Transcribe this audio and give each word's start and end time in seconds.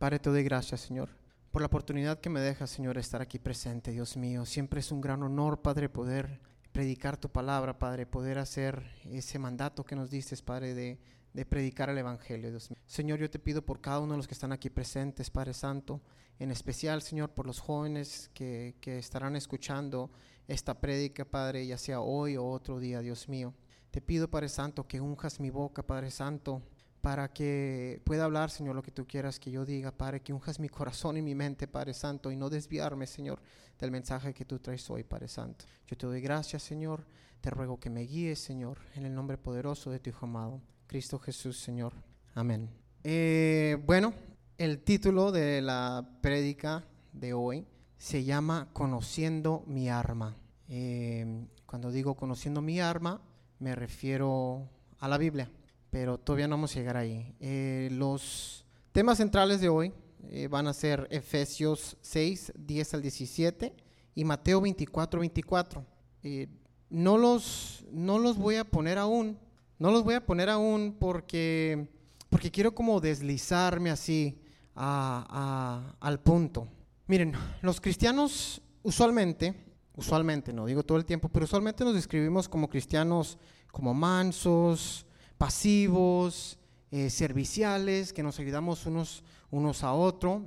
Padre, 0.00 0.18
te 0.18 0.30
doy 0.30 0.42
gracias, 0.42 0.80
Señor, 0.80 1.10
por 1.50 1.60
la 1.60 1.66
oportunidad 1.66 2.20
que 2.20 2.30
me 2.30 2.40
dejas, 2.40 2.70
Señor, 2.70 2.96
estar 2.96 3.20
aquí 3.20 3.38
presente, 3.38 3.90
Dios 3.90 4.16
mío. 4.16 4.46
Siempre 4.46 4.80
es 4.80 4.92
un 4.92 5.02
gran 5.02 5.22
honor, 5.22 5.60
Padre, 5.60 5.90
poder 5.90 6.40
predicar 6.72 7.18
tu 7.18 7.28
palabra, 7.28 7.78
Padre, 7.78 8.06
poder 8.06 8.38
hacer 8.38 8.82
ese 9.04 9.38
mandato 9.38 9.84
que 9.84 9.96
nos 9.96 10.08
diste, 10.08 10.34
Padre, 10.38 10.72
de, 10.72 10.98
de 11.34 11.44
predicar 11.44 11.90
el 11.90 11.98
Evangelio, 11.98 12.48
Dios 12.48 12.70
mío. 12.70 12.80
Señor, 12.86 13.18
yo 13.18 13.28
te 13.28 13.38
pido 13.38 13.60
por 13.60 13.82
cada 13.82 14.00
uno 14.00 14.12
de 14.12 14.16
los 14.16 14.26
que 14.26 14.32
están 14.32 14.52
aquí 14.52 14.70
presentes, 14.70 15.28
Padre 15.28 15.52
Santo, 15.52 16.00
en 16.38 16.50
especial, 16.50 17.02
Señor, 17.02 17.32
por 17.32 17.44
los 17.44 17.60
jóvenes 17.60 18.30
que, 18.32 18.76
que 18.80 18.98
estarán 18.98 19.36
escuchando 19.36 20.10
esta 20.48 20.80
prédica, 20.80 21.26
Padre, 21.26 21.66
ya 21.66 21.76
sea 21.76 22.00
hoy 22.00 22.38
o 22.38 22.46
otro 22.46 22.80
día, 22.80 23.00
Dios 23.02 23.28
mío. 23.28 23.52
Te 23.90 24.00
pido, 24.00 24.30
Padre 24.30 24.48
Santo, 24.48 24.88
que 24.88 24.98
unjas 24.98 25.40
mi 25.40 25.50
boca, 25.50 25.86
Padre 25.86 26.10
Santo, 26.10 26.62
para 27.00 27.32
que 27.32 28.00
pueda 28.04 28.24
hablar, 28.24 28.50
Señor, 28.50 28.76
lo 28.76 28.82
que 28.82 28.90
tú 28.90 29.06
quieras 29.06 29.38
que 29.40 29.50
yo 29.50 29.64
diga, 29.64 29.90
Padre, 29.90 30.20
que 30.20 30.32
unjas 30.32 30.60
mi 30.60 30.68
corazón 30.68 31.16
y 31.16 31.22
mi 31.22 31.34
mente, 31.34 31.66
Padre 31.66 31.94
Santo, 31.94 32.30
y 32.30 32.36
no 32.36 32.50
desviarme, 32.50 33.06
Señor, 33.06 33.40
del 33.78 33.90
mensaje 33.90 34.34
que 34.34 34.44
tú 34.44 34.58
traes 34.58 34.88
hoy, 34.90 35.04
Padre 35.04 35.28
Santo. 35.28 35.64
Yo 35.86 35.96
te 35.96 36.06
doy 36.06 36.20
gracias, 36.20 36.62
Señor, 36.62 37.06
te 37.40 37.50
ruego 37.50 37.80
que 37.80 37.88
me 37.88 38.02
guíes, 38.02 38.38
Señor, 38.38 38.78
en 38.94 39.06
el 39.06 39.14
nombre 39.14 39.38
poderoso 39.38 39.90
de 39.90 39.98
tu 39.98 40.10
Hijo 40.10 40.26
amado, 40.26 40.60
Cristo 40.86 41.18
Jesús, 41.18 41.58
Señor. 41.58 41.94
Amén. 42.34 42.68
Eh, 43.02 43.78
bueno, 43.86 44.12
el 44.58 44.80
título 44.80 45.32
de 45.32 45.62
la 45.62 46.18
prédica 46.20 46.84
de 47.12 47.32
hoy 47.32 47.66
se 47.96 48.24
llama 48.24 48.68
Conociendo 48.74 49.64
mi 49.66 49.88
arma. 49.88 50.36
Eh, 50.68 51.46
cuando 51.64 51.90
digo 51.90 52.14
conociendo 52.14 52.60
mi 52.60 52.78
arma, 52.78 53.22
me 53.58 53.74
refiero 53.74 54.68
a 54.98 55.08
la 55.08 55.16
Biblia 55.16 55.50
pero 55.90 56.18
todavía 56.18 56.48
no 56.48 56.56
vamos 56.56 56.72
a 56.72 56.78
llegar 56.78 56.96
ahí. 56.96 57.34
Eh, 57.40 57.88
los 57.92 58.64
temas 58.92 59.18
centrales 59.18 59.60
de 59.60 59.68
hoy 59.68 59.92
eh, 60.28 60.48
van 60.48 60.66
a 60.66 60.72
ser 60.72 61.08
Efesios 61.10 61.96
6, 62.00 62.52
10 62.56 62.94
al 62.94 63.02
17 63.02 63.74
y 64.14 64.24
Mateo 64.24 64.60
24, 64.60 65.20
24. 65.20 65.84
Eh, 66.22 66.48
no, 66.90 67.18
los, 67.18 67.84
no 67.90 68.18
los 68.18 68.38
voy 68.38 68.56
a 68.56 68.64
poner 68.64 68.98
aún, 68.98 69.38
no 69.78 69.90
los 69.90 70.04
voy 70.04 70.14
a 70.14 70.24
poner 70.24 70.48
aún 70.48 70.96
porque, 70.98 71.88
porque 72.28 72.50
quiero 72.50 72.74
como 72.74 73.00
deslizarme 73.00 73.90
así 73.90 74.40
a, 74.76 75.94
al 76.00 76.20
punto. 76.20 76.68
Miren, 77.06 77.32
los 77.62 77.80
cristianos 77.80 78.62
usualmente, 78.82 79.54
usualmente, 79.96 80.52
no 80.52 80.66
digo 80.66 80.84
todo 80.84 80.98
el 80.98 81.04
tiempo, 81.04 81.28
pero 81.28 81.44
usualmente 81.44 81.84
nos 81.84 81.94
describimos 81.94 82.48
como 82.48 82.68
cristianos 82.68 83.38
como 83.72 83.94
mansos, 83.94 85.06
pasivos, 85.40 86.58
eh, 86.90 87.08
serviciales, 87.08 88.12
que 88.12 88.22
nos 88.22 88.38
ayudamos 88.38 88.84
unos, 88.84 89.24
unos 89.50 89.82
a 89.82 89.94
otros. 89.94 90.42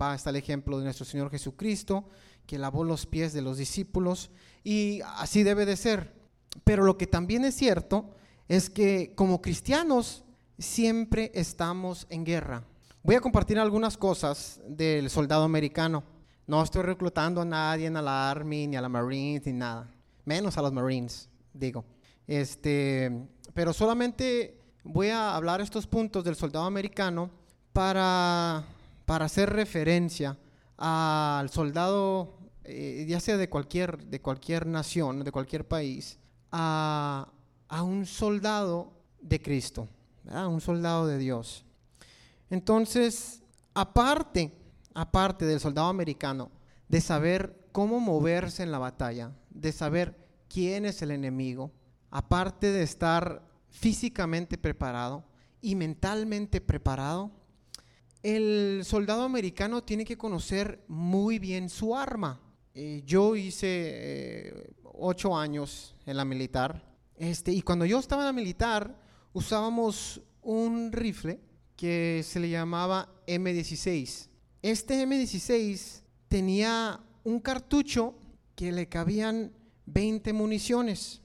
Va 0.00 0.12
hasta 0.12 0.30
el 0.30 0.36
ejemplo 0.36 0.78
de 0.78 0.84
nuestro 0.84 1.04
Señor 1.04 1.32
Jesucristo, 1.32 2.08
que 2.46 2.56
lavó 2.56 2.84
los 2.84 3.06
pies 3.06 3.32
de 3.32 3.42
los 3.42 3.58
discípulos, 3.58 4.30
y 4.62 5.00
así 5.16 5.42
debe 5.42 5.66
de 5.66 5.76
ser. 5.76 6.14
Pero 6.62 6.84
lo 6.84 6.96
que 6.96 7.08
también 7.08 7.44
es 7.44 7.56
cierto 7.56 8.14
es 8.46 8.70
que 8.70 9.14
como 9.16 9.42
cristianos 9.42 10.22
siempre 10.60 11.32
estamos 11.34 12.06
en 12.08 12.24
guerra. 12.24 12.62
Voy 13.02 13.16
a 13.16 13.20
compartir 13.20 13.58
algunas 13.58 13.96
cosas 13.96 14.60
del 14.68 15.10
soldado 15.10 15.42
americano. 15.42 16.04
No 16.46 16.62
estoy 16.62 16.82
reclutando 16.82 17.40
a 17.40 17.44
nadie 17.44 17.88
a 17.88 18.00
la 18.00 18.30
Army, 18.30 18.68
ni 18.68 18.76
a 18.76 18.80
la 18.80 18.88
Marines, 18.88 19.44
ni 19.44 19.54
nada. 19.54 19.90
Menos 20.24 20.56
a 20.56 20.62
los 20.62 20.72
Marines, 20.72 21.28
digo. 21.52 21.84
Este, 22.28 23.28
pero 23.56 23.72
solamente 23.72 24.60
voy 24.84 25.08
a 25.08 25.34
hablar 25.34 25.62
estos 25.62 25.86
puntos 25.86 26.22
del 26.22 26.36
soldado 26.36 26.66
americano 26.66 27.30
para, 27.72 28.66
para 29.06 29.24
hacer 29.24 29.48
referencia 29.48 30.36
al 30.76 31.48
soldado, 31.48 32.36
eh, 32.64 33.06
ya 33.08 33.18
sea 33.18 33.38
de 33.38 33.48
cualquier, 33.48 34.04
de 34.04 34.20
cualquier 34.20 34.66
nación, 34.66 35.24
de 35.24 35.32
cualquier 35.32 35.66
país, 35.66 36.18
a, 36.52 37.32
a 37.68 37.82
un 37.82 38.04
soldado 38.04 38.92
de 39.22 39.40
Cristo, 39.40 39.88
un 40.26 40.60
soldado 40.60 41.06
de 41.06 41.16
Dios. 41.16 41.64
Entonces, 42.50 43.42
aparte, 43.72 44.52
aparte 44.92 45.46
del 45.46 45.60
soldado 45.60 45.88
americano, 45.88 46.50
de 46.88 47.00
saber 47.00 47.68
cómo 47.72 48.00
moverse 48.00 48.64
en 48.64 48.70
la 48.70 48.78
batalla, 48.78 49.32
de 49.48 49.72
saber 49.72 50.14
quién 50.46 50.84
es 50.84 51.00
el 51.00 51.10
enemigo, 51.10 51.72
aparte 52.10 52.70
de 52.70 52.82
estar 52.82 53.45
físicamente 53.76 54.56
preparado 54.56 55.24
y 55.60 55.74
mentalmente 55.74 56.60
preparado, 56.60 57.30
el 58.22 58.82
soldado 58.84 59.22
americano 59.22 59.84
tiene 59.84 60.04
que 60.04 60.16
conocer 60.16 60.82
muy 60.88 61.38
bien 61.38 61.68
su 61.68 61.94
arma. 61.94 62.40
Eh, 62.74 63.02
yo 63.06 63.36
hice 63.36 63.66
eh, 63.68 64.70
ocho 64.82 65.36
años 65.36 65.94
en 66.06 66.16
la 66.16 66.24
militar, 66.24 66.82
este, 67.16 67.52
y 67.52 67.62
cuando 67.62 67.84
yo 67.84 67.98
estaba 67.98 68.22
en 68.22 68.26
la 68.26 68.32
militar 68.32 68.98
usábamos 69.32 70.20
un 70.42 70.90
rifle 70.92 71.40
que 71.76 72.22
se 72.24 72.40
le 72.40 72.48
llamaba 72.48 73.08
M16. 73.26 74.28
Este 74.62 75.06
M16 75.06 76.00
tenía 76.28 77.00
un 77.24 77.40
cartucho 77.40 78.14
que 78.54 78.72
le 78.72 78.88
cabían 78.88 79.52
20 79.84 80.32
municiones. 80.32 81.20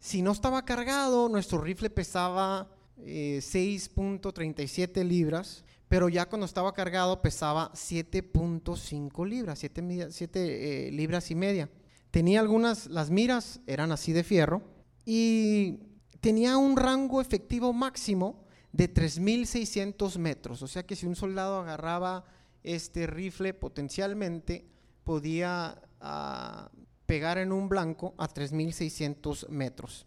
Si 0.00 0.22
no 0.22 0.32
estaba 0.32 0.64
cargado, 0.64 1.28
nuestro 1.28 1.60
rifle 1.60 1.90
pesaba 1.90 2.68
6.37 2.98 4.96
eh, 4.96 5.04
libras, 5.04 5.64
pero 5.88 6.08
ya 6.08 6.26
cuando 6.28 6.46
estaba 6.46 6.72
cargado 6.72 7.20
pesaba 7.22 7.72
7.5 7.72 9.26
libras, 9.26 9.58
7, 9.58 10.08
eh, 10.34 10.90
libras 10.92 11.30
y 11.30 11.34
media. 11.34 11.68
Tenía 12.10 12.40
algunas, 12.40 12.86
las 12.86 13.10
miras 13.10 13.60
eran 13.66 13.92
así 13.92 14.12
de 14.12 14.24
fierro 14.24 14.62
y 15.04 15.80
tenía 16.20 16.56
un 16.56 16.76
rango 16.76 17.20
efectivo 17.20 17.72
máximo 17.72 18.44
de 18.72 18.92
3.600 18.92 20.18
metros. 20.18 20.62
O 20.62 20.66
sea 20.68 20.86
que 20.86 20.96
si 20.96 21.06
un 21.06 21.16
soldado 21.16 21.60
agarraba 21.60 22.24
este 22.62 23.06
rifle 23.06 23.54
potencialmente 23.54 24.66
podía 25.04 25.80
ah, 26.00 26.70
pegar 27.08 27.38
en 27.38 27.52
un 27.52 27.70
blanco 27.70 28.14
a 28.18 28.28
3.600 28.28 29.48
metros. 29.48 30.06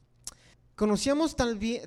Conocíamos 0.76 1.36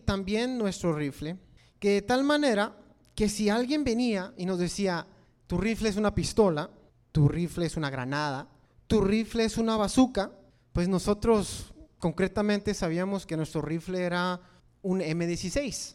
también 0.04 0.58
nuestro 0.58 0.92
rifle, 0.92 1.38
que 1.78 1.90
de 1.90 2.02
tal 2.02 2.24
manera 2.24 2.76
que 3.14 3.28
si 3.28 3.48
alguien 3.48 3.84
venía 3.84 4.34
y 4.36 4.44
nos 4.44 4.58
decía, 4.58 5.06
tu 5.46 5.56
rifle 5.56 5.88
es 5.88 5.96
una 5.96 6.16
pistola, 6.16 6.68
tu 7.12 7.28
rifle 7.28 7.66
es 7.66 7.76
una 7.76 7.90
granada, 7.90 8.48
tu 8.88 9.02
rifle 9.02 9.44
es 9.44 9.56
una 9.56 9.76
bazuca, 9.76 10.32
pues 10.72 10.88
nosotros 10.88 11.72
concretamente 12.00 12.74
sabíamos 12.74 13.24
que 13.24 13.36
nuestro 13.36 13.62
rifle 13.62 14.00
era 14.00 14.40
un 14.82 14.98
M16. 14.98 15.94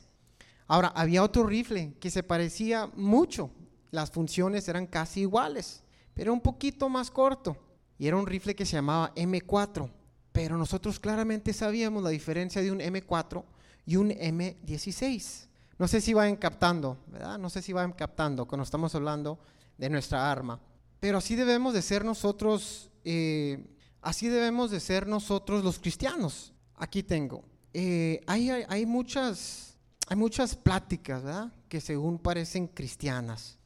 Ahora, 0.67 0.93
había 0.95 1.23
otro 1.23 1.45
rifle 1.45 1.93
que 1.99 2.09
se 2.09 2.23
parecía 2.23 2.89
mucho, 2.95 3.51
las 3.91 4.11
funciones 4.11 4.69
eran 4.69 4.87
casi 4.87 5.21
iguales, 5.21 5.83
pero 6.13 6.31
un 6.31 6.39
poquito 6.39 6.87
más 6.87 7.11
corto 7.11 7.68
y 7.99 8.07
era 8.07 8.15
un 8.15 8.25
rifle 8.25 8.55
que 8.55 8.65
se 8.65 8.77
llamaba 8.77 9.13
M4, 9.13 9.91
pero 10.31 10.57
nosotros 10.57 10.99
claramente 10.99 11.51
sabíamos 11.51 12.01
la 12.01 12.09
diferencia 12.09 12.61
de 12.61 12.71
un 12.71 12.79
M4 12.79 13.43
y 13.85 13.97
un 13.97 14.09
M16. 14.09 15.47
No 15.77 15.87
sé 15.87 15.99
si 15.99 16.13
van 16.13 16.37
captando, 16.37 16.97
¿verdad? 17.07 17.37
No 17.37 17.49
sé 17.49 17.61
si 17.61 17.73
van 17.73 17.91
captando 17.91 18.47
cuando 18.47 18.63
estamos 18.63 18.95
hablando 18.95 19.37
de 19.77 19.89
nuestra 19.89 20.31
arma. 20.31 20.59
Pero 21.01 21.17
así 21.17 21.35
debemos 21.35 21.73
de 21.73 21.81
ser 21.81 22.05
nosotros, 22.05 22.89
eh, 23.03 23.65
así 24.01 24.29
debemos 24.29 24.71
de 24.71 24.79
ser 24.79 25.05
nosotros 25.05 25.63
los 25.63 25.77
cristianos. 25.77 26.53
Aquí 26.75 27.03
tengo. 27.03 27.43
Eh, 27.73 28.21
hay, 28.27 28.49
hay, 28.49 28.85
muchas, 28.85 29.77
hay 30.07 30.15
muchas 30.15 30.55
pláticas, 30.55 31.21
¿verdad? 31.21 31.53
Que 31.67 31.81
según 31.81 32.17
parecen 32.17 32.67
cristianas. 32.67 33.58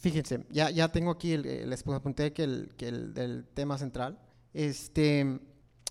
Fíjense, 0.00 0.46
ya, 0.48 0.70
ya 0.70 0.88
tengo 0.88 1.10
aquí, 1.10 1.32
el, 1.32 1.68
les 1.68 1.86
apunté 1.86 2.32
que 2.32 2.44
el, 2.44 2.72
que 2.74 2.88
el 2.88 3.12
del 3.12 3.44
tema 3.52 3.76
central. 3.76 4.18
Este, 4.54 5.38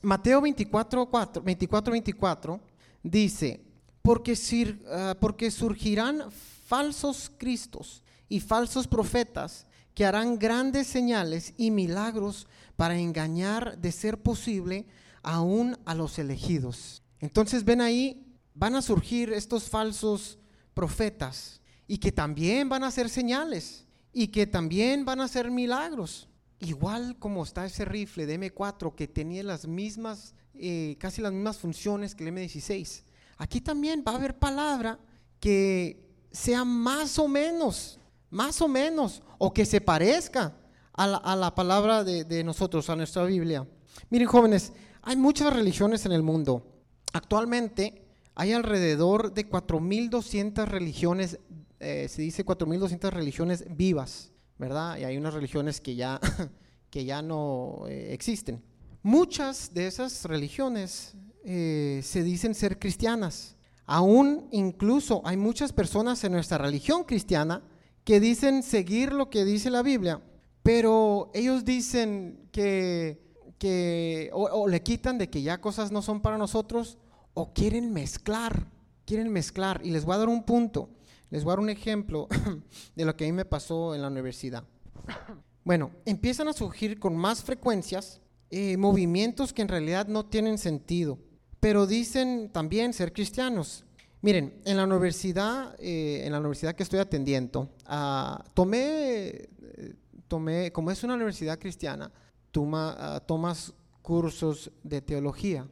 Mateo 0.02 0.42
24, 0.42 1.08
4, 1.08 1.44
24, 1.44 1.92
24 1.92 2.60
dice, 3.04 3.62
porque, 4.02 4.34
uh, 4.34 5.20
porque 5.20 5.52
surgirán 5.52 6.32
falsos 6.32 7.32
cristos 7.38 8.04
y 8.28 8.40
falsos 8.40 8.88
profetas 8.88 9.68
que 9.94 10.06
harán 10.06 10.40
grandes 10.40 10.88
señales 10.88 11.54
y 11.56 11.70
milagros 11.70 12.48
para 12.76 12.98
engañar, 12.98 13.78
de 13.78 13.92
ser 13.92 14.24
posible, 14.24 14.88
aún 15.22 15.78
a 15.86 15.94
los 15.94 16.18
elegidos. 16.18 17.04
Entonces 17.20 17.64
ven 17.64 17.82
ahí, 17.82 18.26
van 18.56 18.76
a 18.76 18.82
surgir 18.82 19.32
estos 19.34 19.70
falsos 19.70 20.40
profetas 20.74 21.62
y 21.86 22.00
que 22.00 22.12
también 22.12 22.70
van 22.70 22.84
a 22.84 22.88
hacer 22.88 23.08
señales 23.08 23.86
y 24.14 24.28
que 24.28 24.48
también 24.48 25.06
van 25.06 25.22
a 25.22 25.26
hacer 25.26 25.52
milagros. 25.52 26.30
Igual 26.60 27.18
como 27.20 27.44
está 27.44 27.66
ese 27.66 27.86
rifle 27.86 28.26
de 28.26 28.40
M4 28.40 28.96
que 28.96 29.08
tenía 29.08 29.44
las 29.44 29.68
mismas, 29.68 30.34
eh, 30.54 30.98
casi 31.00 31.22
las 31.22 31.32
mismas 31.32 31.58
funciones 31.58 32.16
que 32.16 32.28
el 32.28 32.34
M16. 32.36 33.04
Aquí 33.38 33.62
también 33.62 34.04
va 34.06 34.12
a 34.12 34.16
haber 34.16 34.38
palabra 34.38 35.00
que 35.40 36.06
sea 36.32 36.66
más 36.66 37.18
o 37.18 37.28
menos 37.28 38.00
más 38.30 38.62
o 38.62 38.68
menos, 38.68 39.22
o 39.38 39.54
que 39.54 39.66
se 39.66 39.82
parezca 39.82 40.56
a 40.94 41.36
la, 41.36 41.56
palabra 41.56 42.04
de, 42.04 42.26
de 42.26 42.44
nosotros, 42.44 42.90
a 42.90 42.96
nuestra 42.96 43.24
Biblia. 43.24 43.66
Miren 44.10 44.28
jóvenes, 44.28 44.74
hay 45.02 45.16
muchas 45.16 45.54
religiones 45.54 46.06
en 46.06 46.12
el 46.12 46.24
mundo. 46.24 46.66
Actualmente 47.14 48.06
hay 48.36 48.52
alrededor 48.52 49.34
de 49.34 49.50
4.200 49.50 50.66
religiones, 50.66 51.40
eh, 51.80 52.08
se 52.10 52.22
dice 52.22 52.46
4.200 52.46 53.10
religiones 53.10 53.66
vivas, 53.76 54.32
¿verdad? 54.58 54.98
Y 54.98 55.06
hay 55.06 55.18
unas 55.18 55.34
religiones 55.34 55.80
que 55.80 55.96
ya, 55.96 56.20
que 56.90 57.06
ya 57.06 57.22
no 57.22 57.86
eh, 57.88 58.14
existen. 58.14 58.62
Muchas 59.02 59.74
de 59.74 59.88
esas 59.88 60.26
religiones 60.26 61.16
eh, 61.46 62.02
se 62.04 62.24
dicen 62.24 62.54
ser 62.54 62.80
cristianas. 62.80 63.56
Aún 63.86 64.50
incluso 64.52 65.22
hay 65.26 65.38
muchas 65.38 65.72
personas 65.72 66.24
en 66.24 66.34
nuestra 66.34 66.58
religión 66.58 67.06
cristiana 67.06 67.64
que 68.04 68.20
dicen 68.20 68.62
seguir 68.62 69.14
lo 69.14 69.30
que 69.30 69.46
dice 69.46 69.70
la 69.70 69.82
Biblia, 69.82 70.22
pero 70.62 71.32
ellos 71.34 71.64
dicen 71.64 72.50
que, 72.52 73.22
que 73.58 74.30
o 74.34 74.68
le 74.68 74.84
quitan 74.84 75.18
de 75.18 75.30
que 75.30 75.42
ya 75.42 75.62
cosas 75.62 75.92
no 75.92 76.02
son 76.02 76.22
para 76.22 76.38
nosotros 76.38 76.98
o 77.34 77.54
quieren 77.54 77.94
mezclar, 77.94 78.68
quieren 79.06 79.32
mezclar. 79.32 79.82
Y 79.84 79.92
les 79.92 80.06
voy 80.06 80.16
a 80.16 80.20
dar 80.20 80.30
un 80.30 80.44
punto, 80.44 80.90
les 81.30 81.44
voy 81.44 81.52
a 81.52 81.54
dar 81.54 81.60
un 81.60 81.70
ejemplo 81.70 82.28
de 82.96 83.06
lo 83.06 83.16
que 83.16 83.26
a 83.26 83.28
mí 83.28 83.34
me 83.34 83.46
pasó 83.46 83.96
en 83.96 84.02
la 84.02 84.08
universidad. 84.08 84.64
Bueno, 85.62 85.92
empiezan 86.06 86.48
a 86.48 86.54
surgir 86.54 87.00
con 87.00 87.16
más 87.16 87.44
frecuencias 87.44 88.22
eh, 88.50 88.76
movimientos 88.78 89.54
que 89.54 89.62
en 89.62 89.68
realidad 89.68 90.08
no 90.08 90.26
tienen 90.26 90.58
sentido, 90.58 91.20
pero 91.60 91.86
dicen 91.86 92.50
también 92.52 92.92
ser 92.92 93.14
cristianos. 93.14 93.84
Miren, 94.22 94.60
en 94.66 94.78
la 94.78 94.86
universidad, 94.86 95.76
eh, 95.78 96.24
en 96.26 96.32
la 96.32 96.40
universidad 96.40 96.74
que 96.74 96.82
estoy 96.82 96.98
atendiendo, 97.00 97.70
ah, 97.86 98.44
tomé, 98.56 99.28
eh, 99.28 99.96
tomé, 100.28 100.72
como 100.72 100.90
es 100.90 101.04
una 101.04 101.14
universidad 101.14 101.60
cristiana, 101.60 102.12
toma, 102.50 102.96
ah, 102.98 103.20
tomas 103.20 103.74
cursos 104.02 104.72
de 104.82 105.02
teología 105.02 105.68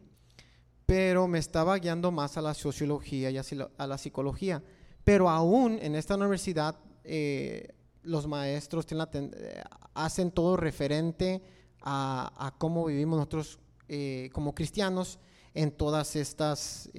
pero 0.88 1.28
me 1.28 1.38
estaba 1.38 1.78
guiando 1.78 2.12
más 2.12 2.38
a 2.38 2.42
la 2.42 2.54
sociología 2.54 3.30
y 3.30 3.38
a 3.38 3.88
la 3.88 3.98
psicología. 3.98 4.64
Pero 5.08 5.30
aún 5.30 5.80
en 5.82 5.96
esta 5.96 6.16
universidad 6.16 6.76
eh, 7.06 7.70
los 8.04 8.28
maestros 8.28 8.86
eh, 8.92 9.64
hacen 9.94 10.32
todo 10.32 10.58
referente 10.58 11.42
a, 11.82 12.54
cómo 12.58 12.84
vivimos 12.84 13.16
nosotros 13.16 13.58
eh, 13.88 14.30
como 14.34 14.54
cristianos 14.54 15.18
en 15.54 15.72
todas 15.72 16.18
estas 16.18 16.90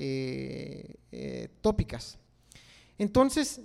tópicas. 1.61 2.19
Entonces, 2.97 3.61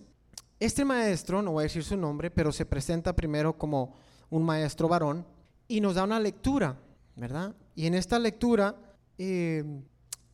este 0.60 0.84
maestro, 0.84 1.42
no 1.42 1.54
voy 1.54 1.62
a 1.62 1.64
decir 1.64 1.86
su 1.86 1.96
nombre, 1.96 2.30
pero 2.30 2.52
se 2.52 2.66
presenta 2.66 3.16
primero 3.16 3.58
como 3.58 3.96
un 4.30 4.44
maestro 4.44 4.90
varón 4.90 5.26
y 5.70 5.80
nos 5.80 5.96
da 5.96 6.04
una 6.04 6.20
lectura, 6.20 6.78
¿verdad? 7.16 7.56
Y 7.76 7.86
en 7.86 7.94
esta 7.94 8.20
lectura 8.20 8.76
en 9.18 9.86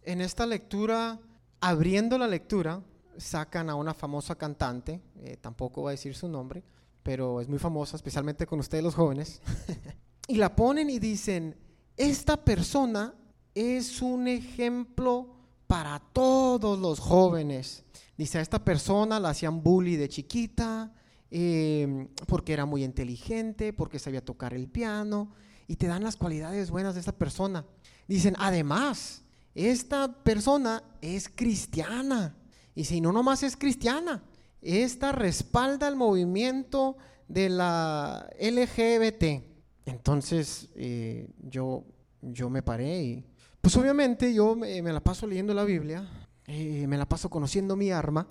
esta 0.03 0.47
lectura, 0.47 1.19
abriendo 1.61 2.17
la 2.17 2.27
lectura, 2.27 2.81
sacan 3.19 3.69
a 3.69 3.75
una 3.75 3.93
famosa 3.93 4.35
cantante, 4.35 5.01
eh, 5.17 5.37
tampoco 5.37 5.81
voy 5.81 5.89
a 5.89 5.91
decir 5.91 6.15
su 6.15 6.27
nombre, 6.27 6.63
pero 7.03 7.41
es 7.41 7.47
muy 7.47 7.59
famosa, 7.59 7.95
especialmente 7.95 8.45
con 8.45 8.59
ustedes 8.59 8.83
los 8.83 8.95
jóvenes, 8.95 9.41
y 10.27 10.35
la 10.35 10.55
ponen 10.55 10.89
y 10.89 10.99
dicen, 10.99 11.55
esta 11.97 12.37
persona 12.37 13.13
es 13.53 14.01
un 14.01 14.27
ejemplo 14.27 15.35
para 15.67 15.99
todos 15.99 16.79
los 16.79 16.99
jóvenes. 16.99 17.83
Dice, 18.17 18.39
a 18.39 18.41
esta 18.41 18.63
persona 18.63 19.19
la 19.19 19.29
hacían 19.29 19.61
bully 19.61 19.95
de 19.95 20.09
chiquita, 20.09 20.93
em, 21.29 22.07
porque 22.27 22.53
era 22.53 22.65
muy 22.65 22.83
inteligente, 22.83 23.73
porque 23.73 23.99
sabía 23.99 24.23
tocar 24.23 24.53
el 24.53 24.67
piano, 24.67 25.31
y 25.67 25.75
te 25.75 25.87
dan 25.87 26.03
las 26.03 26.15
cualidades 26.15 26.71
buenas 26.71 26.95
de 26.95 27.01
esta 27.01 27.11
persona. 27.11 27.65
Dicen, 28.07 28.35
además, 28.39 29.23
esta 29.53 30.23
persona 30.23 30.83
es 31.01 31.29
cristiana. 31.29 32.35
Y 32.75 32.85
si 32.85 33.01
no 33.01 33.11
nomás 33.11 33.43
es 33.43 33.57
cristiana, 33.57 34.23
esta 34.61 35.11
respalda 35.11 35.87
el 35.87 35.95
movimiento 35.95 36.97
de 37.27 37.49
la 37.49 38.29
LGBT. 38.39 39.43
Entonces 39.85 40.69
eh, 40.75 41.29
yo, 41.41 41.83
yo 42.21 42.49
me 42.49 42.61
paré 42.61 43.01
y 43.01 43.25
pues 43.61 43.75
obviamente 43.77 44.33
yo 44.33 44.55
me, 44.55 44.81
la 44.81 44.99
paso 44.99 45.27
leyendo 45.27 45.53
la 45.53 45.63
Biblia, 45.63 46.07
eh, 46.47 46.87
me 46.87 46.97
la 46.97 47.07
paso 47.07 47.29
conociendo 47.29 47.75
mi 47.75 47.91
arma 47.91 48.27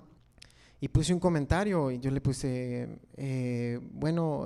y 0.81 0.87
puse 0.87 1.13
un 1.13 1.19
comentario 1.19 1.91
y 1.91 1.99
yo 1.99 2.09
le 2.09 2.21
puse, 2.21 2.99
eh, 3.15 3.79
bueno, 3.91 4.45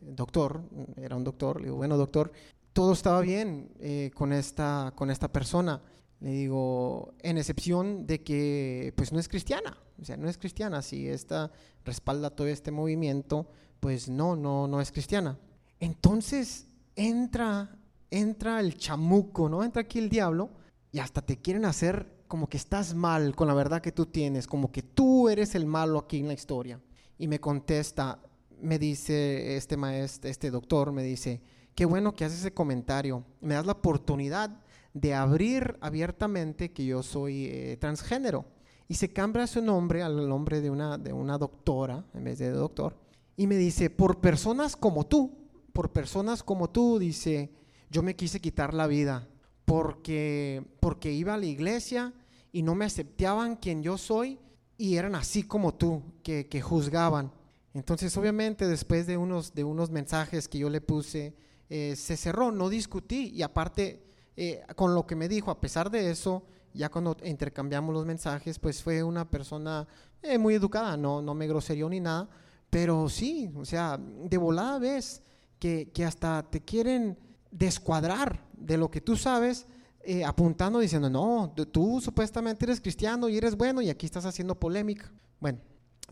doctor, 0.00 0.62
era 0.96 1.14
un 1.14 1.24
doctor, 1.24 1.60
le 1.60 1.66
digo, 1.66 1.76
bueno, 1.76 1.96
doctor, 1.96 2.32
todo 2.72 2.94
estaba 2.94 3.20
bien 3.20 3.70
con, 4.14 4.32
esta, 4.32 4.92
con 4.96 5.10
esta 5.10 5.30
persona 5.30 5.80
le 6.24 6.30
digo, 6.30 7.12
en 7.20 7.36
excepción 7.36 8.06
de 8.06 8.22
que 8.22 8.94
pues 8.96 9.12
no 9.12 9.18
es 9.18 9.28
cristiana, 9.28 9.76
o 10.00 10.04
sea, 10.06 10.16
no 10.16 10.26
es 10.26 10.38
cristiana, 10.38 10.80
si 10.80 11.06
esta 11.06 11.52
respalda 11.84 12.30
todo 12.30 12.46
este 12.46 12.70
movimiento, 12.70 13.46
pues 13.78 14.08
no, 14.08 14.34
no, 14.34 14.66
no 14.66 14.80
es 14.80 14.90
cristiana. 14.90 15.38
Entonces 15.80 16.66
entra, 16.96 17.76
entra 18.10 18.60
el 18.60 18.78
chamuco, 18.78 19.50
¿no? 19.50 19.62
Entra 19.62 19.82
aquí 19.82 19.98
el 19.98 20.08
diablo 20.08 20.48
y 20.90 20.98
hasta 20.98 21.20
te 21.20 21.42
quieren 21.42 21.66
hacer 21.66 22.24
como 22.26 22.48
que 22.48 22.56
estás 22.56 22.94
mal 22.94 23.36
con 23.36 23.46
la 23.46 23.52
verdad 23.52 23.82
que 23.82 23.92
tú 23.92 24.06
tienes, 24.06 24.46
como 24.46 24.72
que 24.72 24.80
tú 24.80 25.28
eres 25.28 25.54
el 25.54 25.66
malo 25.66 25.98
aquí 25.98 26.20
en 26.20 26.28
la 26.28 26.32
historia. 26.32 26.80
Y 27.18 27.28
me 27.28 27.38
contesta, 27.38 28.18
me 28.62 28.78
dice 28.78 29.56
este 29.56 29.76
maestro, 29.76 30.30
este 30.30 30.50
doctor, 30.50 30.90
me 30.90 31.02
dice, 31.02 31.42
qué 31.74 31.84
bueno 31.84 32.14
que 32.14 32.24
haces 32.24 32.38
ese 32.38 32.54
comentario, 32.54 33.26
me 33.42 33.56
das 33.56 33.66
la 33.66 33.72
oportunidad 33.72 34.63
de 34.94 35.12
abrir 35.12 35.76
abiertamente 35.80 36.72
que 36.72 36.86
yo 36.86 37.02
soy 37.02 37.46
eh, 37.46 37.76
transgénero. 37.78 38.46
Y 38.88 38.94
se 38.94 39.12
cambia 39.12 39.46
su 39.46 39.60
nombre 39.60 40.02
al 40.02 40.28
nombre 40.28 40.60
de 40.60 40.70
una, 40.70 40.96
de 40.96 41.12
una 41.12 41.36
doctora 41.36 42.04
en 42.14 42.24
vez 42.24 42.38
de 42.38 42.50
doctor. 42.50 42.96
Y 43.36 43.46
me 43.46 43.56
dice, 43.56 43.90
por 43.90 44.20
personas 44.20 44.76
como 44.76 45.04
tú, 45.04 45.36
por 45.72 45.90
personas 45.92 46.42
como 46.42 46.70
tú, 46.70 46.98
dice, 46.98 47.50
yo 47.90 48.02
me 48.02 48.14
quise 48.14 48.40
quitar 48.40 48.72
la 48.72 48.86
vida 48.86 49.28
porque, 49.64 50.64
porque 50.80 51.12
iba 51.12 51.34
a 51.34 51.38
la 51.38 51.46
iglesia 51.46 52.12
y 52.52 52.62
no 52.62 52.74
me 52.74 52.84
aceptaban 52.84 53.56
quien 53.56 53.82
yo 53.82 53.98
soy 53.98 54.38
y 54.76 54.96
eran 54.96 55.14
así 55.14 55.42
como 55.42 55.74
tú, 55.74 56.02
que, 56.22 56.46
que 56.46 56.60
juzgaban. 56.60 57.32
Entonces, 57.72 58.16
obviamente, 58.16 58.68
después 58.68 59.06
de 59.08 59.16
unos, 59.16 59.54
de 59.54 59.64
unos 59.64 59.90
mensajes 59.90 60.46
que 60.46 60.58
yo 60.58 60.70
le 60.70 60.80
puse, 60.80 61.34
eh, 61.68 61.96
se 61.96 62.16
cerró, 62.16 62.52
no 62.52 62.68
discutí 62.68 63.32
y 63.34 63.42
aparte 63.42 64.03
eh, 64.36 64.62
con 64.76 64.94
lo 64.94 65.06
que 65.06 65.16
me 65.16 65.28
dijo, 65.28 65.50
a 65.50 65.60
pesar 65.60 65.90
de 65.90 66.10
eso, 66.10 66.44
ya 66.72 66.90
cuando 66.90 67.16
intercambiamos 67.24 67.94
los 67.94 68.06
mensajes, 68.06 68.58
pues 68.58 68.82
fue 68.82 69.02
una 69.02 69.30
persona 69.30 69.86
eh, 70.22 70.38
muy 70.38 70.54
educada, 70.54 70.96
no, 70.96 71.22
no 71.22 71.34
me 71.34 71.46
groserió 71.46 71.88
ni 71.88 72.00
nada, 72.00 72.28
pero 72.70 73.08
sí, 73.08 73.50
o 73.56 73.64
sea, 73.64 73.98
de 73.98 74.36
volada 74.36 74.78
ves 74.78 75.22
que, 75.58 75.90
que 75.92 76.04
hasta 76.04 76.42
te 76.50 76.60
quieren 76.60 77.16
descuadrar 77.50 78.44
de 78.52 78.76
lo 78.76 78.90
que 78.90 79.00
tú 79.00 79.16
sabes, 79.16 79.66
eh, 80.06 80.22
apuntando, 80.22 80.80
diciendo, 80.80 81.08
no, 81.08 81.54
tú 81.72 81.98
supuestamente 81.98 82.66
eres 82.66 82.80
cristiano 82.80 83.26
y 83.28 83.38
eres 83.38 83.56
bueno 83.56 83.80
y 83.80 83.88
aquí 83.88 84.04
estás 84.04 84.26
haciendo 84.26 84.58
polémica. 84.58 85.10
Bueno, 85.40 85.60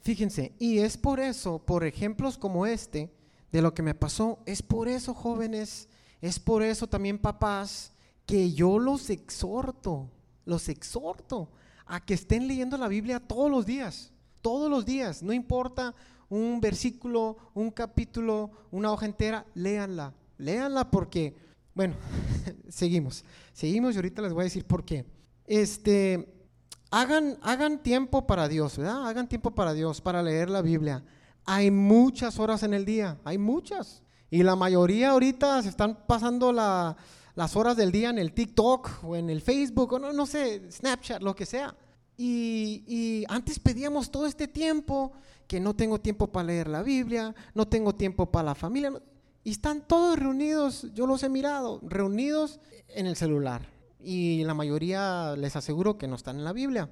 fíjense, 0.00 0.54
y 0.58 0.78
es 0.78 0.96
por 0.96 1.20
eso, 1.20 1.58
por 1.58 1.84
ejemplos 1.84 2.38
como 2.38 2.64
este, 2.64 3.12
de 3.50 3.60
lo 3.60 3.74
que 3.74 3.82
me 3.82 3.94
pasó, 3.94 4.38
es 4.46 4.62
por 4.62 4.88
eso 4.88 5.12
jóvenes, 5.12 5.90
es 6.22 6.38
por 6.38 6.62
eso 6.62 6.86
también 6.86 7.18
papás, 7.18 7.91
que 8.32 8.50
yo 8.54 8.78
los 8.78 9.10
exhorto, 9.10 10.08
los 10.46 10.70
exhorto 10.70 11.50
a 11.84 12.00
que 12.00 12.14
estén 12.14 12.48
leyendo 12.48 12.78
la 12.78 12.88
Biblia 12.88 13.20
todos 13.20 13.50
los 13.50 13.66
días, 13.66 14.10
todos 14.40 14.70
los 14.70 14.86
días, 14.86 15.22
no 15.22 15.34
importa 15.34 15.94
un 16.30 16.58
versículo, 16.58 17.36
un 17.52 17.70
capítulo, 17.70 18.50
una 18.70 18.90
hoja 18.90 19.04
entera, 19.04 19.44
léanla, 19.52 20.14
léanla 20.38 20.90
porque, 20.90 21.36
bueno, 21.74 21.94
seguimos, 22.70 23.22
seguimos 23.52 23.92
y 23.92 23.96
ahorita 23.96 24.22
les 24.22 24.32
voy 24.32 24.40
a 24.40 24.44
decir 24.44 24.64
por 24.64 24.82
qué. 24.82 25.04
Este, 25.44 26.34
hagan, 26.90 27.36
hagan 27.42 27.82
tiempo 27.82 28.26
para 28.26 28.48
Dios, 28.48 28.78
¿verdad? 28.78 29.06
Hagan 29.06 29.28
tiempo 29.28 29.50
para 29.50 29.74
Dios, 29.74 30.00
para 30.00 30.22
leer 30.22 30.48
la 30.48 30.62
Biblia. 30.62 31.04
Hay 31.44 31.70
muchas 31.70 32.38
horas 32.38 32.62
en 32.62 32.72
el 32.72 32.86
día, 32.86 33.18
hay 33.24 33.36
muchas. 33.36 34.02
Y 34.30 34.42
la 34.42 34.56
mayoría 34.56 35.10
ahorita 35.10 35.60
se 35.62 35.68
están 35.68 36.06
pasando 36.06 36.50
la, 36.50 36.96
las 37.34 37.56
horas 37.56 37.76
del 37.76 37.92
día 37.92 38.10
en 38.10 38.18
el 38.18 38.32
TikTok 38.32 39.04
o 39.04 39.16
en 39.16 39.30
el 39.30 39.40
Facebook 39.40 39.92
o 39.94 39.98
no, 39.98 40.12
no 40.12 40.26
sé, 40.26 40.62
Snapchat, 40.70 41.22
lo 41.22 41.34
que 41.34 41.46
sea. 41.46 41.74
Y, 42.16 43.24
antes 43.28 43.58
pedíamos 43.58 44.10
todo 44.10 44.26
este 44.26 44.46
tiempo, 44.46 45.12
que 45.48 45.60
no 45.60 45.74
tengo 45.74 46.00
tiempo 46.00 46.30
para 46.30 46.46
leer 46.46 46.68
la 46.68 46.82
Biblia, 46.82 47.34
no 47.54 47.66
tengo 47.66 47.94
tiempo 47.94 48.30
para 48.30 48.46
la 48.46 48.54
familia. 48.54 48.92
Y 49.44 49.50
están 49.50 49.86
todos 49.86 50.18
reunidos, 50.18 50.86
yo 50.94 51.06
los 51.06 51.22
he 51.22 51.28
mirado, 51.28 51.80
reunidos 51.82 52.60
en 52.88 53.06
el 53.06 53.16
celular. 53.16 53.68
Y 53.98 54.44
la 54.44 54.54
mayoría 54.54 55.34
les 55.36 55.56
aseguro 55.56 55.98
que 55.98 56.06
no 56.06 56.16
están 56.16 56.36
en 56.36 56.44
la 56.44 56.52
Biblia. 56.52 56.90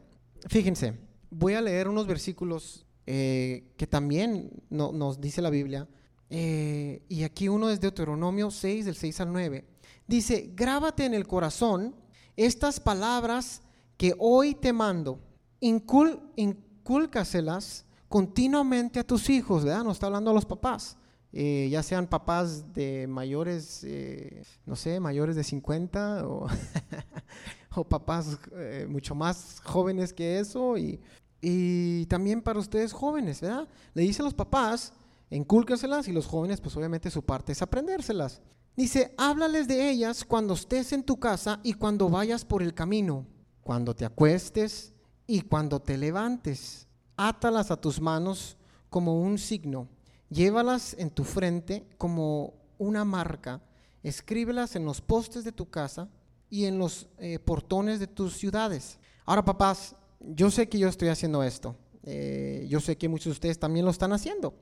Fíjense, 0.49 0.95
voy 1.31 1.55
a 1.55 1.61
leer 1.61 1.89
unos 1.89 2.07
versículos 2.07 2.87
eh, 3.07 3.73
que 3.77 3.87
también 3.87 4.51
nos 4.69 5.21
dice 5.21 5.43
la 5.43 5.51
Biblia. 5.51 5.87
Eh, 6.29 7.03
y 7.09 7.25
aquí 7.25 7.49
uno 7.49 7.71
es 7.71 7.81
Deuteronomio 7.81 8.51
6, 8.51 8.85
del 8.85 8.95
6 8.97 9.21
al 9.21 9.33
9. 9.33 9.65
Dice, 10.11 10.51
grábate 10.57 11.05
en 11.05 11.15
el 11.15 11.25
corazón 11.25 11.95
estas 12.35 12.81
palabras 12.81 13.63
que 13.97 14.13
hoy 14.19 14.57
te 14.57 14.73
mando. 14.73 15.21
Incul, 15.61 16.21
incúlcaselas 16.35 17.85
continuamente 18.09 18.99
a 18.99 19.07
tus 19.07 19.31
hijos, 19.31 19.65
¿verdad? 19.65 19.85
Nos 19.85 19.99
está 19.99 20.07
hablando 20.07 20.33
a 20.33 20.35
los 20.35 20.45
papás. 20.45 20.97
Eh, 21.33 21.69
ya 21.71 21.85
sean 21.85 22.09
papás 22.09 22.75
de 22.75 23.07
mayores, 23.07 23.85
eh, 23.85 24.43
no 24.67 24.75
sé, 24.75 24.99
mayores 24.99 25.37
de 25.37 25.45
50 25.45 26.27
o, 27.77 27.85
papás 27.85 28.37
eh, 28.57 28.89
mucho 28.91 29.15
más 29.15 29.61
jóvenes 29.63 30.13
que 30.13 30.41
eso 30.41 30.77
y, 30.77 30.99
y, 31.41 32.07
también 32.07 32.43
para 32.43 32.59
ustedes 32.59 32.93
jóvenes, 32.93 33.43
¿verdad? 33.43 33.69
Le 33.95 34.03
dice 34.03 34.23
a 34.23 34.25
los 34.25 34.35
papás, 34.35 34.93
incúlcaselas 35.31 36.09
y 36.09 36.13
los 36.13 36.27
jóvenes 36.27 36.61
pues 36.61 36.77
obviamente 36.77 37.13
su 37.13 37.23
parte 37.25 37.53
es 37.53 37.63
aprendérselas. 37.63 38.43
Dice, 38.77 39.15
háblales 39.19 39.69
de 39.69 39.91
ellas 39.91 40.25
cuando 40.25 40.55
estés 40.55 40.93
en 40.93 41.03
tu 41.03 41.19
casa 41.19 41.61
y 41.63 41.75
cuando 41.75 42.09
vayas 42.09 42.45
por 42.45 42.63
el 42.63 42.73
camino, 42.73 43.27
cuando 43.63 43.95
te 43.95 44.05
acuestes 44.05 44.95
y 45.27 45.43
cuando 45.43 45.81
te 45.81 45.99
levantes. 45.99 46.89
Átalas 47.17 47.71
a 47.71 47.81
tus 47.81 48.01
manos 48.01 48.57
como 48.89 49.21
un 49.21 49.39
signo, 49.39 49.89
llévalas 50.31 50.95
en 50.99 51.11
tu 51.11 51.25
frente 51.25 51.87
como 51.99 52.55
una 52.79 53.05
marca, 53.05 53.61
escríbelas 54.03 54.75
en 54.77 54.85
los 54.85 55.01
postes 55.01 55.45
de 55.45 55.53
tu 55.53 55.69
casa 55.69 56.09
y 56.49 56.65
en 56.65 56.79
los 56.79 57.07
eh, 57.19 57.39
portones 57.39 58.01
de 58.01 58.07
tus 58.07 58.37
ciudades. 58.37 58.99
Ahora, 59.27 59.45
papás, 59.45 59.95
yo 60.21 60.51
sé 60.51 60.69
que 60.69 60.79
yo 60.79 60.89
estoy 60.89 61.09
haciendo 61.09 61.43
esto, 61.43 61.77
eh, 62.03 62.67
yo 62.69 62.81
sé 62.81 62.97
que 62.97 63.09
muchos 63.09 63.27
de 63.27 63.33
ustedes 63.33 63.59
también 63.59 63.85
lo 63.85 63.91
están 63.91 64.13
haciendo, 64.13 64.55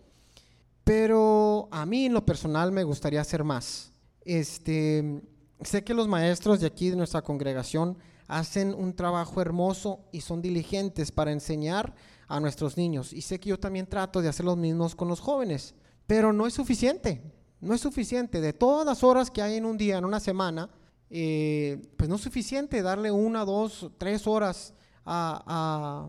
pero 0.85 1.69
a 1.71 1.87
mí 1.87 2.07
en 2.07 2.15
lo 2.15 2.27
personal 2.27 2.73
me 2.73 2.85
gustaría 2.85 3.21
hacer 3.21 3.45
más. 3.45 3.93
Este, 4.29 5.23
sé 5.63 5.83
que 5.83 5.95
los 5.95 6.07
maestros 6.07 6.61
de 6.61 6.67
aquí 6.67 6.91
de 6.91 6.97
nuestra 6.97 7.23
congregación 7.23 7.97
hacen 8.27 8.75
un 8.75 8.95
trabajo 8.95 9.41
hermoso 9.41 10.01
y 10.13 10.21
son 10.21 10.43
diligentes 10.43 11.11
para 11.11 11.33
enseñar 11.33 11.95
a 12.27 12.39
nuestros 12.39 12.77
niños. 12.77 13.15
Y 13.15 13.23
sé 13.23 13.41
que 13.41 13.49
yo 13.49 13.59
también 13.59 13.87
trato 13.87 14.21
de 14.21 14.29
hacer 14.29 14.45
los 14.45 14.59
mismos 14.59 14.95
con 14.95 15.09
los 15.09 15.21
jóvenes, 15.21 15.75
pero 16.07 16.35
no 16.35 16.47
es 16.47 16.53
suficiente, 16.53 17.23
no 17.63 17.73
es 17.73 17.81
suficiente. 17.81 18.43
De 18.43 18.53
todas 18.53 18.85
las 18.85 19.03
horas 19.03 19.31
que 19.31 19.41
hay 19.41 19.57
en 19.57 19.65
un 19.65 19.79
día, 19.79 19.97
en 19.97 20.05
una 20.05 20.21
semana, 20.21 20.69
eh, 21.09 21.81
pues 21.97 22.11
no 22.11 22.17
es 22.17 22.21
suficiente 22.21 22.83
darle 22.83 23.11
una, 23.11 23.47
dos, 23.47 23.91
tres 23.97 24.27
horas 24.27 24.75
a, 25.07 26.07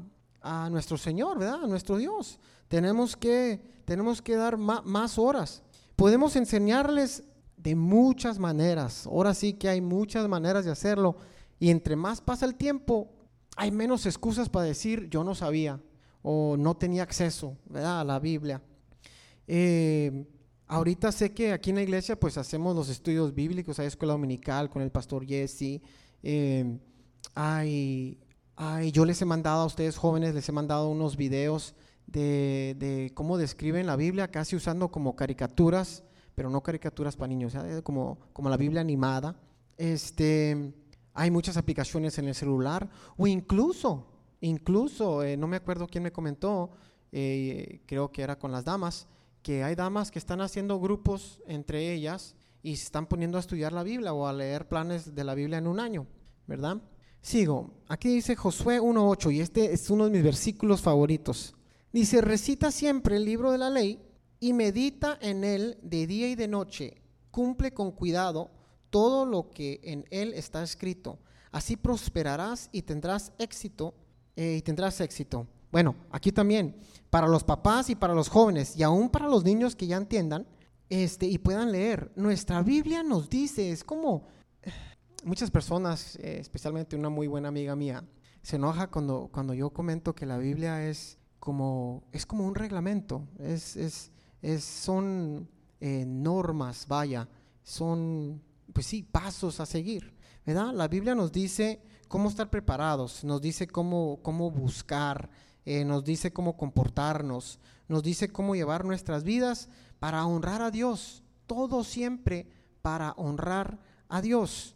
nuestro 0.69 0.97
Señor, 0.97 1.39
¿verdad? 1.39 1.63
A 1.63 1.67
nuestro 1.67 1.95
Dios. 1.95 2.37
Tenemos 2.67 3.15
que, 3.15 3.61
tenemos 3.85 4.21
que 4.21 4.35
dar 4.35 4.57
más 4.57 5.17
horas. 5.17 5.63
Podemos 5.95 6.35
enseñarles 6.35 7.23
de 7.61 7.75
muchas 7.75 8.39
maneras. 8.39 9.05
Ahora 9.05 9.33
sí 9.33 9.53
que 9.53 9.69
hay 9.69 9.81
muchas 9.81 10.27
maneras 10.27 10.65
de 10.65 10.71
hacerlo. 10.71 11.17
Y 11.59 11.69
entre 11.69 11.95
más 11.95 12.21
pasa 12.21 12.45
el 12.45 12.55
tiempo, 12.55 13.09
hay 13.55 13.71
menos 13.71 14.05
excusas 14.05 14.49
para 14.49 14.65
decir 14.65 15.09
yo 15.09 15.23
no 15.23 15.35
sabía 15.35 15.79
o 16.21 16.55
no 16.57 16.75
tenía 16.75 17.03
acceso 17.03 17.57
a 17.73 18.03
la 18.03 18.19
Biblia. 18.19 18.61
Eh, 19.47 20.25
ahorita 20.67 21.11
sé 21.11 21.33
que 21.33 21.51
aquí 21.51 21.71
en 21.71 21.77
la 21.77 21.81
iglesia 21.81 22.17
pues 22.17 22.37
hacemos 22.37 22.75
los 22.75 22.89
estudios 22.89 23.33
bíblicos, 23.33 23.79
hay 23.79 23.87
escuela 23.87 24.13
dominical 24.13 24.69
con 24.69 24.81
el 24.81 24.91
pastor 24.91 25.25
Jesse. 25.25 25.81
Eh, 26.23 26.79
hay, 27.35 28.17
yo 28.91 29.05
les 29.05 29.21
he 29.21 29.25
mandado 29.25 29.63
a 29.63 29.65
ustedes 29.65 29.97
jóvenes, 29.97 30.33
les 30.33 30.47
he 30.47 30.51
mandado 30.51 30.89
unos 30.89 31.17
videos 31.17 31.75
de, 32.07 33.11
cómo 33.13 33.37
describen 33.37 33.85
la 33.85 33.95
Biblia, 33.95 34.29
casi 34.29 34.55
usando 34.55 34.89
como 34.89 35.15
caricaturas, 35.15 36.03
pero 36.39 36.49
no 36.49 36.63
caricaturas 36.63 37.17
para 37.17 37.27
niños, 37.27 37.53
como, 37.83 38.17
como 38.31 38.49
la 38.49 38.55
Biblia 38.55 38.79
animada. 38.79 39.35
Este, 39.75 40.73
hay 41.13 41.31
muchas 41.31 41.57
aplicaciones 41.57 42.17
en 42.17 42.29
el 42.29 42.33
celular 42.33 42.89
o 43.17 43.27
incluso 43.27 44.05
Incluso, 44.41 45.23
eh, 45.23 45.35
no 45.35 45.47
me 45.47 45.57
acuerdo 45.57 45.87
quién 45.87 46.03
me 46.03 46.11
comentó, 46.11 46.71
eh, 47.11 47.81
creo 47.85 48.11
que 48.11 48.21
era 48.21 48.39
con 48.39 48.51
las 48.51 48.63
damas, 48.63 49.07
que 49.41 49.63
hay 49.63 49.75
damas 49.75 50.11
que 50.11 50.19
están 50.19 50.41
haciendo 50.41 50.79
grupos 50.79 51.41
entre 51.45 51.93
ellas 51.93 52.35
y 52.63 52.77
se 52.77 52.85
están 52.85 53.07
poniendo 53.07 53.37
a 53.37 53.41
estudiar 53.41 53.73
la 53.73 53.83
Biblia 53.83 54.13
o 54.13 54.27
a 54.27 54.33
leer 54.33 54.67
planes 54.67 55.13
de 55.13 55.23
la 55.23 55.35
Biblia 55.35 55.57
en 55.57 55.67
un 55.67 55.79
año, 55.79 56.07
¿verdad? 56.47 56.81
Sigo, 57.21 57.71
aquí 57.89 58.07
dice 58.07 58.35
Josué 58.37 58.79
1.8 58.79 59.33
y 59.33 59.41
este 59.41 59.73
es 59.73 59.89
uno 59.89 60.05
de 60.05 60.11
mis 60.11 60.23
versículos 60.23 60.81
favoritos. 60.81 61.55
Dice, 61.91 62.21
recita 62.21 62.71
siempre 62.71 63.17
el 63.17 63.25
libro 63.25 63.51
de 63.51 63.57
la 63.57 63.69
ley 63.69 63.99
y 64.39 64.53
medita 64.53 65.17
en 65.21 65.43
él 65.43 65.77
de 65.81 66.07
día 66.07 66.29
y 66.29 66.35
de 66.35 66.47
noche. 66.47 67.01
Cumple 67.31 67.73
con 67.73 67.91
cuidado 67.91 68.51
todo 68.89 69.25
lo 69.25 69.49
que 69.49 69.79
en 69.83 70.05
él 70.09 70.33
está 70.33 70.63
escrito. 70.63 71.19
Así 71.51 71.75
prosperarás 71.75 72.69
y 72.71 72.83
tendrás 72.83 73.33
éxito 73.37 73.93
eh, 74.35 74.55
y 74.57 74.61
tendrás 74.61 75.01
éxito. 75.01 75.47
Bueno, 75.71 75.95
aquí 76.11 76.31
también, 76.31 76.75
para 77.09 77.27
los 77.27 77.43
papás 77.43 77.89
y 77.89 77.95
para 77.95 78.15
los 78.15 78.29
jóvenes, 78.29 78.75
y 78.75 78.83
aún 78.83 79.09
para 79.09 79.27
los 79.27 79.43
niños 79.43 79.75
que 79.75 79.87
ya 79.87 79.97
entiendan 79.97 80.47
este, 80.89 81.27
y 81.27 81.37
puedan 81.37 81.71
leer, 81.71 82.11
nuestra 82.15 82.63
Biblia 82.63 83.03
nos 83.03 83.29
dice, 83.29 83.71
es 83.71 83.83
como 83.83 84.27
muchas 85.23 85.51
personas, 85.51 86.15
eh, 86.15 86.37
especialmente 86.39 86.95
una 86.95 87.09
muy 87.09 87.27
buena 87.27 87.49
amiga 87.49 87.75
mía, 87.75 88.03
se 88.41 88.55
enoja 88.55 88.87
cuando, 88.87 89.29
cuando 89.31 89.53
yo 89.53 89.69
comento 89.69 90.15
que 90.15 90.25
la 90.25 90.37
Biblia 90.37 90.87
es 90.87 91.19
como, 91.39 92.03
es 92.11 92.25
como 92.25 92.47
un 92.47 92.55
reglamento, 92.55 93.27
es, 93.37 93.75
es, 93.75 94.11
son 94.59 95.47
eh, 95.79 96.05
normas, 96.05 96.85
vaya, 96.87 97.27
son, 97.63 98.41
pues 98.73 98.85
sí, 98.85 99.03
pasos 99.03 99.59
a 99.59 99.65
seguir, 99.65 100.13
¿verdad? 100.45 100.73
La 100.73 100.87
Biblia 100.87 101.15
nos 101.15 101.31
dice 101.31 101.81
cómo 102.07 102.29
estar 102.29 102.49
preparados, 102.49 103.23
nos 103.23 103.41
dice 103.41 103.67
cómo, 103.67 104.19
cómo 104.21 104.51
buscar, 104.51 105.29
eh, 105.65 105.85
nos 105.85 106.03
dice 106.03 106.33
cómo 106.33 106.57
comportarnos, 106.57 107.59
nos 107.87 108.03
dice 108.03 108.29
cómo 108.29 108.55
llevar 108.55 108.85
nuestras 108.85 109.23
vidas 109.23 109.69
para 109.99 110.25
honrar 110.25 110.61
a 110.61 110.71
Dios, 110.71 111.23
todo 111.47 111.83
siempre 111.83 112.47
para 112.81 113.11
honrar 113.13 113.79
a 114.07 114.21
Dios, 114.21 114.75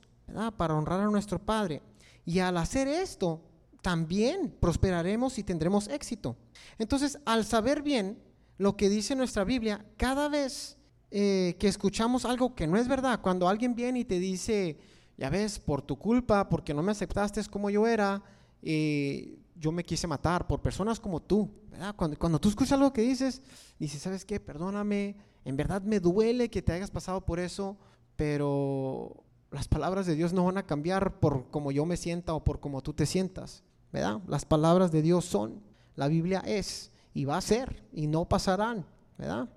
para 0.57 0.75
honrar 0.75 1.01
a 1.01 1.09
nuestro 1.09 1.39
Padre. 1.39 1.81
Y 2.25 2.39
al 2.39 2.57
hacer 2.57 2.87
esto, 2.87 3.41
también 3.81 4.55
prosperaremos 4.59 5.37
y 5.37 5.43
tendremos 5.43 5.87
éxito. 5.87 6.37
Entonces, 6.77 7.19
al 7.25 7.43
saber 7.43 7.81
bien 7.81 8.17
lo 8.57 8.75
que 8.77 8.89
dice 8.89 9.15
nuestra 9.15 9.43
Biblia, 9.43 9.85
cada 9.97 10.29
vez 10.29 10.77
eh, 11.11 11.55
que 11.59 11.67
escuchamos 11.67 12.25
algo 12.25 12.55
que 12.55 12.67
no 12.67 12.77
es 12.77 12.87
verdad, 12.87 13.21
cuando 13.21 13.47
alguien 13.47 13.75
viene 13.75 13.99
y 13.99 14.05
te 14.05 14.19
dice, 14.19 14.77
ya 15.17 15.29
ves, 15.29 15.59
por 15.59 15.81
tu 15.81 15.97
culpa, 15.97 16.49
porque 16.49 16.73
no 16.73 16.81
me 16.81 16.91
aceptaste 16.91 17.43
como 17.45 17.69
yo 17.69 17.87
era, 17.87 18.23
eh, 18.61 19.37
yo 19.55 19.71
me 19.71 19.83
quise 19.83 20.07
matar 20.07 20.47
por 20.47 20.61
personas 20.61 20.99
como 20.99 21.21
tú. 21.21 21.51
Cuando, 21.95 22.17
cuando 22.17 22.39
tú 22.39 22.49
escuchas 22.49 22.73
algo 22.73 22.93
que 22.93 23.01
dices, 23.01 23.41
dices, 23.79 24.01
¿sabes 24.01 24.25
qué? 24.25 24.39
Perdóname, 24.39 25.15
en 25.45 25.57
verdad 25.57 25.81
me 25.81 25.99
duele 25.99 26.49
que 26.49 26.61
te 26.61 26.71
hayas 26.71 26.91
pasado 26.91 27.25
por 27.25 27.39
eso, 27.39 27.77
pero 28.15 29.23
las 29.51 29.67
palabras 29.67 30.05
de 30.05 30.15
Dios 30.15 30.33
no 30.33 30.45
van 30.45 30.57
a 30.57 30.65
cambiar 30.65 31.19
por 31.19 31.49
como 31.49 31.71
yo 31.71 31.85
me 31.85 31.97
sienta 31.97 32.33
o 32.33 32.43
por 32.43 32.59
como 32.59 32.81
tú 32.81 32.93
te 32.93 33.05
sientas, 33.05 33.63
¿verdad? 33.91 34.21
Las 34.27 34.45
palabras 34.45 34.91
de 34.91 35.01
Dios 35.01 35.25
son, 35.25 35.61
la 35.95 36.07
Biblia 36.07 36.41
es 36.45 36.91
y 37.13 37.25
va 37.25 37.37
a 37.37 37.41
ser 37.41 37.83
y 37.93 38.07
no 38.07 38.25
pasarán, 38.25 38.85
¿verdad? 39.17 39.49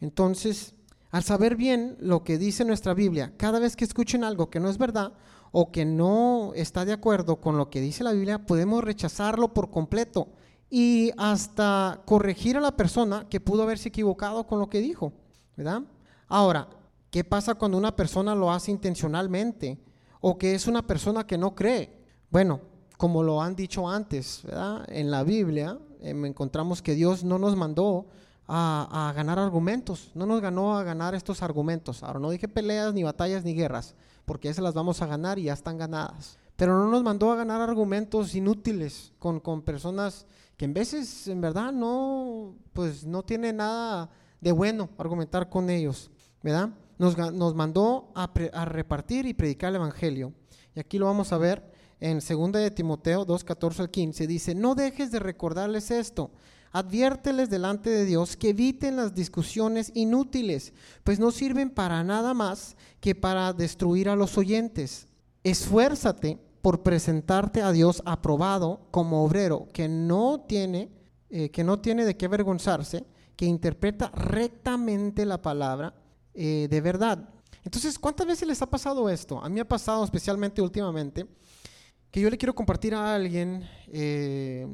Entonces, 0.00 0.74
al 1.10 1.22
saber 1.22 1.56
bien 1.56 1.96
lo 2.00 2.22
que 2.22 2.38
dice 2.38 2.64
nuestra 2.64 2.94
Biblia, 2.94 3.32
cada 3.36 3.58
vez 3.58 3.76
que 3.76 3.84
escuchen 3.84 4.24
algo 4.24 4.50
que 4.50 4.60
no 4.60 4.68
es 4.68 4.78
verdad 4.78 5.12
o 5.52 5.72
que 5.72 5.84
no 5.84 6.52
está 6.54 6.84
de 6.84 6.92
acuerdo 6.92 7.40
con 7.40 7.56
lo 7.56 7.70
que 7.70 7.80
dice 7.80 8.04
la 8.04 8.12
Biblia, 8.12 8.46
podemos 8.46 8.84
rechazarlo 8.84 9.54
por 9.54 9.70
completo 9.70 10.28
y 10.70 11.10
hasta 11.16 12.02
corregir 12.04 12.56
a 12.56 12.60
la 12.60 12.76
persona 12.76 13.26
que 13.28 13.40
pudo 13.40 13.62
haberse 13.62 13.88
equivocado 13.88 14.46
con 14.46 14.58
lo 14.58 14.68
que 14.68 14.80
dijo, 14.80 15.12
¿verdad? 15.56 15.82
Ahora, 16.28 16.68
¿qué 17.10 17.24
pasa 17.24 17.54
cuando 17.54 17.78
una 17.78 17.96
persona 17.96 18.34
lo 18.34 18.52
hace 18.52 18.70
intencionalmente 18.70 19.78
o 20.20 20.36
que 20.36 20.54
es 20.54 20.66
una 20.66 20.86
persona 20.86 21.26
que 21.26 21.38
no 21.38 21.54
cree? 21.54 21.96
Bueno, 22.30 22.60
como 22.98 23.22
lo 23.22 23.40
han 23.40 23.56
dicho 23.56 23.88
antes, 23.88 24.42
¿verdad? 24.44 24.84
En 24.88 25.10
la 25.10 25.24
Biblia 25.24 25.78
eh, 26.00 26.10
encontramos 26.10 26.82
que 26.82 26.94
Dios 26.94 27.24
no 27.24 27.38
nos 27.38 27.56
mandó 27.56 28.06
a, 28.48 29.12
ganar 29.14 29.38
argumentos, 29.38 30.10
no 30.14 30.24
nos 30.24 30.40
ganó 30.40 30.76
a 30.76 30.82
ganar 30.82 31.14
estos 31.14 31.42
argumentos. 31.42 32.02
Ahora 32.02 32.18
no 32.18 32.30
dije 32.30 32.48
peleas, 32.48 32.94
ni 32.94 33.02
batallas, 33.02 33.44
ni 33.44 33.54
guerras, 33.54 33.94
porque 34.24 34.48
esas 34.48 34.64
las 34.64 34.74
vamos 34.74 35.02
a 35.02 35.06
ganar 35.06 35.38
y 35.38 35.44
ya 35.44 35.52
están 35.52 35.76
ganadas. 35.76 36.38
Pero 36.56 36.76
no 36.76 36.90
nos 36.90 37.02
mandó 37.02 37.30
a 37.30 37.36
ganar 37.36 37.60
argumentos 37.60 38.34
inútiles 38.34 39.12
con, 39.18 39.62
personas 39.62 40.26
que 40.56 40.64
en 40.64 40.74
veces 40.74 41.28
en 41.28 41.40
verdad 41.40 41.72
no, 41.72 42.56
pues 42.72 43.04
no 43.04 43.22
tiene 43.22 43.52
nada 43.52 44.10
de 44.40 44.52
bueno 44.52 44.88
argumentar 44.98 45.50
con 45.50 45.70
ellos, 45.70 46.10
¿verdad? 46.42 46.70
Nos, 46.98 47.16
nos 47.16 47.54
mandó 47.54 48.10
a, 48.14 48.26
repartir 48.64 49.26
y 49.26 49.34
predicar 49.34 49.68
el 49.70 49.76
Evangelio. 49.76 50.32
Y 50.74 50.80
aquí 50.80 50.98
lo 50.98 51.06
vamos 51.06 51.32
a 51.32 51.38
ver 51.38 51.77
en 52.00 52.20
2 52.20 52.52
de 52.52 52.70
Timoteo 52.70 53.24
2, 53.24 53.44
14 53.44 53.82
al 53.82 53.90
15. 53.90 54.26
Dice, 54.26 54.54
no 54.54 54.74
dejes 54.74 55.10
de 55.10 55.18
recordarles 55.18 55.90
esto 55.90 56.30
Adviérteles 56.72 57.48
delante 57.48 57.88
de 57.88 58.04
Dios 58.04 58.36
que 58.36 58.50
eviten 58.50 58.96
las 58.96 59.14
discusiones 59.14 59.90
inútiles, 59.94 60.74
pues 61.02 61.18
no 61.18 61.30
sirven 61.30 61.70
para 61.70 62.04
nada 62.04 62.34
más 62.34 62.76
que 63.00 63.14
para 63.14 63.52
destruir 63.52 64.08
a 64.08 64.16
los 64.16 64.36
oyentes. 64.36 65.06
Esfuérzate 65.44 66.38
por 66.60 66.82
presentarte 66.82 67.62
a 67.62 67.72
Dios 67.72 68.02
aprobado 68.04 68.86
como 68.90 69.24
obrero 69.24 69.68
que 69.72 69.88
no 69.88 70.44
tiene, 70.46 70.90
eh, 71.30 71.50
que 71.50 71.64
no 71.64 71.80
tiene 71.80 72.04
de 72.04 72.16
qué 72.16 72.26
avergonzarse, 72.26 73.04
que 73.34 73.46
interpreta 73.46 74.10
rectamente 74.10 75.24
la 75.24 75.40
palabra 75.40 75.94
eh, 76.34 76.66
de 76.68 76.80
verdad. 76.80 77.30
Entonces, 77.64 77.98
¿cuántas 77.98 78.26
veces 78.26 78.46
les 78.46 78.60
ha 78.60 78.68
pasado 78.68 79.08
esto? 79.08 79.42
A 79.42 79.48
mí 79.48 79.58
ha 79.60 79.68
pasado 79.68 80.04
especialmente 80.04 80.60
últimamente 80.60 81.26
que 82.10 82.20
yo 82.20 82.30
le 82.30 82.38
quiero 82.38 82.54
compartir 82.54 82.94
a 82.94 83.14
alguien 83.14 83.68
eh, 83.88 84.66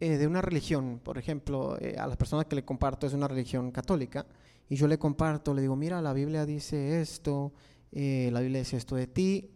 de 0.00 0.26
una 0.26 0.40
religión, 0.40 1.00
por 1.02 1.18
ejemplo, 1.18 1.76
a 1.98 2.06
las 2.06 2.16
personas 2.16 2.46
que 2.46 2.56
le 2.56 2.64
comparto 2.64 3.06
es 3.06 3.12
una 3.12 3.28
religión 3.28 3.70
católica, 3.72 4.26
y 4.68 4.76
yo 4.76 4.86
le 4.86 4.98
comparto, 4.98 5.54
le 5.54 5.62
digo, 5.62 5.76
mira, 5.76 6.00
la 6.00 6.12
Biblia 6.12 6.46
dice 6.46 7.00
esto, 7.00 7.52
la 7.90 8.40
Biblia 8.40 8.60
dice 8.60 8.76
esto 8.76 8.96
de 8.96 9.06
ti, 9.06 9.50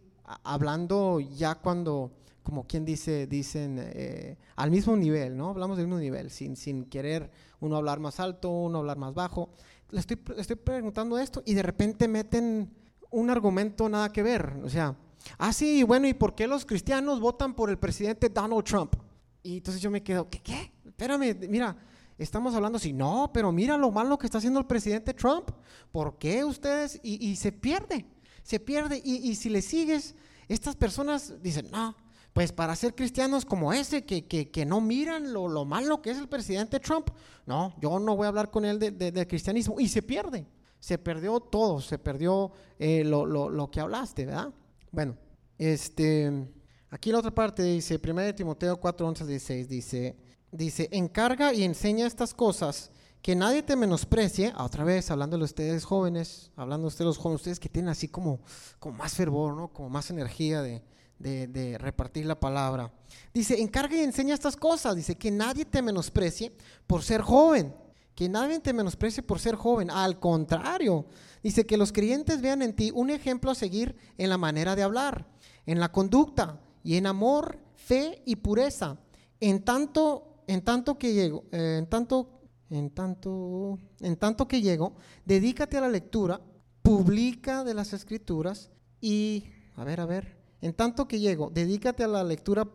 hablando 0.45 1.21
ya 1.21 1.57
cuando, 1.57 2.13
como 2.43 2.67
quien 2.67 2.85
dice, 2.85 3.27
dicen, 3.27 3.79
eh, 3.81 4.37
al 4.57 4.71
mismo 4.71 4.97
nivel, 4.97 5.37
¿no? 5.37 5.51
Hablamos 5.51 5.77
del 5.77 5.87
mismo 5.87 6.01
nivel, 6.01 6.31
sin, 6.31 6.57
sin 6.57 6.85
querer 6.87 7.31
uno 7.61 7.77
hablar 7.77 8.01
más 8.01 8.21
alto, 8.21 8.51
uno 8.51 8.79
hablar 8.79 8.99
más 8.99 9.15
bajo. 9.15 9.51
Le 9.91 10.01
estoy, 10.01 10.19
estoy 10.37 10.57
preguntando 10.57 11.19
esto 11.19 11.43
y 11.45 11.55
de 11.55 11.63
repente 11.63 12.09
meten 12.09 12.71
un 13.11 13.31
argumento 13.31 13.89
nada 13.89 14.11
que 14.11 14.23
ver. 14.23 14.59
O 14.65 14.69
sea, 14.69 14.97
ah, 15.39 15.53
sí, 15.53 15.83
bueno, 15.83 16.07
¿y 16.07 16.15
por 16.15 16.35
qué 16.35 16.47
los 16.47 16.65
cristianos 16.65 17.21
votan 17.21 17.55
por 17.55 17.71
el 17.71 17.79
presidente 17.79 18.29
Donald 18.29 18.65
Trump? 18.65 18.95
Y 19.43 19.59
entonces 19.59 19.83
yo 19.83 19.91
me 19.91 20.03
quedo, 20.03 20.29
¿qué? 20.31 20.73
Espérame, 20.85 21.37
mira, 21.49 21.77
estamos 22.19 22.55
hablando 22.55 22.77
así, 22.77 22.93
no, 22.93 23.31
pero 23.33 23.51
mira 23.53 23.77
lo 23.77 23.91
malo 23.91 24.19
que 24.19 24.27
está 24.27 24.39
haciendo 24.39 24.61
el 24.61 24.67
presidente 24.67 25.15
Trump. 25.15 25.51
¿Por 25.91 26.19
qué 26.19 26.45
ustedes? 26.45 27.01
Y, 27.03 27.37
se 27.37 27.53
pierde 27.53 28.07
se 28.43 28.61
pierde. 28.61 29.01
Y, 29.05 29.35
si 29.37 29.49
le 29.49 29.63
sigues, 29.63 30.15
estas 30.49 30.77
personas 30.77 31.43
dicen, 31.43 31.69
no, 31.71 31.97
pues 32.33 32.53
para 32.53 32.75
ser 32.77 32.95
cristianos 32.95 33.45
como 33.45 33.73
ese, 33.73 34.05
que, 34.05 34.27
que, 34.27 34.67
no 34.67 34.81
miran 34.81 35.33
lo, 35.33 35.49
lo, 35.49 35.65
malo 35.65 36.01
que 36.03 36.11
es 36.11 36.19
el 36.19 36.29
presidente 36.29 36.81
Trump, 36.81 37.11
no, 37.47 37.75
yo 37.81 37.99
no 37.99 38.17
voy 38.17 38.27
a 38.27 38.29
hablar 38.29 38.51
con 38.51 38.65
él 38.65 38.79
del 38.79 39.27
cristianismo. 39.27 39.79
Y 39.79 39.89
se 39.89 40.03
pierde, 40.03 40.47
se 40.81 40.99
perdió 40.99 41.41
todo, 41.41 41.81
se 41.81 41.99
perdió 41.99 42.53
eh, 42.79 43.05
lo, 43.05 43.27
lo, 43.27 43.49
lo, 43.49 43.71
que 43.71 43.81
hablaste, 43.81 44.27
¿verdad? 44.27 44.53
Bueno, 44.93 45.17
este, 45.57 46.31
aquí 46.91 47.11
la 47.11 47.21
otra 47.21 47.31
parte 47.31 47.63
dice, 47.63 47.99
1 47.99 48.35
Timoteo 48.35 48.79
4, 48.79 49.09
11, 49.09 49.27
16, 49.27 49.69
dice, 49.69 50.17
dice, 50.51 50.89
encarga 50.93 51.55
y 51.55 51.65
enseña 51.65 52.07
estas 52.07 52.35
cosas 52.35 52.91
que 53.23 53.35
nadie 53.35 53.63
te 53.63 53.75
menosprecie, 53.75 54.53
otra 54.59 54.85
vez 54.85 55.11
hablando 55.11 55.39
de 55.39 55.45
ustedes 55.45 55.87
jóvenes, 55.87 56.51
hablando 56.57 56.85
de 56.85 56.89
ustedes 56.89 57.17
jóvenes, 57.17 57.41
ustedes 57.41 57.59
que 57.59 57.71
tienen 57.71 57.89
así 57.89 58.07
como, 58.07 58.41
como 58.79 58.99
más 58.99 59.15
fervor, 59.15 59.57
¿no? 59.57 59.73
como 59.73 59.89
más 59.89 60.11
energía 60.11 60.61
de, 60.61 60.83
de, 61.19 61.79
repartir 61.79 62.27
la 62.27 62.39
palabra. 62.39 62.93
Dice, 63.33 63.63
encarga 63.63 63.97
y 63.97 64.01
enseña 64.01 64.35
estas 64.35 64.57
cosas, 64.57 64.95
dice, 64.95 65.17
que 65.17 65.31
nadie 65.31 65.65
te 65.65 65.81
menosprecie 65.81 66.53
por 66.87 67.03
ser 67.03 67.23
joven, 67.23 67.75
que 68.15 68.29
nadie 68.29 68.61
te 68.61 68.75
menosprecie 68.75 69.23
por 69.23 69.39
ser 69.39 69.55
joven, 69.55 69.91
al 69.91 70.21
contrario, 70.21 71.07
dice 71.43 71.67
que 71.67 71.77
los 71.77 71.93
creyentes 71.93 72.41
vean 72.41 72.63
en 72.63 72.75
ti 72.75 72.91
un 72.95 73.11
ejemplo 73.11 73.51
a 73.51 73.55
seguir 73.55 73.97
en 74.19 74.31
la 74.31 74.39
manera 74.39 74.77
de 74.77 74.83
hablar, 74.83 75.29
en 75.67 75.81
la 75.81 75.93
conducta 75.93 76.61
y 76.83 76.97
en 76.97 77.07
amor, 77.07 77.59
fe 77.75 78.23
y 78.27 78.37
pureza, 78.37 78.99
en 79.41 79.65
tanto, 79.65 80.43
en 80.47 80.63
tanto 80.63 80.99
que 80.99 81.15
llego, 81.15 81.45
eh, 81.53 81.77
en 81.79 81.87
tanto 81.87 82.39
en 82.73 82.91
tanto, 82.91 83.79
en 84.01 84.17
tanto 84.17 84.49
que 84.49 84.63
llego, 84.63 84.95
dedícate 85.27 85.77
a 85.77 85.83
la 85.83 85.91
lectura, 85.91 86.41
publica 86.81 87.65
de 87.65 87.75
las 87.75 87.93
escrituras 87.93 88.71
y, 89.01 89.45
a 89.77 89.85
ver, 89.85 90.01
a 90.01 90.07
ver, 90.07 90.39
en 90.63 90.73
tanto 90.73 91.07
que 91.07 91.21
llego, 91.21 91.51
dedícate 91.51 92.03
a 92.03 92.09
la 92.09 92.25
lectura 92.25 92.67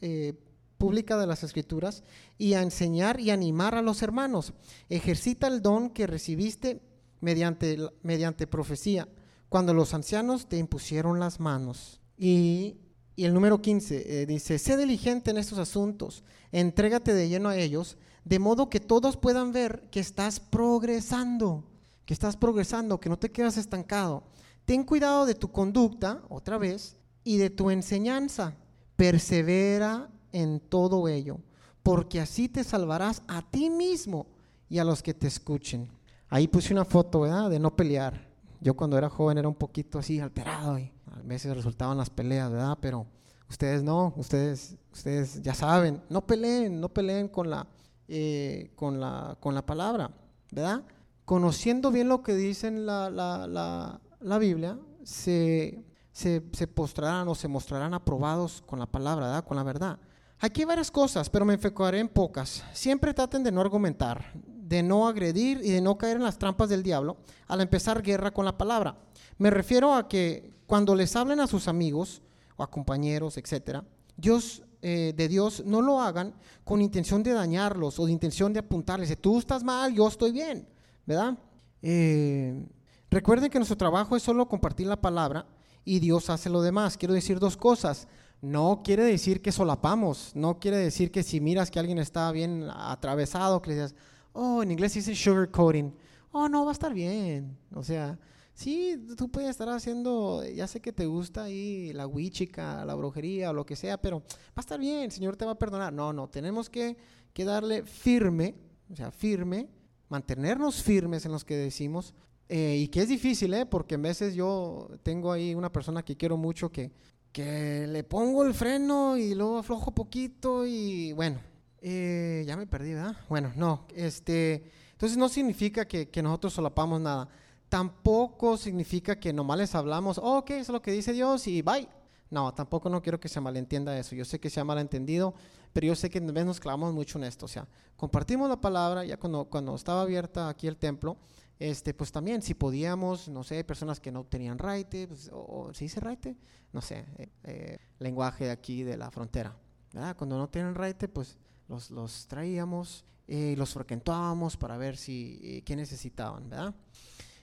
eh, 0.00 0.32
pública 0.78 1.18
de 1.18 1.26
las 1.26 1.44
escrituras 1.44 2.02
y 2.38 2.54
a 2.54 2.62
enseñar 2.62 3.20
y 3.20 3.30
animar 3.30 3.74
a 3.74 3.82
los 3.82 4.02
hermanos. 4.02 4.54
Ejercita 4.88 5.48
el 5.48 5.60
don 5.60 5.90
que 5.90 6.06
recibiste 6.06 6.80
mediante, 7.22 7.78
mediante 8.02 8.46
profecía, 8.46 9.08
cuando 9.48 9.72
los 9.72 9.94
ancianos 9.94 10.48
te 10.48 10.58
impusieron 10.58 11.18
las 11.18 11.40
manos. 11.40 12.00
Y, 12.18 12.76
el 13.16 13.32
número 13.32 13.62
15 13.62 14.22
eh, 14.22 14.26
dice, 14.26 14.58
sé 14.58 14.76
diligente 14.76 15.30
en 15.30 15.38
estos 15.38 15.58
asuntos, 15.58 16.24
entrégate 16.50 17.14
de 17.14 17.28
lleno 17.28 17.50
a 17.50 17.56
ellos, 17.56 17.96
de 18.24 18.38
modo 18.38 18.68
que 18.68 18.80
todos 18.80 19.16
puedan 19.16 19.52
ver 19.52 19.88
que 19.90 20.00
estás 20.00 20.40
progresando, 20.40 21.64
que 22.04 22.14
estás 22.14 22.36
progresando, 22.36 22.98
que 22.98 23.08
no 23.08 23.18
te 23.18 23.30
quedas 23.30 23.58
estancado. 23.58 24.24
Ten 24.64 24.82
cuidado 24.82 25.26
de 25.26 25.34
tu 25.34 25.52
conducta, 25.52 26.22
otra 26.28 26.58
vez, 26.58 26.96
y 27.22 27.36
de 27.36 27.50
tu 27.50 27.70
enseñanza. 27.70 28.56
Persevera 28.96 30.10
en 30.32 30.58
todo 30.58 31.06
ello, 31.06 31.38
porque 31.82 32.20
así 32.20 32.48
te 32.48 32.64
salvarás 32.64 33.22
a 33.28 33.42
ti 33.48 33.70
mismo 33.70 34.26
y 34.68 34.78
a 34.78 34.84
los 34.84 35.02
que 35.02 35.14
te 35.14 35.28
escuchen. 35.28 35.88
Ahí 36.32 36.48
puse 36.48 36.72
una 36.72 36.86
foto, 36.86 37.20
¿verdad? 37.20 37.50
De 37.50 37.58
no 37.58 37.76
pelear. 37.76 38.26
Yo 38.58 38.72
cuando 38.72 38.96
era 38.96 39.10
joven 39.10 39.36
era 39.36 39.46
un 39.46 39.54
poquito 39.54 39.98
así 39.98 40.18
alterado 40.18 40.78
y 40.78 40.90
a 41.10 41.20
veces 41.24 41.54
resultaban 41.54 41.98
las 41.98 42.08
peleas, 42.08 42.50
¿verdad? 42.50 42.78
Pero 42.80 43.06
ustedes 43.50 43.82
no, 43.82 44.14
ustedes, 44.16 44.78
ustedes 44.90 45.42
ya 45.42 45.52
saben, 45.52 46.02
no 46.08 46.26
peleen, 46.26 46.80
no 46.80 46.88
peleen 46.88 47.28
con 47.28 47.50
la, 47.50 47.66
eh, 48.08 48.72
con, 48.76 48.98
la, 48.98 49.36
con 49.40 49.54
la 49.54 49.66
palabra, 49.66 50.10
¿verdad? 50.50 50.82
Conociendo 51.26 51.90
bien 51.90 52.08
lo 52.08 52.22
que 52.22 52.34
dice 52.34 52.70
la, 52.70 53.10
la, 53.10 54.00
la, 54.18 54.38
Biblia, 54.38 54.78
se, 55.02 55.84
se, 56.12 56.42
se, 56.52 56.66
postrarán 56.66 57.28
o 57.28 57.34
se 57.34 57.46
mostrarán 57.46 57.92
aprobados 57.92 58.62
con 58.62 58.78
la 58.78 58.86
palabra, 58.86 59.26
¿verdad? 59.26 59.44
Con 59.44 59.58
la 59.58 59.64
verdad. 59.64 59.98
Aquí 60.38 60.62
hay 60.62 60.66
varias 60.66 60.90
cosas, 60.90 61.28
pero 61.28 61.44
me 61.44 61.52
enfocaré 61.52 61.98
en 61.98 62.08
pocas. 62.08 62.64
Siempre 62.72 63.12
traten 63.12 63.44
de 63.44 63.52
no 63.52 63.60
argumentar, 63.60 64.32
de 64.72 64.82
no 64.82 65.06
agredir 65.06 65.60
y 65.62 65.70
de 65.70 65.82
no 65.82 65.98
caer 65.98 66.16
en 66.16 66.22
las 66.22 66.38
trampas 66.38 66.70
del 66.70 66.82
diablo 66.82 67.18
al 67.46 67.60
empezar 67.60 68.00
guerra 68.00 68.30
con 68.30 68.46
la 68.46 68.56
palabra. 68.56 68.96
Me 69.36 69.50
refiero 69.50 69.92
a 69.92 70.08
que 70.08 70.50
cuando 70.66 70.94
les 70.94 71.14
hablen 71.14 71.40
a 71.40 71.46
sus 71.46 71.68
amigos 71.68 72.22
o 72.56 72.62
a 72.62 72.70
compañeros, 72.70 73.36
etcétera, 73.36 73.84
Dios 74.16 74.62
eh, 74.80 75.12
de 75.14 75.28
Dios 75.28 75.62
no 75.66 75.82
lo 75.82 76.00
hagan 76.00 76.32
con 76.64 76.80
intención 76.80 77.22
de 77.22 77.32
dañarlos 77.32 77.98
o 78.00 78.06
de 78.06 78.12
intención 78.12 78.54
de 78.54 78.60
apuntarles, 78.60 79.14
tú 79.20 79.38
estás 79.38 79.62
mal, 79.62 79.94
yo 79.94 80.08
estoy 80.08 80.32
bien, 80.32 80.66
¿verdad? 81.04 81.36
Eh, 81.82 82.66
recuerden 83.10 83.50
que 83.50 83.58
nuestro 83.58 83.76
trabajo 83.76 84.16
es 84.16 84.22
solo 84.22 84.48
compartir 84.48 84.86
la 84.86 85.02
palabra 85.02 85.44
y 85.84 86.00
Dios 86.00 86.30
hace 86.30 86.48
lo 86.48 86.62
demás. 86.62 86.96
Quiero 86.96 87.12
decir 87.12 87.38
dos 87.38 87.58
cosas. 87.58 88.08
No 88.40 88.80
quiere 88.82 89.04
decir 89.04 89.40
que 89.40 89.52
solapamos, 89.52 90.32
no 90.34 90.58
quiere 90.58 90.76
decir 90.78 91.12
que 91.12 91.22
si 91.22 91.40
miras 91.40 91.70
que 91.70 91.78
alguien 91.78 91.98
está 91.98 92.32
bien 92.32 92.68
atravesado, 92.74 93.62
que 93.62 93.70
le 93.70 93.76
dices, 93.76 93.94
oh, 94.32 94.62
en 94.62 94.70
inglés 94.70 94.94
dice 94.94 95.14
sugarcoating, 95.14 95.94
oh, 96.32 96.48
no, 96.48 96.64
va 96.64 96.70
a 96.70 96.72
estar 96.72 96.92
bien. 96.92 97.56
O 97.74 97.82
sea, 97.82 98.18
Sí, 98.54 99.02
tú 99.16 99.30
puedes 99.30 99.50
estar 99.50 99.68
haciendo, 99.70 100.44
ya 100.44 100.66
sé 100.66 100.80
que 100.80 100.92
te 100.92 101.06
gusta 101.06 101.44
ahí 101.44 101.92
la 101.94 102.06
huichica, 102.06 102.84
la 102.84 102.94
brujería 102.94 103.50
o 103.50 103.54
lo 103.54 103.64
que 103.64 103.76
sea, 103.76 104.00
pero 104.00 104.20
va 104.20 104.56
a 104.56 104.60
estar 104.60 104.78
bien, 104.78 105.04
el 105.04 105.10
Señor 105.10 105.36
te 105.36 105.44
va 105.44 105.52
a 105.52 105.58
perdonar. 105.58 105.92
No, 105.92 106.12
no, 106.12 106.28
tenemos 106.28 106.68
que, 106.68 106.96
que 107.32 107.44
darle 107.44 107.82
firme, 107.84 108.54
o 108.90 108.96
sea, 108.96 109.10
firme, 109.10 109.68
mantenernos 110.08 110.82
firmes 110.82 111.24
en 111.24 111.32
los 111.32 111.44
que 111.44 111.56
decimos, 111.56 112.14
eh, 112.48 112.76
y 112.78 112.88
que 112.88 113.00
es 113.00 113.08
difícil, 113.08 113.54
¿eh? 113.54 113.64
Porque 113.64 113.94
a 113.94 113.98
veces 113.98 114.34
yo 114.34 114.90
tengo 115.02 115.32
ahí 115.32 115.54
una 115.54 115.72
persona 115.72 116.04
que 116.04 116.16
quiero 116.16 116.36
mucho 116.36 116.70
que, 116.70 116.92
que 117.32 117.86
le 117.86 118.04
pongo 118.04 118.44
el 118.44 118.52
freno 118.52 119.16
y 119.16 119.34
luego 119.34 119.56
aflojo 119.58 119.92
poquito 119.94 120.66
y 120.66 121.12
bueno, 121.14 121.40
eh, 121.82 122.44
ya 122.46 122.56
me 122.56 122.66
perdí, 122.66 122.94
¿verdad? 122.94 123.16
Bueno, 123.28 123.52
no, 123.56 123.86
este, 123.94 124.70
entonces 124.92 125.18
no 125.18 125.28
significa 125.28 125.86
que, 125.86 126.08
que 126.08 126.22
nosotros 126.22 126.54
solapamos 126.54 127.00
nada 127.00 127.28
tampoco 127.72 128.58
significa 128.58 129.18
que 129.18 129.32
nomás 129.32 129.56
les 129.56 129.74
hablamos, 129.74 130.18
oh, 130.18 130.40
ok, 130.40 130.50
eso 130.50 130.60
es 130.60 130.68
lo 130.68 130.82
que 130.82 130.92
dice 130.92 131.14
Dios 131.14 131.46
y 131.46 131.62
bye. 131.62 131.88
No, 132.28 132.52
tampoco 132.52 132.90
no 132.90 133.00
quiero 133.00 133.18
que 133.18 133.30
se 133.30 133.40
malentienda 133.40 133.98
eso. 133.98 134.14
Yo 134.14 134.26
sé 134.26 134.38
que 134.38 134.50
se 134.50 134.60
ha 134.60 134.64
malentendido, 134.64 135.32
pero 135.72 135.86
yo 135.86 135.94
sé 135.94 136.10
que 136.10 136.20
nos 136.20 136.60
clavamos 136.60 136.92
mucho 136.92 137.16
en 137.16 137.24
esto. 137.24 137.46
O 137.46 137.48
sea, 137.48 137.66
compartimos 137.96 138.50
la 138.50 138.60
palabra, 138.60 139.06
ya 139.06 139.16
cuando, 139.16 139.46
cuando 139.46 139.74
estaba 139.74 140.02
abierta 140.02 140.50
aquí 140.50 140.66
el 140.66 140.76
templo, 140.76 141.16
este, 141.58 141.94
pues 141.94 142.12
también 142.12 142.42
si 142.42 142.52
podíamos, 142.52 143.30
no 143.30 143.42
sé, 143.42 143.64
personas 143.64 144.00
que 144.00 144.12
no 144.12 144.24
tenían 144.24 144.58
raite, 144.58 145.08
pues, 145.08 145.30
o, 145.32 145.72
¿se 145.72 145.84
dice 145.84 145.98
raite? 145.98 146.36
No 146.74 146.82
sé, 146.82 147.06
eh, 147.16 147.28
eh, 147.44 147.78
lenguaje 148.00 148.44
de 148.44 148.50
aquí 148.50 148.82
de 148.82 148.98
la 148.98 149.10
frontera. 149.10 149.56
¿verdad? 149.94 150.14
Cuando 150.14 150.36
no 150.36 150.46
tienen 150.46 150.74
raite, 150.74 151.08
pues 151.08 151.38
los, 151.72 151.90
los 151.90 152.26
traíamos 152.26 153.04
y 153.26 153.56
los 153.56 153.72
frecuentábamos 153.72 154.56
para 154.56 154.76
ver 154.76 154.96
si, 154.96 155.40
eh, 155.42 155.62
qué 155.64 155.74
necesitaban, 155.74 156.48
¿verdad? 156.50 156.74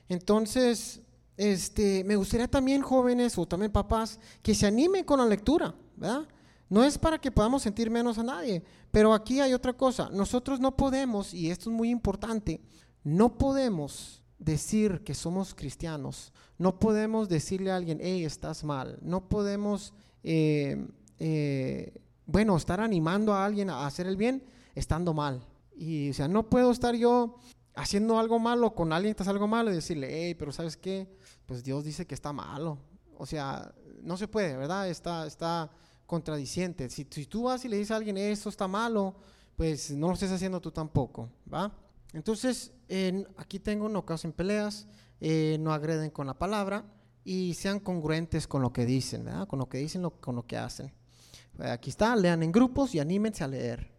Entonces, 0.07 1.01
este, 1.35 2.03
me 2.03 2.15
gustaría 2.15 2.47
también 2.47 2.81
jóvenes 2.81 3.37
o 3.37 3.47
también 3.47 3.71
papás 3.71 4.19
que 4.41 4.53
se 4.53 4.67
animen 4.67 5.03
con 5.03 5.19
la 5.19 5.25
lectura, 5.25 5.73
¿verdad? 5.95 6.27
No 6.69 6.83
es 6.83 6.97
para 6.97 7.19
que 7.19 7.31
podamos 7.31 7.63
sentir 7.63 7.89
menos 7.89 8.19
a 8.19 8.23
nadie, 8.23 8.63
pero 8.91 9.13
aquí 9.13 9.39
hay 9.39 9.53
otra 9.53 9.73
cosa. 9.73 10.09
Nosotros 10.11 10.59
no 10.59 10.75
podemos, 10.75 11.33
y 11.33 11.49
esto 11.49 11.71
es 11.71 11.75
muy 11.75 11.89
importante, 11.89 12.61
no 13.03 13.37
podemos 13.37 14.21
decir 14.37 15.01
que 15.03 15.15
somos 15.15 15.55
cristianos. 15.55 16.31
No 16.57 16.77
podemos 16.77 17.29
decirle 17.29 17.71
a 17.71 17.75
alguien, 17.75 17.99
hey, 18.01 18.23
estás 18.25 18.63
mal. 18.63 18.99
No 19.01 19.27
podemos, 19.27 19.93
eh, 20.23 20.87
eh, 21.17 22.01
bueno, 22.31 22.55
estar 22.55 22.79
animando 22.79 23.33
a 23.33 23.43
alguien 23.43 23.69
a 23.69 23.87
hacer 23.87 24.05
el 24.05 24.15
bien 24.15 24.43
estando 24.75 25.13
mal. 25.13 25.41
Y, 25.75 26.11
o 26.11 26.13
sea, 26.13 26.27
no 26.27 26.49
puedo 26.49 26.71
estar 26.71 26.95
yo 26.95 27.37
haciendo 27.75 28.19
algo 28.19 28.39
malo 28.39 28.75
con 28.75 28.93
alguien 28.93 29.15
que 29.15 29.23
está 29.23 29.31
algo 29.31 29.47
malo 29.47 29.71
y 29.71 29.75
decirle, 29.75 30.07
hey, 30.11 30.35
pero 30.35 30.51
¿sabes 30.51 30.77
qué? 30.77 31.09
Pues 31.45 31.63
Dios 31.63 31.83
dice 31.83 32.05
que 32.05 32.13
está 32.13 32.31
malo. 32.31 32.77
O 33.17 33.25
sea, 33.25 33.73
no 34.01 34.15
se 34.15 34.27
puede, 34.27 34.55
¿verdad? 34.57 34.89
Está, 34.89 35.25
está 35.25 35.71
contradiciente. 36.05 36.89
Si, 36.89 37.05
tú 37.05 37.43
vas 37.43 37.65
y 37.65 37.69
le 37.69 37.77
dices 37.77 37.91
a 37.91 37.95
alguien, 37.95 38.17
esto 38.17 38.49
está 38.49 38.67
malo, 38.67 39.15
pues 39.55 39.91
no 39.91 40.07
lo 40.07 40.13
estés 40.13 40.31
haciendo 40.31 40.61
tú 40.61 40.71
tampoco, 40.71 41.29
¿va? 41.51 41.71
Entonces, 42.13 42.71
aquí 43.37 43.59
tengo, 43.59 43.89
no 43.89 44.05
causen 44.05 44.33
peleas, 44.33 44.87
eh, 45.19 45.57
no 45.59 45.73
agreden 45.73 46.11
con 46.11 46.27
la 46.27 46.37
palabra 46.37 46.85
y 47.23 47.55
sean 47.55 47.79
congruentes 47.79 48.47
con 48.47 48.61
lo 48.61 48.71
que 48.71 48.85
dicen, 48.85 49.25
¿verdad? 49.25 49.47
Con 49.47 49.59
lo 49.59 49.67
que 49.67 49.79
dicen, 49.79 50.07
con 50.09 50.35
lo 50.35 50.45
que 50.45 50.57
hacen. 50.57 50.98
Aquí 51.61 51.89
está, 51.89 52.15
lean 52.15 52.43
en 52.43 52.51
grupos 52.51 52.95
y 52.95 52.99
anímense 52.99 53.43
a 53.43 53.47
leer. 53.47 53.91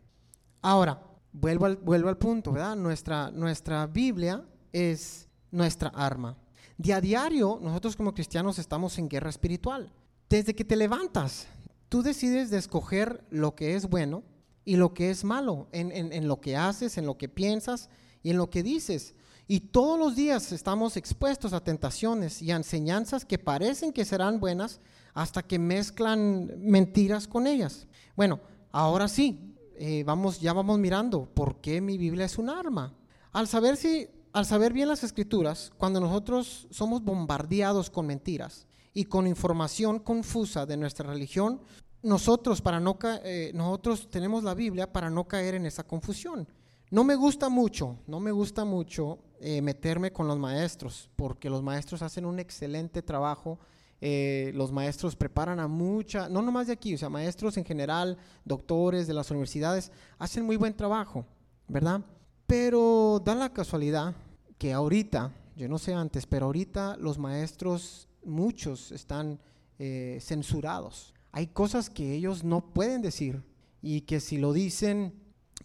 Ahora, 0.62 1.02
vuelvo 1.32 1.66
al, 1.66 1.76
vuelvo 1.76 2.08
al 2.08 2.18
punto, 2.18 2.52
¿verdad? 2.52 2.76
Nuestra, 2.76 3.30
nuestra 3.30 3.86
Biblia 3.86 4.44
es 4.72 5.28
nuestra 5.50 5.88
arma. 5.88 6.36
De 6.78 6.94
a 6.94 7.00
diario, 7.00 7.58
nosotros 7.60 7.96
como 7.96 8.14
cristianos 8.14 8.58
estamos 8.58 8.98
en 8.98 9.08
guerra 9.08 9.30
espiritual. 9.30 9.92
Desde 10.28 10.54
que 10.54 10.64
te 10.64 10.76
levantas, 10.76 11.46
tú 11.88 12.02
decides 12.02 12.50
de 12.50 12.58
escoger 12.58 13.24
lo 13.30 13.54
que 13.54 13.74
es 13.74 13.88
bueno 13.88 14.22
y 14.64 14.76
lo 14.76 14.94
que 14.94 15.10
es 15.10 15.24
malo, 15.24 15.68
en, 15.72 15.90
en, 15.92 16.28
lo 16.28 16.40
que 16.40 16.56
haces, 16.56 16.96
en 16.96 17.06
lo 17.06 17.18
que 17.18 17.28
piensas 17.28 17.90
y 18.22 18.30
en 18.30 18.36
lo 18.36 18.48
que 18.48 18.62
dices. 18.62 19.14
Y 19.48 19.60
todos 19.60 19.98
los 19.98 20.14
días 20.14 20.52
estamos 20.52 20.96
expuestos 20.96 21.52
a 21.52 21.64
tentaciones 21.64 22.40
y 22.40 22.52
a 22.52 22.56
enseñanzas 22.56 23.24
que 23.24 23.38
parecen 23.38 23.92
que 23.92 24.04
serán 24.04 24.38
buenas 24.38 24.80
hasta 25.14 25.42
que 25.42 25.58
mezclan 25.58 26.50
mentiras 26.58 27.26
con 27.26 27.46
ellas. 27.46 27.86
Bueno, 28.16 28.40
ahora 28.72 29.08
sí, 29.08 29.56
eh, 29.76 30.04
vamos, 30.04 30.40
ya 30.40 30.52
vamos 30.52 30.78
mirando 30.78 31.26
por 31.26 31.60
qué 31.60 31.80
mi 31.80 31.98
Biblia 31.98 32.26
es 32.26 32.38
un 32.38 32.50
arma. 32.50 32.94
Al 33.32 33.48
saber, 33.48 33.76
si, 33.76 34.08
al 34.32 34.46
saber 34.46 34.72
bien 34.72 34.88
las 34.88 35.04
escrituras, 35.04 35.72
cuando 35.76 36.00
nosotros 36.00 36.68
somos 36.70 37.02
bombardeados 37.02 37.90
con 37.90 38.06
mentiras 38.06 38.66
y 38.92 39.04
con 39.04 39.26
información 39.26 39.98
confusa 40.00 40.66
de 40.66 40.76
nuestra 40.76 41.08
religión, 41.08 41.60
nosotros, 42.02 42.62
para 42.62 42.80
no 42.80 42.98
eh, 43.24 43.52
nosotros 43.54 44.08
tenemos 44.10 44.42
la 44.42 44.54
Biblia 44.54 44.92
para 44.92 45.10
no 45.10 45.28
caer 45.28 45.54
en 45.54 45.66
esa 45.66 45.84
confusión. 45.84 46.48
No 46.90 47.04
me 47.04 47.14
gusta 47.14 47.48
mucho, 47.48 47.98
no 48.06 48.18
me 48.20 48.32
gusta 48.32 48.64
mucho 48.64 49.18
eh, 49.40 49.62
meterme 49.62 50.12
con 50.12 50.26
los 50.26 50.38
maestros, 50.38 51.08
porque 51.14 51.48
los 51.48 51.62
maestros 51.62 52.02
hacen 52.02 52.24
un 52.24 52.40
excelente 52.40 53.00
trabajo 53.00 53.60
eh, 54.02 54.50
los 54.54 54.72
maestros 54.72 55.14
preparan 55.14 55.60
a 55.60 55.68
mucha, 55.68 56.28
no 56.28 56.40
nomás 56.40 56.68
de 56.68 56.72
aquí, 56.72 56.94
o 56.94 56.98
sea, 56.98 57.10
maestros 57.10 57.58
en 57.58 57.66
general, 57.66 58.16
doctores 58.44 59.06
de 59.06 59.12
las 59.12 59.30
universidades, 59.30 59.92
hacen 60.18 60.46
muy 60.46 60.56
buen 60.56 60.74
trabajo, 60.74 61.26
¿verdad? 61.68 62.00
Pero 62.46 63.20
da 63.22 63.34
la 63.34 63.52
casualidad 63.52 64.14
que 64.56 64.72
ahorita, 64.72 65.32
yo 65.54 65.68
no 65.68 65.78
sé 65.78 65.92
antes, 65.92 66.24
pero 66.24 66.46
ahorita 66.46 66.96
los 66.96 67.18
maestros, 67.18 68.08
muchos 68.24 68.90
están 68.90 69.38
eh, 69.78 70.18
censurados. 70.22 71.12
Hay 71.32 71.48
cosas 71.48 71.90
que 71.90 72.14
ellos 72.14 72.42
no 72.42 72.72
pueden 72.72 73.02
decir 73.02 73.42
y 73.82 74.02
que 74.02 74.20
si 74.20 74.38
lo 74.38 74.54
dicen, 74.54 75.12